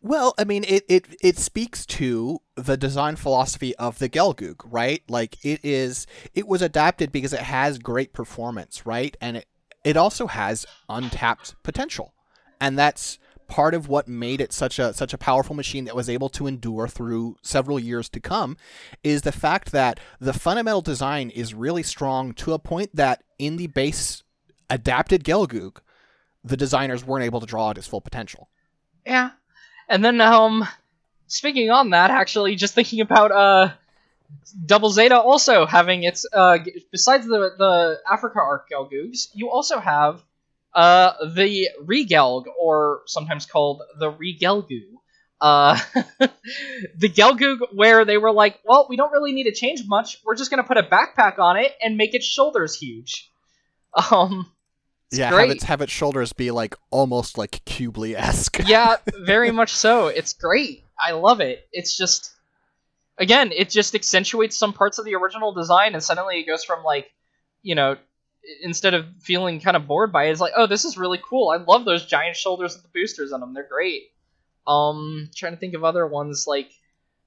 Well, 0.00 0.34
I 0.36 0.44
mean, 0.44 0.64
it, 0.68 0.84
it 0.86 1.06
it 1.22 1.38
speaks 1.38 1.86
to 1.86 2.40
the 2.56 2.76
design 2.76 3.16
philosophy 3.16 3.74
of 3.76 3.98
the 3.98 4.08
Gelgoog, 4.10 4.60
right? 4.66 5.02
Like 5.08 5.42
it 5.42 5.64
is, 5.64 6.06
it 6.34 6.46
was 6.46 6.60
adapted 6.60 7.10
because 7.10 7.32
it 7.32 7.40
has 7.40 7.78
great 7.78 8.12
performance, 8.12 8.84
right? 8.84 9.16
And 9.22 9.38
it 9.38 9.46
it 9.82 9.96
also 9.96 10.26
has 10.26 10.66
untapped 10.90 11.54
potential, 11.62 12.12
and 12.60 12.78
that's 12.78 13.18
part 13.46 13.74
of 13.74 13.88
what 13.88 14.08
made 14.08 14.40
it 14.40 14.52
such 14.52 14.78
a 14.78 14.92
such 14.92 15.12
a 15.12 15.18
powerful 15.18 15.54
machine 15.54 15.84
that 15.84 15.96
was 15.96 16.08
able 16.08 16.28
to 16.30 16.46
endure 16.46 16.88
through 16.88 17.36
several 17.42 17.78
years 17.78 18.08
to 18.10 18.20
come, 18.20 18.56
is 19.02 19.22
the 19.22 19.32
fact 19.32 19.72
that 19.72 20.00
the 20.20 20.32
fundamental 20.32 20.82
design 20.82 21.30
is 21.30 21.54
really 21.54 21.82
strong 21.82 22.32
to 22.34 22.52
a 22.52 22.58
point 22.58 22.94
that 22.94 23.22
in 23.38 23.56
the 23.56 23.66
base 23.66 24.22
adapted 24.70 25.24
Gelgoog, 25.24 25.78
the 26.42 26.56
designers 26.56 27.04
weren't 27.04 27.24
able 27.24 27.40
to 27.40 27.46
draw 27.46 27.68
out 27.68 27.78
its 27.78 27.86
full 27.86 28.00
potential. 28.00 28.48
Yeah. 29.06 29.30
And 29.88 30.04
then 30.04 30.20
um 30.20 30.66
speaking 31.26 31.70
on 31.70 31.90
that 31.90 32.10
actually 32.10 32.56
just 32.56 32.74
thinking 32.74 33.00
about 33.00 33.32
uh 33.32 33.72
Double 34.66 34.90
Zeta 34.90 35.20
also 35.20 35.66
having 35.66 36.02
its 36.02 36.26
uh 36.32 36.58
besides 36.90 37.26
the 37.26 37.54
the 37.58 38.00
Africa 38.10 38.38
arc 38.40 38.68
Gelgoogs, 38.70 39.28
you 39.34 39.50
also 39.50 39.78
have 39.78 40.22
uh 40.74 41.12
the 41.34 41.68
Regelg 41.84 42.44
or 42.58 43.02
sometimes 43.06 43.46
called 43.46 43.82
the 43.98 44.10
Regelgoo. 44.12 44.82
Uh 45.40 45.78
the 46.98 47.08
Gelgoog 47.08 47.58
where 47.72 48.04
they 48.04 48.18
were 48.18 48.32
like, 48.32 48.60
well, 48.64 48.86
we 48.88 48.96
don't 48.96 49.12
really 49.12 49.32
need 49.32 49.44
to 49.44 49.52
change 49.52 49.82
much. 49.86 50.18
We're 50.24 50.36
just 50.36 50.50
going 50.50 50.62
to 50.62 50.66
put 50.66 50.78
a 50.78 50.82
backpack 50.82 51.38
on 51.38 51.56
it 51.56 51.72
and 51.82 51.96
make 51.96 52.14
its 52.14 52.26
shoulders 52.26 52.76
huge. 52.76 53.30
Um 54.10 54.50
yeah, 55.12 55.30
great. 55.30 55.48
have 55.48 55.50
its 55.50 55.64
have 55.64 55.80
its 55.82 55.92
shoulders 55.92 56.32
be 56.32 56.50
like 56.50 56.74
almost 56.90 57.38
like 57.38 57.64
Qubeley 57.64 58.14
esque. 58.14 58.58
yeah, 58.66 58.96
very 59.24 59.50
much 59.50 59.72
so. 59.72 60.08
It's 60.08 60.32
great. 60.32 60.84
I 60.98 61.12
love 61.12 61.40
it. 61.40 61.68
It's 61.72 61.96
just 61.96 62.32
again, 63.18 63.52
it 63.52 63.70
just 63.70 63.94
accentuates 63.94 64.56
some 64.56 64.72
parts 64.72 64.98
of 64.98 65.04
the 65.04 65.14
original 65.14 65.52
design 65.52 65.94
and 65.94 66.02
suddenly 66.02 66.40
it 66.40 66.46
goes 66.46 66.64
from 66.64 66.82
like, 66.82 67.12
you 67.62 67.74
know, 67.74 67.96
instead 68.62 68.94
of 68.94 69.06
feeling 69.20 69.60
kind 69.60 69.76
of 69.76 69.86
bored 69.86 70.12
by 70.12 70.24
it, 70.24 70.30
it's 70.32 70.40
like, 70.40 70.52
oh, 70.56 70.66
this 70.66 70.84
is 70.84 70.96
really 70.98 71.20
cool. 71.28 71.50
I 71.50 71.56
love 71.56 71.84
those 71.84 72.04
giant 72.06 72.36
shoulders 72.36 72.74
with 72.74 72.82
the 72.82 72.90
boosters 72.92 73.32
on 73.32 73.40
them. 73.40 73.54
They're 73.54 73.68
great. 73.68 74.02
Um 74.66 75.30
trying 75.34 75.52
to 75.52 75.58
think 75.58 75.74
of 75.74 75.84
other 75.84 76.06
ones 76.06 76.44
like 76.46 76.70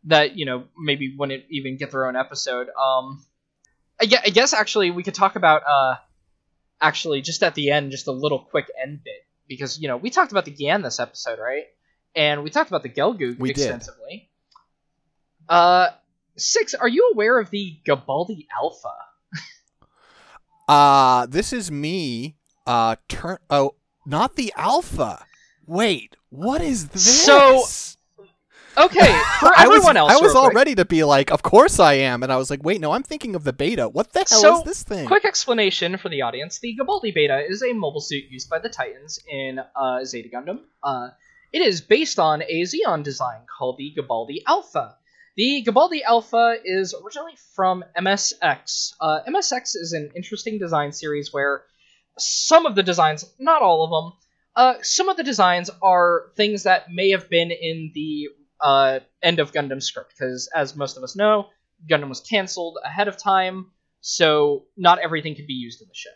that, 0.06 0.38
you 0.38 0.46
know, 0.46 0.66
maybe 0.78 1.16
wouldn't 1.16 1.44
even 1.50 1.78
get 1.78 1.92
their 1.92 2.08
own 2.08 2.16
episode. 2.16 2.68
Um 2.70 3.24
I 4.00 4.06
guess, 4.06 4.22
I 4.26 4.30
guess 4.30 4.54
actually 4.54 4.92
we 4.92 5.04
could 5.04 5.16
talk 5.16 5.36
about 5.36 5.64
uh 5.68 5.96
actually 6.82 7.22
just 7.22 7.44
at 7.44 7.56
the 7.56 7.72
end 7.72 7.92
just 7.92 8.08
a 8.08 8.12
little 8.12 8.40
quick 8.40 8.68
end 8.82 9.04
bit 9.04 9.26
because 9.48 9.80
you 9.80 9.88
know 9.88 9.98
we 9.98 10.10
talked 10.10 10.32
about 10.32 10.46
the 10.46 10.52
Gyan 10.52 10.84
this 10.84 11.00
episode, 11.00 11.40
right? 11.40 11.66
And 12.16 12.44
we 12.44 12.50
talked 12.50 12.70
about 12.70 12.84
the 12.84 12.90
Gelgoog 12.90 13.38
We 13.38 13.54
did. 13.54 13.60
extensively. 13.60 14.30
Uh, 15.48 15.90
six. 16.36 16.74
Are 16.74 16.88
you 16.88 17.12
aware 17.14 17.38
of 17.40 17.50
the 17.52 17.78
Gabaldi 17.86 18.48
Alpha? 18.56 18.94
Uh 20.68 21.26
this 21.26 21.54
is 21.54 21.72
me. 21.72 22.36
Uh, 22.66 22.98
turn. 23.08 23.38
Oh, 23.50 23.76
not 24.06 24.36
the 24.36 24.54
alpha. 24.58 25.26
Wait, 25.66 26.18
what 26.30 26.62
is 26.62 26.90
this? 26.90 27.24
So, 27.24 27.64
Okay, 28.78 29.22
for 29.40 29.48
I 29.56 29.68
was, 29.68 29.78
everyone 29.78 29.98
else, 29.98 30.12
I 30.12 30.18
was 30.18 30.36
all 30.36 30.46
quick, 30.46 30.56
ready 30.56 30.76
to 30.76 30.86
be 30.86 31.04
like, 31.04 31.32
of 31.32 31.42
course 31.42 31.80
I 31.80 31.94
am, 31.94 32.22
and 32.22 32.32
I 32.32 32.38
was 32.38 32.52
like, 32.52 32.64
wait, 32.64 32.80
no, 32.80 32.92
I'm 32.92 33.02
thinking 33.02 33.36
of 33.36 33.44
the 33.44 33.54
beta. 33.54 33.90
What 33.90 34.14
the 34.14 34.26
hell 34.30 34.42
So, 34.42 34.58
is 34.58 34.64
this 34.64 34.84
thing? 34.84 35.08
Quick 35.08 35.26
explanation 35.26 35.98
for 35.98 36.10
the 36.10 36.22
audience: 36.22 36.60
the 36.60 36.78
Gabaldi 36.80 37.14
Beta 37.14 37.44
is 37.48 37.64
a 37.64 37.74
mobile 37.74 38.02
suit 38.02 38.26
used 38.30 38.50
by 38.50 38.60
the 38.60 38.70
Titans 38.70 39.20
in 39.28 39.60
uh, 39.76 40.04
Zeta 40.06 40.30
Gundam. 40.30 40.60
Uh, 40.84 41.10
it 41.52 41.62
is 41.62 41.82
based 41.82 42.20
on 42.20 42.44
a 42.44 42.62
Zeon 42.64 43.04
design 43.04 43.42
called 43.58 43.78
the 43.78 43.96
Gabaldi 43.98 44.44
Alpha. 44.46 44.96
The 45.38 45.64
Gabaldi 45.64 46.02
Alpha 46.02 46.56
is 46.66 46.96
originally 46.96 47.38
from 47.54 47.86
MSX. 47.96 48.94
Uh, 49.00 49.20
MSX 49.30 49.76
is 49.76 49.94
an 49.94 50.10
interesting 50.16 50.58
design 50.58 50.92
series 50.92 51.32
where 51.32 51.62
some 52.18 52.66
of 52.66 52.74
the 52.74 52.82
designs, 52.82 53.24
not 53.38 53.62
all 53.62 53.84
of 53.84 53.92
them, 53.92 54.20
uh, 54.56 54.82
some 54.82 55.10
of 55.10 55.16
the 55.16 55.24
designs 55.24 55.70
are 55.84 56.32
things 56.36 56.64
that 56.64 56.92
may 56.92 57.12
have 57.12 57.30
been 57.30 57.52
in 57.52 57.92
the 57.94 58.30
uh, 58.60 59.00
end 59.22 59.38
of 59.38 59.52
Gundam 59.52 59.84
script, 59.84 60.16
because 60.18 60.50
as 60.56 60.76
most 60.76 60.98
of 60.98 61.04
us 61.04 61.16
know, 61.16 61.50
Gundam 61.88 62.10
was 62.10 62.22
canceled 62.22 62.80
ahead 62.84 63.08
of 63.08 63.16
time, 63.16 63.68
so 64.02 64.66
not 64.76 64.98
everything 64.98 65.36
could 65.36 65.46
be 65.46 65.54
used 65.54 65.84
in 65.84 65.88
the 65.88 65.94
show. 65.94 66.10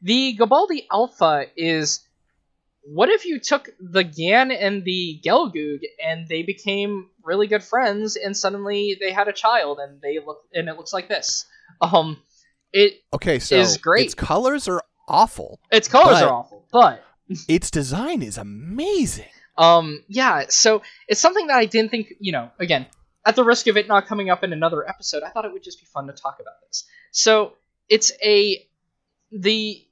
The 0.00 0.34
Gabaldi 0.38 0.86
Alpha 0.90 1.44
is 1.58 2.08
what 2.84 3.08
if 3.08 3.24
you 3.24 3.38
took 3.38 3.68
the 3.80 4.04
Gyan 4.04 4.56
and 4.58 4.84
the 4.84 5.20
Gelgoog 5.24 5.80
and 6.04 6.26
they 6.28 6.42
became 6.42 7.08
really 7.24 7.46
good 7.46 7.62
friends 7.62 8.16
and 8.16 8.36
suddenly 8.36 8.96
they 9.00 9.12
had 9.12 9.28
a 9.28 9.32
child 9.32 9.78
and 9.80 10.00
they 10.00 10.18
look 10.24 10.42
and 10.52 10.68
it 10.68 10.76
looks 10.76 10.92
like 10.92 11.08
this. 11.08 11.46
Um 11.80 12.18
it 12.72 12.94
okay, 13.12 13.38
so 13.38 13.56
is 13.56 13.76
great. 13.76 14.06
its 14.06 14.14
colors 14.14 14.66
are 14.66 14.82
awful. 15.08 15.60
its 15.70 15.88
colors 15.88 16.22
are 16.22 16.32
awful, 16.32 16.66
but 16.72 17.04
Its 17.48 17.70
design 17.70 18.22
is 18.22 18.38
amazing. 18.38 19.28
Um, 19.56 20.02
yeah, 20.08 20.46
so 20.48 20.82
it's 21.08 21.20
something 21.20 21.46
that 21.48 21.56
I 21.56 21.66
didn't 21.66 21.90
think, 21.90 22.14
you 22.18 22.32
know, 22.32 22.50
again, 22.58 22.86
at 23.24 23.36
the 23.36 23.44
risk 23.44 23.66
of 23.66 23.76
it 23.76 23.86
not 23.86 24.06
coming 24.06 24.30
up 24.30 24.42
in 24.42 24.52
another 24.52 24.88
episode, 24.88 25.22
I 25.22 25.30
thought 25.30 25.44
it 25.44 25.52
would 25.52 25.62
just 25.62 25.80
be 25.80 25.86
fun 25.86 26.06
to 26.06 26.12
talk 26.12 26.38
about 26.40 26.54
this. 26.66 26.84
So 27.12 27.54
it's 27.88 28.12
a 28.22 28.66
the 29.30 29.86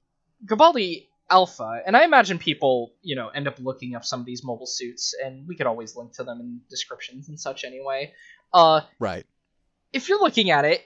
Gabaldi 0.46 1.08
Alpha, 1.30 1.80
and 1.86 1.96
I 1.96 2.04
imagine 2.04 2.38
people, 2.38 2.92
you 3.02 3.14
know, 3.16 3.28
end 3.28 3.46
up 3.46 3.58
looking 3.60 3.94
up 3.94 4.04
some 4.04 4.20
of 4.20 4.26
these 4.26 4.42
mobile 4.44 4.66
suits, 4.66 5.14
and 5.24 5.46
we 5.46 5.54
could 5.56 5.66
always 5.66 5.94
link 5.96 6.12
to 6.14 6.24
them 6.24 6.40
in 6.40 6.60
descriptions 6.68 7.28
and 7.28 7.38
such 7.38 7.64
anyway. 7.64 8.12
Uh, 8.52 8.80
Right. 8.98 9.24
if 9.92 10.08
you're 10.08 10.20
looking 10.20 10.50
at 10.50 10.64
it, 10.64 10.82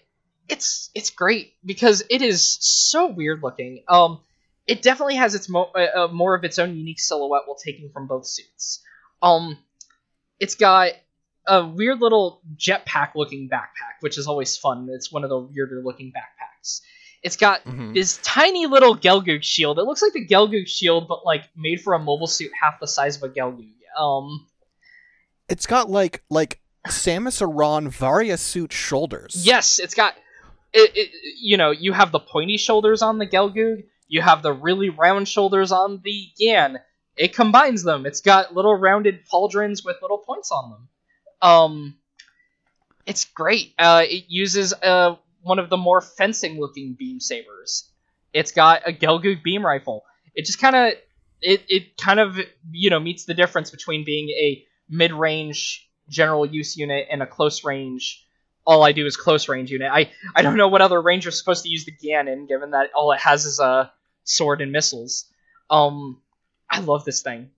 it's 0.48 0.90
it's 0.94 1.08
great 1.10 1.54
because 1.64 2.02
it 2.10 2.20
is 2.20 2.46
so 2.60 3.06
weird 3.06 3.42
looking. 3.42 3.82
Um, 3.88 4.20
it 4.66 4.82
definitely 4.82 5.14
has 5.16 5.34
its 5.34 5.48
mo- 5.48 5.70
uh, 5.74 6.04
uh, 6.04 6.08
more 6.08 6.34
of 6.34 6.44
its 6.44 6.58
own 6.58 6.76
unique 6.76 7.00
silhouette 7.00 7.42
while 7.46 7.56
taking 7.56 7.90
from 7.90 8.06
both 8.06 8.26
suits. 8.26 8.82
Um, 9.22 9.56
it's 10.38 10.54
got 10.54 10.92
a 11.46 11.66
weird 11.66 12.00
little 12.00 12.42
jetpack 12.56 13.12
looking 13.14 13.48
backpack, 13.48 14.00
which 14.00 14.18
is 14.18 14.26
always 14.26 14.56
fun. 14.58 14.88
It's 14.90 15.10
one 15.10 15.24
of 15.24 15.30
the 15.30 15.38
weirder 15.38 15.80
looking 15.82 16.12
backpacks. 16.12 16.80
It's 17.24 17.36
got 17.36 17.64
Mhm. 17.64 17.94
this 17.94 18.18
tiny 18.22 18.66
little 18.66 18.94
Gelgoog 18.96 19.42
shield. 19.42 19.78
It 19.78 19.84
looks 19.84 20.02
like 20.02 20.12
the 20.12 20.26
Gelgoog 20.26 20.68
shield, 20.68 21.08
but 21.08 21.24
like 21.24 21.48
made 21.56 21.80
for 21.80 21.94
a 21.94 21.98
mobile 21.98 22.26
suit 22.28 22.52
half 22.62 22.78
the 22.78 22.86
size 22.86 23.16
of 23.16 23.22
a 23.24 23.28
Gelgoog. 23.34 23.72
Um, 23.98 24.46
It's 25.48 25.66
got 25.66 25.90
like 25.90 26.22
like 26.30 26.60
Samus 26.86 27.40
Aran 27.42 27.88
Varia 27.88 28.36
suit 28.36 28.72
shoulders. 28.72 29.34
Yes, 29.46 29.78
it's 29.78 29.94
got. 29.94 30.14
It, 30.74 30.90
it, 30.96 31.10
you 31.40 31.56
know, 31.56 31.70
you 31.70 31.92
have 31.92 32.12
the 32.12 32.20
pointy 32.20 32.56
shoulders 32.58 33.00
on 33.00 33.18
the 33.18 33.26
Gelgoog. 33.26 33.84
You 34.08 34.20
have 34.22 34.42
the 34.42 34.52
really 34.52 34.90
round 34.90 35.26
shoulders 35.28 35.72
on 35.72 36.00
the 36.04 36.28
Gyan. 36.38 36.80
It 37.16 37.34
combines 37.34 37.84
them. 37.84 38.04
It's 38.06 38.20
got 38.20 38.54
little 38.54 38.74
rounded 38.74 39.24
pauldrons 39.32 39.84
with 39.84 39.96
little 40.02 40.18
points 40.18 40.50
on 40.50 40.70
them. 40.70 40.88
Um, 41.40 41.98
it's 43.06 43.24
great. 43.24 43.72
Uh, 43.78 44.02
it 44.06 44.24
uses 44.28 44.72
uh 44.74 45.16
one 45.44 45.58
of 45.58 45.70
the 45.70 45.76
more 45.76 46.00
fencing 46.00 46.58
looking 46.58 46.96
beam 46.98 47.20
sabers. 47.20 47.88
It's 48.32 48.50
got 48.50 48.82
a 48.88 48.92
Gelgoog 48.92 49.42
beam 49.42 49.64
rifle. 49.64 50.04
It 50.34 50.44
just 50.46 50.60
kind 50.60 50.74
of 50.74 50.94
it 51.40 51.64
it 51.68 51.96
kind 51.96 52.18
of 52.18 52.38
you 52.72 52.90
know 52.90 52.98
meets 52.98 53.24
the 53.24 53.34
difference 53.34 53.70
between 53.70 54.04
being 54.04 54.30
a 54.30 54.64
mid-range 54.88 55.88
general 56.08 56.44
use 56.44 56.76
unit 56.76 57.06
and 57.10 57.22
a 57.22 57.26
close 57.26 57.64
range 57.64 58.24
all 58.66 58.82
I 58.82 58.92
do 58.92 59.06
is 59.06 59.16
close 59.16 59.48
range 59.48 59.70
unit. 59.70 59.90
I 59.92 60.10
I 60.34 60.42
don't 60.42 60.56
know 60.56 60.68
what 60.68 60.80
other 60.80 61.00
range 61.00 61.24
you're 61.24 61.32
supposed 61.32 61.64
to 61.64 61.68
use 61.68 61.84
the 61.84 61.92
Gyan 61.92 62.32
in, 62.32 62.46
given 62.46 62.70
that 62.70 62.90
all 62.94 63.12
it 63.12 63.20
has 63.20 63.44
is 63.44 63.60
a 63.60 63.92
sword 64.24 64.60
and 64.62 64.72
missiles. 64.72 65.26
Um, 65.70 66.22
I 66.70 66.80
love 66.80 67.04
this 67.04 67.22
thing, 67.22 67.50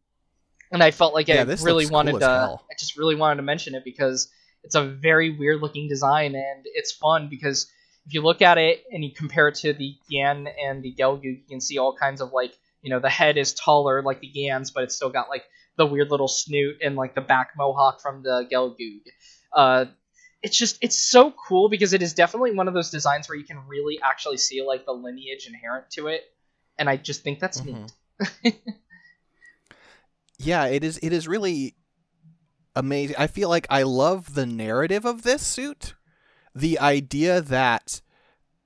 and 0.72 0.82
I 0.82 0.90
felt 0.90 1.14
like 1.14 1.28
Yeah, 1.28 1.42
I 1.42 1.44
really 1.44 1.84
looks 1.84 1.90
cool 1.90 1.94
wanted 1.94 2.20
to. 2.20 2.26
I 2.26 2.74
just 2.78 2.96
really 2.96 3.14
wanted 3.14 3.36
to 3.36 3.42
mention 3.42 3.74
it 3.74 3.84
because 3.84 4.28
it's 4.64 4.74
a 4.74 4.84
very 4.84 5.30
weird 5.30 5.62
looking 5.62 5.88
design 5.88 6.34
and 6.34 6.64
it's 6.64 6.92
fun 6.92 7.28
because 7.28 7.70
if 8.06 8.14
you 8.14 8.22
look 8.22 8.40
at 8.40 8.56
it 8.58 8.84
and 8.90 9.04
you 9.04 9.10
compare 9.12 9.48
it 9.48 9.56
to 9.56 9.72
the 9.72 9.96
Gyan 10.10 10.46
and 10.62 10.82
the 10.82 10.94
Gelgoog, 10.94 11.22
you 11.24 11.42
can 11.48 11.60
see 11.60 11.78
all 11.78 11.94
kinds 11.96 12.20
of 12.20 12.32
like 12.32 12.56
you 12.82 12.90
know 12.90 13.00
the 13.00 13.10
head 13.10 13.36
is 13.36 13.52
taller 13.54 14.02
like 14.02 14.20
the 14.20 14.30
Gyans, 14.34 14.72
but 14.72 14.84
it's 14.84 14.94
still 14.94 15.10
got 15.10 15.28
like 15.28 15.44
the 15.76 15.86
weird 15.86 16.10
little 16.10 16.28
snoot 16.28 16.76
and 16.82 16.96
like 16.96 17.14
the 17.14 17.20
back 17.20 17.50
mohawk 17.56 18.00
from 18.00 18.22
the 18.22 18.46
Gelgoog. 18.50 19.02
Uh, 19.52 19.86
it's 20.42 20.56
just 20.56 20.78
it's 20.82 20.96
so 20.98 21.32
cool 21.48 21.68
because 21.68 21.92
it 21.92 22.02
is 22.02 22.14
definitely 22.14 22.52
one 22.54 22.68
of 22.68 22.74
those 22.74 22.90
designs 22.90 23.28
where 23.28 23.36
you 23.36 23.44
can 23.44 23.58
really 23.66 23.98
actually 24.02 24.36
see 24.36 24.62
like 24.62 24.84
the 24.86 24.92
lineage 24.92 25.46
inherent 25.48 25.90
to 25.92 26.06
it, 26.06 26.22
and 26.78 26.88
I 26.88 26.96
just 26.96 27.22
think 27.22 27.40
that's 27.40 27.60
Mhm. 27.60 27.90
neat. 28.44 28.54
yeah 30.38 30.66
it 30.66 30.84
is 30.84 30.98
it 31.02 31.12
is 31.12 31.26
really 31.26 31.74
amazing 32.74 33.16
i 33.18 33.26
feel 33.26 33.48
like 33.48 33.66
i 33.70 33.82
love 33.82 34.34
the 34.34 34.46
narrative 34.46 35.04
of 35.04 35.22
this 35.22 35.42
suit 35.46 35.94
the 36.56 36.78
idea 36.78 37.40
that 37.40 38.00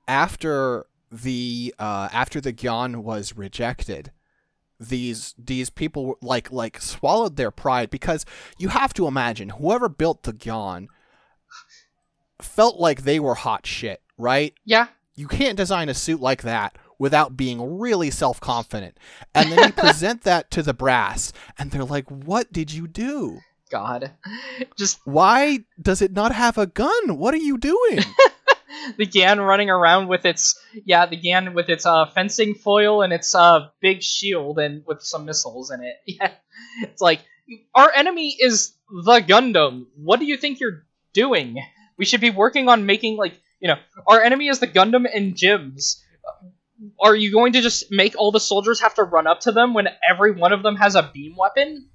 after 0.07 0.87
the 1.11 1.75
uh 1.79 2.09
after 2.13 2.41
the 2.41 2.53
gyan 2.53 3.03
was 3.03 3.37
rejected 3.37 4.13
these 4.79 5.35
these 5.37 5.69
people 5.71 6.17
like 6.23 6.51
like 6.53 6.81
swallowed 6.81 7.37
their 7.37 7.51
pride 7.51 7.91
because 7.91 8.25
you 8.59 8.69
have 8.69 8.95
to 8.95 9.07
imagine 9.07 9.49
whoever 9.51 9.89
built 9.89 10.23
the 10.23 10.33
gyan 10.33 10.87
felt 12.41 12.79
like 12.79 13.03
they 13.03 13.19
were 13.21 13.35
hot 13.35 13.67
shit 13.67 14.01
right 14.17 14.55
Yeah, 14.65 14.87
you 15.15 15.27
can't 15.29 15.57
design 15.57 15.89
a 15.89 15.95
suit 15.95 16.21
like 16.21 16.43
that 16.43 16.77
without 16.99 17.37
being 17.37 17.79
really 17.79 18.11
self 18.11 18.41
confident. 18.41 18.97
And 19.35 19.51
then 19.51 19.69
you 19.69 19.73
present 19.77 20.23
that 20.23 20.51
to 20.53 20.63
the 20.63 20.75
brass, 20.75 21.33
and 21.59 21.71
they're 21.71 21.85
like, 21.85 22.09
What 22.11 22.53
did 22.53 22.73
you 22.73 22.87
do? 22.87 23.41
God, 23.71 24.13
just 24.79 25.01
Why 25.05 25.61
does 25.81 26.03
it 26.03 26.13
not 26.13 26.33
have 26.33 26.59
a 26.59 26.67
gun? 26.67 27.19
What 27.19 27.35
are 27.35 27.39
you 27.39 27.59
doing? 27.59 28.01
the 28.99 29.07
Gyan 29.07 29.45
running 29.47 29.71
around 29.71 30.09
with 30.09 30.25
its 30.25 30.59
yeah 30.85 31.07
the 31.07 31.17
Gyan 31.17 31.55
with 31.55 31.69
its 31.69 31.87
uh 31.87 32.07
fencing 32.07 32.55
foil 32.55 33.03
and 33.03 33.13
its 33.13 33.35
uh 33.35 33.69
big 33.81 34.03
shield 34.03 34.59
and 34.59 34.83
with 34.87 35.03
some 35.03 35.25
missiles 35.25 35.71
in 35.71 35.83
it. 35.83 35.97
Yeah, 36.07 36.33
it's 36.83 37.01
like 37.01 37.21
our 37.75 37.91
enemy 37.95 38.37
is 38.39 38.75
the 38.89 39.21
Gundam. 39.21 39.87
What 39.97 40.21
do 40.21 40.27
you 40.27 40.37
think 40.37 40.61
you're 40.61 40.85
doing? 41.13 41.57
We 41.97 42.05
should 42.05 42.21
be 42.21 42.31
working 42.31 42.69
on 42.69 42.87
making 42.87 43.17
like 43.17 43.39
you 43.61 43.69
know 43.69 43.77
our 44.07 44.23
enemy 44.23 44.49
is 44.49 44.59
the 44.59 44.69
Gundam 44.69 45.07
and 45.13 45.35
GMs. 45.35 46.01
Are 46.99 47.15
you 47.15 47.31
going 47.31 47.53
to 47.53 47.61
just 47.61 47.87
make 47.91 48.15
all 48.17 48.33
the 48.33 48.41
soldiers 48.41 48.81
have 48.81 48.95
to 48.95 49.03
run 49.03 49.27
up 49.27 49.41
to 49.41 49.53
them 49.53 49.75
when 49.75 49.89
every 50.09 50.33
one 50.33 50.53
of 50.53 50.63
them 50.63 50.77
has 50.77 50.95
a 50.95 51.11
beam 51.13 51.37
weapon? 51.37 51.91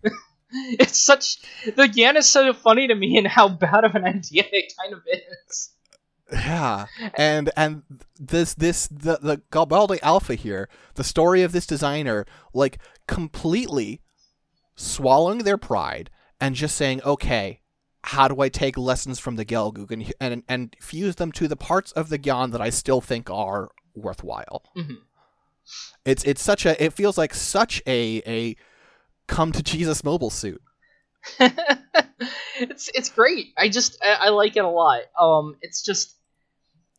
it's 0.79 1.01
such 1.01 1.37
the 1.65 1.87
Gyan 1.87 2.15
is 2.15 2.27
so 2.29 2.53
funny 2.53 2.87
to 2.87 2.95
me 2.95 3.17
and 3.17 3.27
how 3.27 3.47
bad 3.49 3.83
of 3.83 3.95
an 3.95 4.05
idea 4.05 4.43
it 4.51 4.73
kind 4.79 4.93
of 4.93 5.01
is. 5.07 5.69
yeah. 6.31 6.85
And 7.17 7.51
and 7.55 7.83
this 8.19 8.53
this 8.53 8.87
the 8.87 9.19
the 9.21 9.37
Galbaldi 9.51 9.99
Alpha 10.01 10.35
here, 10.35 10.69
the 10.95 11.03
story 11.03 11.43
of 11.43 11.51
this 11.51 11.67
designer, 11.67 12.25
like 12.53 12.79
completely 13.07 14.01
swallowing 14.75 15.39
their 15.39 15.57
pride 15.57 16.09
and 16.41 16.55
just 16.55 16.75
saying, 16.75 17.01
Okay, 17.03 17.61
how 18.03 18.27
do 18.27 18.41
I 18.41 18.49
take 18.49 18.77
lessons 18.77 19.19
from 19.19 19.35
the 19.35 19.45
Gelgoog 19.45 19.91
and, 19.91 20.13
and 20.19 20.43
and 20.47 20.75
fuse 20.81 21.15
them 21.15 21.31
to 21.33 21.47
the 21.47 21.55
parts 21.55 21.91
of 21.91 22.09
the 22.09 22.19
Gyan 22.19 22.51
that 22.51 22.61
I 22.61 22.69
still 22.69 23.01
think 23.01 23.29
are 23.29 23.69
worthwhile? 23.93 24.63
Mhm. 24.75 24.97
It's 26.05 26.23
it's 26.23 26.41
such 26.43 26.65
a 26.65 26.83
it 26.83 26.93
feels 26.93 27.17
like 27.17 27.33
such 27.33 27.81
a 27.87 28.21
a 28.25 28.55
come 29.27 29.51
to 29.51 29.63
Jesus 29.63 30.03
mobile 30.03 30.29
suit. 30.29 30.61
it's 32.59 32.89
it's 32.93 33.09
great. 33.09 33.47
I 33.57 33.69
just 33.69 33.97
I, 34.03 34.27
I 34.27 34.29
like 34.29 34.55
it 34.57 34.63
a 34.63 34.69
lot. 34.69 35.01
Um, 35.19 35.55
it's 35.61 35.83
just 35.83 36.15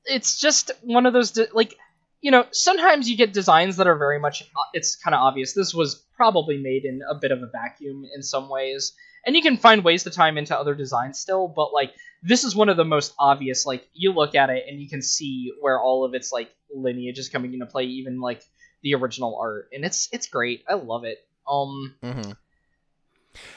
it's 0.04 0.40
just 0.40 0.70
one 0.82 1.06
of 1.06 1.12
those 1.12 1.32
de- 1.32 1.48
like 1.52 1.74
you 2.20 2.30
know 2.30 2.44
sometimes 2.50 3.08
you 3.08 3.16
get 3.16 3.32
designs 3.32 3.76
that 3.76 3.86
are 3.86 3.96
very 3.96 4.18
much 4.18 4.42
uh, 4.42 4.62
it's 4.72 4.96
kind 4.96 5.14
of 5.14 5.20
obvious. 5.20 5.52
This 5.52 5.74
was 5.74 6.04
probably 6.16 6.58
made 6.58 6.84
in 6.84 7.00
a 7.08 7.14
bit 7.14 7.30
of 7.30 7.42
a 7.42 7.50
vacuum 7.52 8.04
in 8.14 8.22
some 8.22 8.48
ways, 8.48 8.94
and 9.24 9.36
you 9.36 9.42
can 9.42 9.56
find 9.56 9.84
ways 9.84 10.02
to 10.04 10.10
tie 10.10 10.28
'em 10.28 10.38
into 10.38 10.58
other 10.58 10.74
designs 10.74 11.20
still. 11.20 11.48
But 11.48 11.72
like 11.72 11.92
this 12.22 12.42
is 12.42 12.56
one 12.56 12.68
of 12.68 12.76
the 12.76 12.84
most 12.84 13.14
obvious. 13.18 13.64
Like 13.64 13.86
you 13.92 14.12
look 14.12 14.34
at 14.34 14.50
it 14.50 14.64
and 14.68 14.80
you 14.80 14.88
can 14.88 15.02
see 15.02 15.52
where 15.60 15.80
all 15.80 16.04
of 16.04 16.14
its 16.14 16.32
like 16.32 16.50
lineage 16.74 17.18
is 17.18 17.28
coming 17.28 17.54
into 17.54 17.66
play, 17.66 17.84
even 17.84 18.20
like 18.20 18.42
the 18.82 18.94
original 18.94 19.38
art, 19.40 19.68
and 19.72 19.84
it's 19.84 20.08
it's 20.12 20.26
great. 20.26 20.64
I 20.68 20.74
love 20.74 21.04
it. 21.04 21.18
Um. 21.48 21.94
Mm-hmm. 22.02 22.32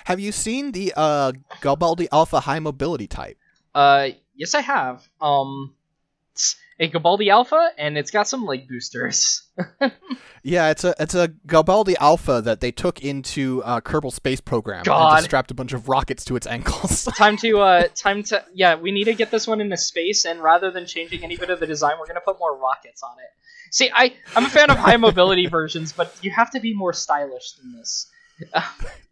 Have 0.05 0.19
you 0.19 0.31
seen 0.31 0.73
the 0.73 0.93
uh, 0.95 1.31
Galbaldi 1.61 2.07
Alpha 2.11 2.41
high 2.41 2.59
mobility 2.59 3.07
type? 3.07 3.37
Uh, 3.73 4.09
yes, 4.35 4.53
I 4.53 4.61
have. 4.61 5.07
Um, 5.21 5.73
it's 6.33 6.57
a 6.79 6.89
Gabaldi 6.89 7.29
Alpha, 7.29 7.69
and 7.77 7.97
it's 7.97 8.11
got 8.11 8.27
some 8.27 8.45
leg 8.45 8.67
boosters. 8.67 9.43
Yeah, 10.43 10.69
it's 10.69 10.83
a 10.83 10.95
it's 10.99 11.15
a 11.15 11.29
Galbaldi 11.47 11.95
Alpha 11.99 12.41
that 12.41 12.61
they 12.61 12.71
took 12.71 13.03
into 13.03 13.61
uh, 13.63 13.81
Kerbal 13.81 14.11
Space 14.11 14.39
Program 14.39 14.79
and 14.79 14.85
God. 14.85 15.17
just 15.17 15.25
strapped 15.25 15.51
a 15.51 15.53
bunch 15.53 15.73
of 15.73 15.89
rockets 15.89 16.25
to 16.25 16.35
its 16.35 16.47
ankles. 16.47 17.03
time 17.17 17.37
to 17.37 17.59
uh, 17.59 17.87
time 17.95 18.23
to 18.23 18.43
yeah, 18.53 18.75
we 18.75 18.91
need 18.91 19.05
to 19.05 19.13
get 19.13 19.31
this 19.31 19.47
one 19.47 19.61
into 19.61 19.77
space, 19.77 20.25
and 20.25 20.41
rather 20.41 20.71
than 20.71 20.85
changing 20.85 21.23
any 21.23 21.37
bit 21.37 21.49
of 21.49 21.59
the 21.59 21.67
design, 21.67 21.93
we're 21.99 22.07
gonna 22.07 22.21
put 22.21 22.39
more 22.39 22.57
rockets 22.57 23.03
on 23.03 23.15
it. 23.19 23.29
See, 23.71 23.89
I 23.93 24.13
I'm 24.35 24.45
a 24.45 24.49
fan 24.49 24.69
of 24.69 24.77
high 24.77 24.97
mobility 24.97 25.47
versions, 25.47 25.91
but 25.93 26.15
you 26.21 26.31
have 26.31 26.49
to 26.51 26.59
be 26.59 26.73
more 26.73 26.93
stylish 26.93 27.53
than 27.53 27.73
this. 27.73 28.09
Uh, 28.53 28.61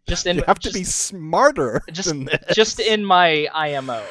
just 0.08 0.26
in 0.26 0.36
you 0.38 0.44
have 0.46 0.58
to 0.60 0.72
be 0.72 0.84
smarter 0.84 1.82
just- 1.92 2.08
than 2.08 2.24
this. 2.24 2.38
just 2.54 2.80
in 2.80 3.04
my 3.04 3.46
IMO. 3.54 4.02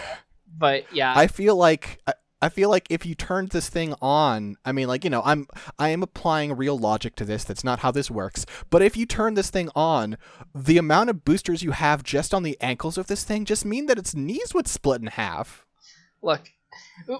But 0.57 0.85
yeah, 0.93 1.13
I 1.15 1.27
feel 1.27 1.55
like 1.55 1.99
I, 2.07 2.13
I 2.41 2.49
feel 2.49 2.69
like 2.69 2.85
if 2.89 3.05
you 3.05 3.15
turned 3.15 3.49
this 3.49 3.67
thing 3.67 3.95
on, 4.01 4.55
I 4.63 4.71
mean, 4.71 4.87
like 4.87 5.03
you 5.03 5.09
know, 5.09 5.21
I'm 5.25 5.47
I 5.79 5.89
am 5.89 6.03
applying 6.03 6.55
real 6.55 6.77
logic 6.77 7.15
to 7.15 7.25
this. 7.25 7.43
That's 7.43 7.63
not 7.63 7.79
how 7.79 7.91
this 7.91 8.09
works. 8.11 8.45
But 8.69 8.81
if 8.83 8.95
you 8.95 9.05
turn 9.07 9.33
this 9.33 9.49
thing 9.49 9.69
on, 9.75 10.17
the 10.53 10.77
amount 10.77 11.09
of 11.09 11.25
boosters 11.25 11.63
you 11.63 11.71
have 11.71 12.03
just 12.03 12.33
on 12.33 12.43
the 12.43 12.57
ankles 12.61 12.97
of 12.97 13.07
this 13.07 13.23
thing 13.23 13.43
just 13.45 13.65
mean 13.65 13.87
that 13.87 13.97
its 13.97 14.15
knees 14.15 14.53
would 14.53 14.67
split 14.67 15.01
in 15.01 15.07
half. 15.07 15.65
look 16.21 16.49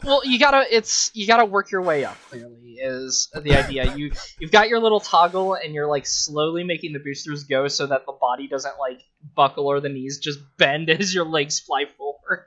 well 0.03 0.21
you 0.25 0.39
gotta 0.39 0.65
it's 0.69 1.11
you 1.13 1.27
gotta 1.27 1.45
work 1.45 1.71
your 1.71 1.81
way 1.81 2.05
up 2.05 2.17
clearly 2.29 2.67
is 2.79 3.29
the 3.33 3.55
idea. 3.55 3.93
You 3.95 4.11
you've 4.39 4.51
got 4.51 4.69
your 4.69 4.79
little 4.79 4.99
toggle 4.99 5.55
and 5.55 5.73
you're 5.73 5.87
like 5.87 6.05
slowly 6.05 6.63
making 6.63 6.93
the 6.93 6.99
boosters 6.99 7.43
go 7.43 7.67
so 7.67 7.87
that 7.87 8.05
the 8.05 8.11
body 8.13 8.47
doesn't 8.47 8.79
like 8.79 9.01
buckle 9.35 9.67
or 9.67 9.79
the 9.79 9.89
knees 9.89 10.19
just 10.19 10.39
bend 10.57 10.89
as 10.89 11.13
your 11.13 11.25
legs 11.25 11.59
fly 11.59 11.85
forward. 11.97 12.45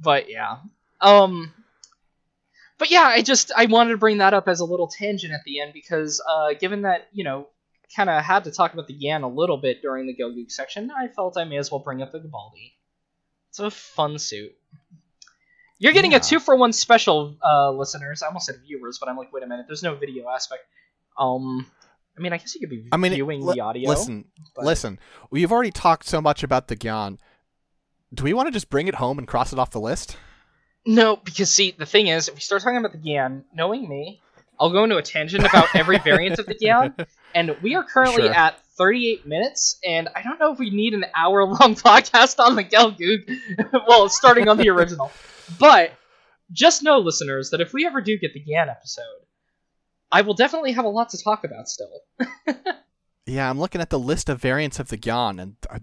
But 0.00 0.30
yeah. 0.30 0.58
Um 1.00 1.52
but 2.78 2.90
yeah 2.90 3.02
i 3.04 3.20
just 3.20 3.52
i 3.54 3.66
wanted 3.66 3.90
to 3.90 3.98
bring 3.98 4.18
that 4.18 4.32
up 4.32 4.48
as 4.48 4.60
a 4.60 4.64
little 4.64 4.88
tangent 4.88 5.34
at 5.34 5.42
the 5.44 5.60
end 5.60 5.72
because 5.74 6.22
uh 6.26 6.54
given 6.58 6.82
that 6.82 7.08
you 7.12 7.24
know 7.24 7.46
kind 7.94 8.08
of 8.08 8.24
had 8.24 8.44
to 8.44 8.50
talk 8.50 8.72
about 8.72 8.86
the 8.86 8.98
Gyan 8.98 9.22
a 9.22 9.26
little 9.26 9.58
bit 9.58 9.82
during 9.82 10.06
the 10.06 10.16
Gelgoog 10.16 10.50
section 10.50 10.90
i 10.90 11.08
felt 11.08 11.36
i 11.36 11.44
may 11.44 11.58
as 11.58 11.70
well 11.70 11.80
bring 11.80 12.00
up 12.00 12.10
the 12.10 12.18
gabaldi. 12.18 12.72
It's 13.50 13.58
a 13.58 13.70
fun 13.70 14.18
suit 14.18 14.52
you're 15.80 15.92
getting 15.92 16.12
Yeah. 16.12 16.18
a 16.18 16.20
two 16.20 16.38
for 16.38 16.54
one 16.54 16.72
special, 16.72 17.34
uh, 17.44 17.72
listeners. 17.72 18.22
I 18.22 18.28
almost 18.28 18.46
said 18.46 18.60
viewers, 18.64 18.98
but 19.00 19.08
I'm 19.08 19.16
like, 19.16 19.32
wait 19.32 19.42
a 19.42 19.46
minute. 19.48 19.66
There's 19.66 19.82
no 19.82 19.96
video 19.96 20.28
aspect. 20.30 20.62
Um, 21.18 21.66
I 22.16 22.20
mean, 22.20 22.32
I 22.32 22.36
guess 22.38 22.54
you 22.54 22.60
could 22.60 22.70
be 22.70 22.86
I 22.92 22.96
mean, 22.96 23.12
viewing 23.12 23.44
li- 23.44 23.54
the 23.54 23.60
audio. 23.60 23.88
Listen, 23.88 24.26
but- 24.54 24.64
listen. 24.64 25.00
We've 25.30 25.50
already 25.50 25.72
talked 25.72 26.06
so 26.06 26.20
much 26.20 26.42
about 26.44 26.68
the 26.68 26.76
Gyan. 26.76 27.18
Do 28.14 28.22
we 28.24 28.32
want 28.32 28.46
to 28.48 28.52
just 28.52 28.70
bring 28.70 28.86
it 28.88 28.94
home 28.96 29.18
and 29.18 29.26
cross 29.26 29.52
it 29.52 29.58
off 29.58 29.70
the 29.70 29.80
list? 29.80 30.16
No, 30.86 31.16
because 31.16 31.50
see, 31.50 31.72
the 31.76 31.86
thing 31.86 32.06
is, 32.08 32.28
if 32.28 32.34
we 32.34 32.40
start 32.40 32.62
talking 32.62 32.78
about 32.78 32.92
the 32.92 32.98
Gyan, 32.98 33.42
knowing 33.54 33.88
me, 33.88 34.20
I'll 34.58 34.70
go 34.70 34.84
into 34.84 34.96
a 34.96 35.02
tangent 35.02 35.44
about 35.44 35.74
every 35.74 35.98
variant 36.04 36.38
of 36.38 36.46
the 36.46 36.54
Gyan, 36.54 37.06
and 37.34 37.56
we 37.62 37.74
are 37.74 37.84
currently 37.84 38.24
Sure. 38.24 38.32
at 38.34 38.58
38 38.76 39.26
minutes, 39.26 39.78
and 39.86 40.08
I 40.16 40.22
don't 40.22 40.38
know 40.40 40.52
if 40.52 40.58
we 40.58 40.70
need 40.70 40.94
an 40.94 41.04
hour 41.14 41.44
long 41.44 41.74
podcast 41.76 42.38
on 42.42 42.56
the 42.56 42.64
Gelgoog. 42.64 43.30
well, 43.88 44.08
starting 44.08 44.48
on 44.48 44.56
the 44.58 44.68
original. 44.70 45.10
But 45.58 45.92
just 46.52 46.82
know, 46.82 46.98
listeners, 46.98 47.50
that 47.50 47.60
if 47.60 47.72
we 47.72 47.86
ever 47.86 48.00
do 48.00 48.18
get 48.18 48.34
the 48.34 48.44
Gyan 48.44 48.68
episode, 48.68 49.04
I 50.12 50.22
will 50.22 50.34
definitely 50.34 50.72
have 50.72 50.84
a 50.84 50.88
lot 50.88 51.10
to 51.10 51.22
talk 51.22 51.44
about 51.44 51.68
still. 51.68 52.00
Yeah, 53.30 53.48
I'm 53.48 53.60
looking 53.60 53.80
at 53.80 53.90
the 53.90 53.98
list 53.98 54.28
of 54.28 54.40
variants 54.40 54.80
of 54.80 54.88
the 54.88 54.98
Gyan, 54.98 55.40
and 55.40 55.56
uh, 55.70 55.78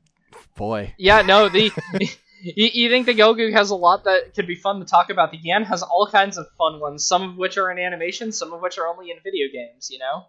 boy, 0.55 0.93
Yeah, 0.97 1.22
no, 1.22 1.47
the 1.47 1.72
you, 2.41 2.70
you 2.74 2.89
think 2.89 3.05
the 3.05 3.13
Gelgoog 3.13 3.53
has 3.53 3.70
a 3.70 3.76
lot 3.76 4.03
that 4.03 4.34
could 4.36 4.47
be 4.47 4.55
fun 4.55 4.80
to 4.80 4.86
talk 4.86 5.09
about. 5.09 5.32
The 5.32 5.38
Gyan 5.38 5.65
has 5.65 5.82
all 5.82 6.07
kinds 6.11 6.38
of 6.38 6.47
fun 6.57 6.80
ones, 6.80 7.05
some 7.05 7.24
of 7.24 7.38
which 7.38 7.57
are 7.57 7.72
in 7.72 7.80
animation, 7.80 8.32
some 8.32 8.51
of 8.53 8.61
which 8.61 8.78
are 8.78 8.88
only 8.88 9.11
in 9.11 9.18
video 9.24 9.47
games, 9.51 9.89
you 9.89 9.99
know? 9.99 10.26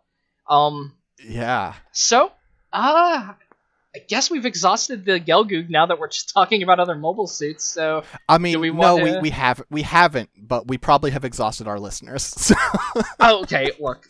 Um 0.48 0.94
yeah. 1.22 1.74
so 1.92 2.32
Ah, 2.72 3.36
I 3.94 4.00
guess 4.06 4.30
we've 4.30 4.44
exhausted 4.44 5.04
the 5.04 5.18
Gelgoog 5.18 5.70
now 5.70 5.86
that 5.86 5.98
we're 5.98 6.08
just 6.08 6.32
talking 6.32 6.62
about 6.62 6.78
other 6.78 6.94
mobile 6.94 7.26
suits. 7.26 7.64
So 7.64 8.04
I 8.28 8.38
mean, 8.38 8.60
we 8.60 8.70
no, 8.70 8.96
want 8.96 9.02
we, 9.02 9.18
we 9.18 9.30
have 9.30 9.62
we 9.70 9.82
haven't, 9.82 10.30
but 10.36 10.68
we 10.68 10.76
probably 10.76 11.10
have 11.12 11.24
exhausted 11.24 11.66
our 11.66 11.78
listeners. 11.78 12.34
So. 12.48 12.54
oh, 13.20 13.42
okay, 13.42 13.72
look, 13.78 14.06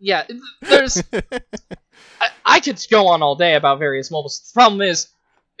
yeah, 0.00 0.24
there's 0.60 1.02
I, 1.12 2.28
I 2.44 2.60
could 2.60 2.84
go 2.90 3.08
on 3.08 3.22
all 3.22 3.34
day 3.34 3.54
about 3.54 3.78
various 3.78 4.10
mobile 4.10 4.28
suits. 4.28 4.52
The 4.52 4.54
problem 4.54 4.80
is 4.80 5.08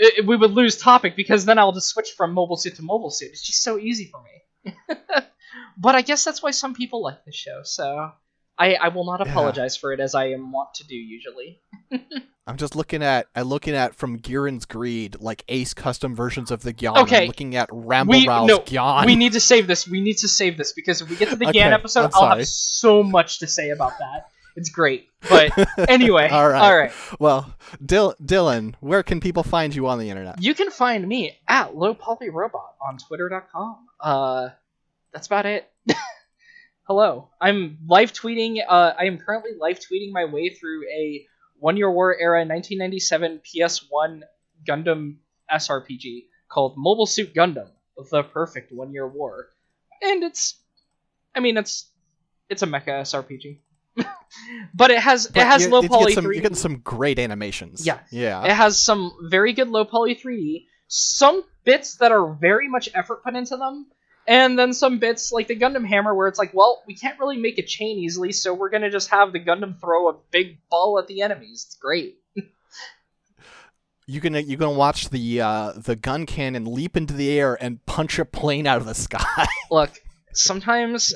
i 0.00 0.20
we 0.26 0.36
would 0.36 0.52
lose 0.52 0.76
topic 0.76 1.16
because 1.16 1.44
then 1.44 1.58
I'll 1.58 1.72
just 1.72 1.88
switch 1.88 2.10
from 2.16 2.32
mobile 2.32 2.56
suit 2.56 2.76
to 2.76 2.82
mobile 2.82 3.10
suit. 3.10 3.30
It's 3.30 3.44
just 3.44 3.62
so 3.62 3.78
easy 3.78 4.10
for 4.10 4.22
me. 4.22 4.74
but 5.76 5.94
I 5.94 6.02
guess 6.02 6.24
that's 6.24 6.42
why 6.42 6.50
some 6.50 6.74
people 6.74 7.02
like 7.02 7.24
the 7.24 7.32
show. 7.32 7.60
So 7.64 8.12
I, 8.58 8.74
I 8.74 8.88
will 8.88 9.04
not 9.04 9.24
Yeah. 9.24 9.30
apologize 9.32 9.76
for 9.76 9.92
it 9.92 10.00
as 10.00 10.14
I 10.14 10.26
am 10.30 10.52
wont 10.52 10.74
to 10.74 10.86
do 10.86 10.94
usually. 10.94 11.60
I'm 12.46 12.56
just 12.56 12.74
looking 12.74 13.02
at 13.02 13.26
I'm 13.36 13.44
looking 13.44 13.74
at 13.74 13.94
from 13.94 14.18
Gihren's 14.18 14.64
Greed, 14.66 15.16
like 15.20 15.44
Ace 15.48 15.74
custom 15.74 16.14
versions 16.16 16.50
of 16.50 16.62
the 16.62 16.72
Gyan. 16.74 16.96
Okay. 17.02 17.22
I'm 17.22 17.26
looking 17.28 17.54
at 17.56 17.68
Ramble 17.72 18.12
We- 18.12 18.26
Rouse 18.28 18.48
no, 18.48 18.58
Gyan. 18.58 19.06
We 19.06 19.16
need 19.16 19.32
to 19.34 19.40
save 19.40 19.66
this. 19.66 19.86
We 19.88 20.00
need 20.00 20.18
to 20.18 20.28
save 20.28 20.56
this 20.58 20.72
because 20.72 21.00
if 21.00 21.08
we 21.08 21.16
get 21.16 21.28
to 21.30 21.36
the 21.36 21.46
Okay, 21.48 21.60
Gyan 21.60 21.72
episode, 21.72 22.10
I'll 22.14 22.36
have 22.36 22.46
so 22.48 23.02
much 23.02 23.38
to 23.40 23.46
say 23.46 23.70
about 23.70 23.92
that. 24.00 24.26
It's 24.54 24.68
great. 24.70 25.08
But 25.30 25.52
anyway, 25.88 26.28
All 26.28 26.46
right. 26.48 26.60
all 26.62 26.76
right. 26.76 26.92
Well, 27.18 27.54
Dil- 27.84 28.14
Dylan, 28.22 28.74
where 28.80 29.02
can 29.02 29.18
people 29.20 29.44
find 29.44 29.74
you 29.74 29.86
on 29.86 29.98
the 29.98 30.10
internet? 30.10 30.42
You 30.42 30.54
can 30.54 30.70
find 30.70 31.08
me 31.08 31.38
at 31.48 31.72
lowpolyrobot 31.74 32.60
on 32.86 32.98
twitter.com. 32.98 33.76
Uh, 34.00 34.48
that's 35.14 35.26
about 35.28 35.46
it. 35.46 35.70
Hello. 36.84 37.28
I'm 37.40 37.78
live 37.86 38.12
tweeting. 38.12 38.58
Uh, 38.68 38.92
I 38.98 39.04
am 39.04 39.16
currently 39.16 39.52
live 39.56 39.78
tweeting 39.78 40.10
my 40.10 40.24
way 40.24 40.48
through 40.48 40.82
a 40.88 41.24
One 41.60 41.76
Year 41.76 41.88
War 41.88 42.16
era 42.18 42.40
1997 42.40 43.40
PS1 43.46 44.22
Gundam 44.68 45.18
SRPG 45.48 46.24
called 46.48 46.74
Mobile 46.76 47.06
Suit 47.06 47.34
Gundam: 47.34 47.68
The 48.10 48.24
Perfect 48.24 48.72
One 48.72 48.92
Year 48.92 49.06
War, 49.06 49.50
and 50.02 50.24
it's, 50.24 50.58
I 51.36 51.38
mean, 51.38 51.56
it's, 51.56 51.88
it's 52.48 52.62
a 52.62 52.66
mecha 52.66 52.88
SRPG, 53.02 53.58
but 54.74 54.90
it 54.90 54.98
has 54.98 55.28
But 55.28 55.42
it 55.42 55.46
has 55.46 55.68
low 55.68 55.82
poly 55.82 56.14
some, 56.14 56.24
three. 56.24 56.34
You're 56.34 56.42
getting 56.42 56.56
some 56.56 56.78
great 56.78 57.20
animations. 57.20 57.86
Yeah. 57.86 58.00
Yeah. 58.10 58.42
It 58.44 58.50
has 58.50 58.76
some 58.76 59.12
very 59.30 59.52
good 59.52 59.68
low 59.68 59.84
poly 59.84 60.16
3D, 60.16 60.66
some 60.88 61.44
bits 61.62 61.98
that 61.98 62.10
are 62.10 62.34
very 62.34 62.68
much 62.68 62.88
effort 62.92 63.22
put 63.22 63.36
into 63.36 63.56
them, 63.56 63.86
and 64.26 64.58
then 64.58 64.72
some 64.72 64.98
bits 64.98 65.32
like 65.32 65.48
the 65.48 65.56
Gundam 65.56 65.86
Hammer 65.86 66.14
where 66.14 66.28
it's 66.28 66.38
like, 66.38 66.52
well, 66.54 66.82
we 66.86 66.94
can't 66.94 67.18
really 67.18 67.36
make 67.36 67.58
a 67.58 67.62
chain 67.62 67.98
easily, 67.98 68.32
so 68.32 68.54
we're 68.54 68.70
gonna 68.70 68.90
just 68.90 69.10
have 69.10 69.32
the 69.32 69.40
Gundam 69.40 69.80
throw 69.80 70.08
a 70.08 70.14
big 70.30 70.58
ball 70.70 70.98
at 70.98 71.06
the 71.06 71.22
enemies. 71.22 71.64
It's 71.66 71.76
great. 71.76 72.18
You 74.06 74.20
can 74.20 74.34
you 74.34 74.56
can 74.56 74.76
watch 74.76 75.10
the 75.10 75.40
uh, 75.40 75.72
the 75.76 75.96
Guncannon 75.96 76.66
leap 76.66 76.96
into 76.96 77.14
the 77.14 77.30
air 77.30 77.56
and 77.60 77.84
punch 77.86 78.18
a 78.18 78.24
plane 78.24 78.66
out 78.66 78.78
of 78.78 78.86
the 78.86 78.94
sky. 78.94 79.46
Look, 79.70 79.92
sometimes, 80.34 81.14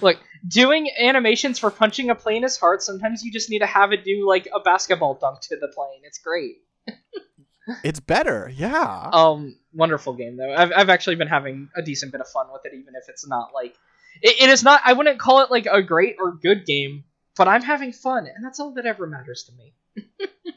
look, 0.00 0.18
doing 0.46 0.90
animations 1.00 1.58
for 1.58 1.70
punching 1.70 2.10
a 2.10 2.14
plane 2.14 2.44
is 2.44 2.56
hard. 2.56 2.82
Sometimes 2.82 3.22
you 3.24 3.32
just 3.32 3.50
need 3.50 3.60
to 3.60 3.66
have 3.66 3.92
it 3.92 4.04
do 4.04 4.26
like 4.28 4.48
a 4.54 4.60
basketball 4.60 5.14
dunk 5.14 5.40
to 5.42 5.56
the 5.56 5.68
plane. 5.68 6.02
It's 6.04 6.18
great. 6.18 6.56
it's 7.84 8.00
better. 8.00 8.50
Yeah. 8.54 9.10
Um, 9.12 9.56
wonderful 9.72 10.14
game 10.14 10.36
though. 10.36 10.54
I've 10.54 10.72
I've 10.74 10.88
actually 10.88 11.16
been 11.16 11.28
having 11.28 11.68
a 11.76 11.82
decent 11.82 12.12
bit 12.12 12.20
of 12.20 12.28
fun 12.28 12.46
with 12.52 12.62
it, 12.64 12.74
even 12.74 12.94
if 12.94 13.08
it's 13.08 13.26
not 13.26 13.52
like 13.54 13.74
it, 14.22 14.40
it 14.40 14.50
is 14.50 14.62
not. 14.62 14.80
I 14.84 14.92
wouldn't 14.92 15.18
call 15.18 15.40
it 15.40 15.50
like 15.50 15.66
a 15.66 15.82
great 15.82 16.16
or 16.18 16.32
good 16.32 16.66
game, 16.66 17.04
but 17.36 17.48
I'm 17.48 17.62
having 17.62 17.92
fun, 17.92 18.26
and 18.26 18.44
that's 18.44 18.60
all 18.60 18.72
that 18.72 18.86
ever 18.86 19.06
matters 19.06 19.44
to 19.44 19.52
me. 19.52 19.74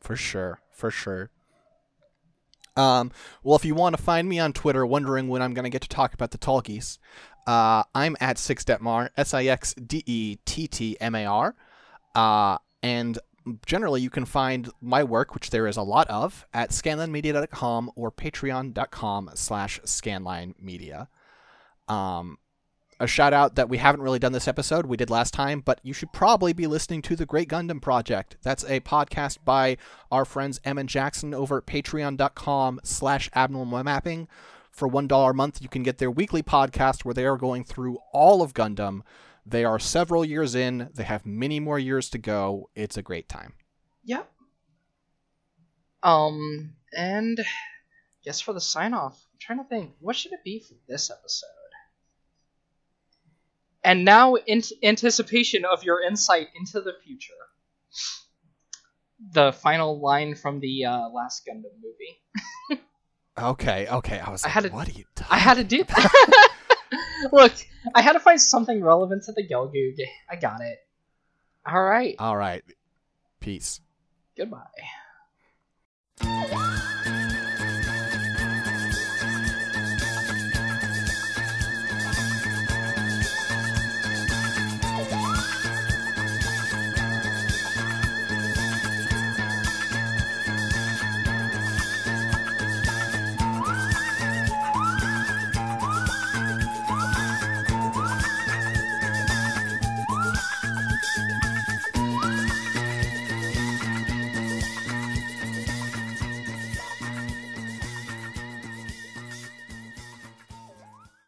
For 0.00 0.16
sure, 0.16 0.60
for 0.72 0.90
sure. 0.90 1.30
Um, 2.76 3.12
well, 3.44 3.56
if 3.56 3.64
you 3.64 3.74
want 3.74 3.96
to 3.96 4.02
find 4.02 4.28
me 4.28 4.38
on 4.38 4.52
Twitter, 4.52 4.84
wondering 4.84 5.28
when 5.28 5.42
I'm 5.42 5.54
going 5.54 5.64
to 5.64 5.70
get 5.70 5.82
to 5.82 5.88
talk 5.88 6.14
about 6.14 6.30
the 6.30 6.38
talkies, 6.38 6.98
uh, 7.46 7.84
I'm 7.94 8.16
at 8.20 8.36
Sixdettmar, 8.36 9.10
S 9.16 9.34
I 9.34 9.44
X 9.44 9.74
D 9.74 10.02
E 10.06 10.38
T 10.44 10.66
T 10.66 10.96
M 11.00 11.14
A 11.14 11.26
R, 11.26 11.54
uh, 12.14 12.58
and 12.82 13.18
generally 13.66 14.00
you 14.00 14.10
can 14.10 14.24
find 14.24 14.70
my 14.80 15.04
work, 15.04 15.34
which 15.34 15.50
there 15.50 15.66
is 15.66 15.76
a 15.76 15.82
lot 15.82 16.08
of, 16.08 16.46
at 16.52 16.70
scanlinemedia.com 16.70 17.90
or 17.96 18.10
patreon.com 18.12 19.30
slash 19.34 19.80
scanlinemedia. 19.80 21.08
Um, 21.88 22.38
a 23.00 23.06
shout 23.06 23.32
out 23.32 23.54
that 23.54 23.70
we 23.70 23.78
haven't 23.78 24.02
really 24.02 24.18
done 24.18 24.32
this 24.32 24.46
episode. 24.46 24.84
We 24.84 24.98
did 24.98 25.08
last 25.08 25.32
time, 25.32 25.60
but 25.60 25.80
you 25.82 25.94
should 25.94 26.12
probably 26.12 26.52
be 26.52 26.66
listening 26.66 27.00
to 27.02 27.16
the 27.16 27.24
Great 27.24 27.48
Gundam 27.48 27.80
Project. 27.80 28.36
That's 28.42 28.62
a 28.64 28.80
podcast 28.80 29.38
by 29.44 29.78
our 30.12 30.26
friends 30.26 30.60
Em 30.64 30.76
and 30.76 30.88
Jackson 30.88 31.32
over 31.32 31.58
at 31.58 31.66
patreon.com 31.66 32.80
slash 32.84 33.30
abnormal 33.34 33.82
mapping. 33.82 34.28
For 34.70 34.86
$1 34.86 35.30
a 35.30 35.34
month, 35.34 35.62
you 35.62 35.68
can 35.68 35.82
get 35.82 35.98
their 35.98 36.10
weekly 36.10 36.42
podcast 36.42 37.04
where 37.04 37.14
they 37.14 37.24
are 37.24 37.36
going 37.36 37.64
through 37.64 37.98
all 38.12 38.42
of 38.42 38.54
Gundam. 38.54 39.00
They 39.46 39.64
are 39.64 39.78
several 39.78 40.24
years 40.24 40.54
in. 40.54 40.88
They 40.94 41.04
have 41.04 41.24
many 41.26 41.60
more 41.60 41.78
years 41.78 42.10
to 42.10 42.18
go. 42.18 42.70
It's 42.74 42.96
a 42.96 43.02
great 43.02 43.28
time. 43.28 43.54
Yep. 44.04 44.30
Um, 46.02 46.74
and 46.96 47.38
guess 48.24 48.40
for 48.40 48.52
the 48.52 48.60
sign 48.60 48.94
off, 48.94 49.14
I'm 49.32 49.38
trying 49.40 49.58
to 49.58 49.64
think, 49.68 49.92
what 50.00 50.16
should 50.16 50.32
it 50.32 50.40
be 50.44 50.60
for 50.60 50.74
this 50.88 51.10
episode? 51.10 51.48
And 53.82 54.04
now, 54.04 54.34
in 54.36 54.62
anticipation 54.82 55.64
of 55.64 55.84
your 55.84 56.02
insight 56.02 56.48
into 56.54 56.80
the 56.82 56.92
future, 57.04 57.32
the 59.32 59.52
final 59.52 60.00
line 60.00 60.34
from 60.34 60.60
the 60.60 60.84
uh, 60.84 61.08
last 61.08 61.46
Gundam 61.46 61.72
movie. 61.82 62.80
Okay, 63.38 63.86
okay. 63.88 64.18
I 64.18 64.28
was 64.28 64.44
I 64.44 64.48
like, 64.48 64.52
had 64.54 64.64
to- 64.64 64.70
what 64.70 64.86
are 64.88 64.92
you 64.92 65.04
doing? 65.14 65.28
I 65.30 65.38
had 65.38 65.54
to 65.54 65.64
do. 65.64 65.82
Look, 67.32 67.52
I 67.94 68.02
had 68.02 68.12
to 68.12 68.20
find 68.20 68.40
something 68.40 68.82
relevant 68.82 69.24
to 69.24 69.32
the 69.32 69.46
Gelgoog. 69.46 69.98
I 70.30 70.36
got 70.36 70.60
it. 70.60 70.78
All 71.66 71.82
right. 71.82 72.14
All 72.18 72.36
right. 72.36 72.62
Peace. 73.40 73.80
Goodbye. 74.36 74.66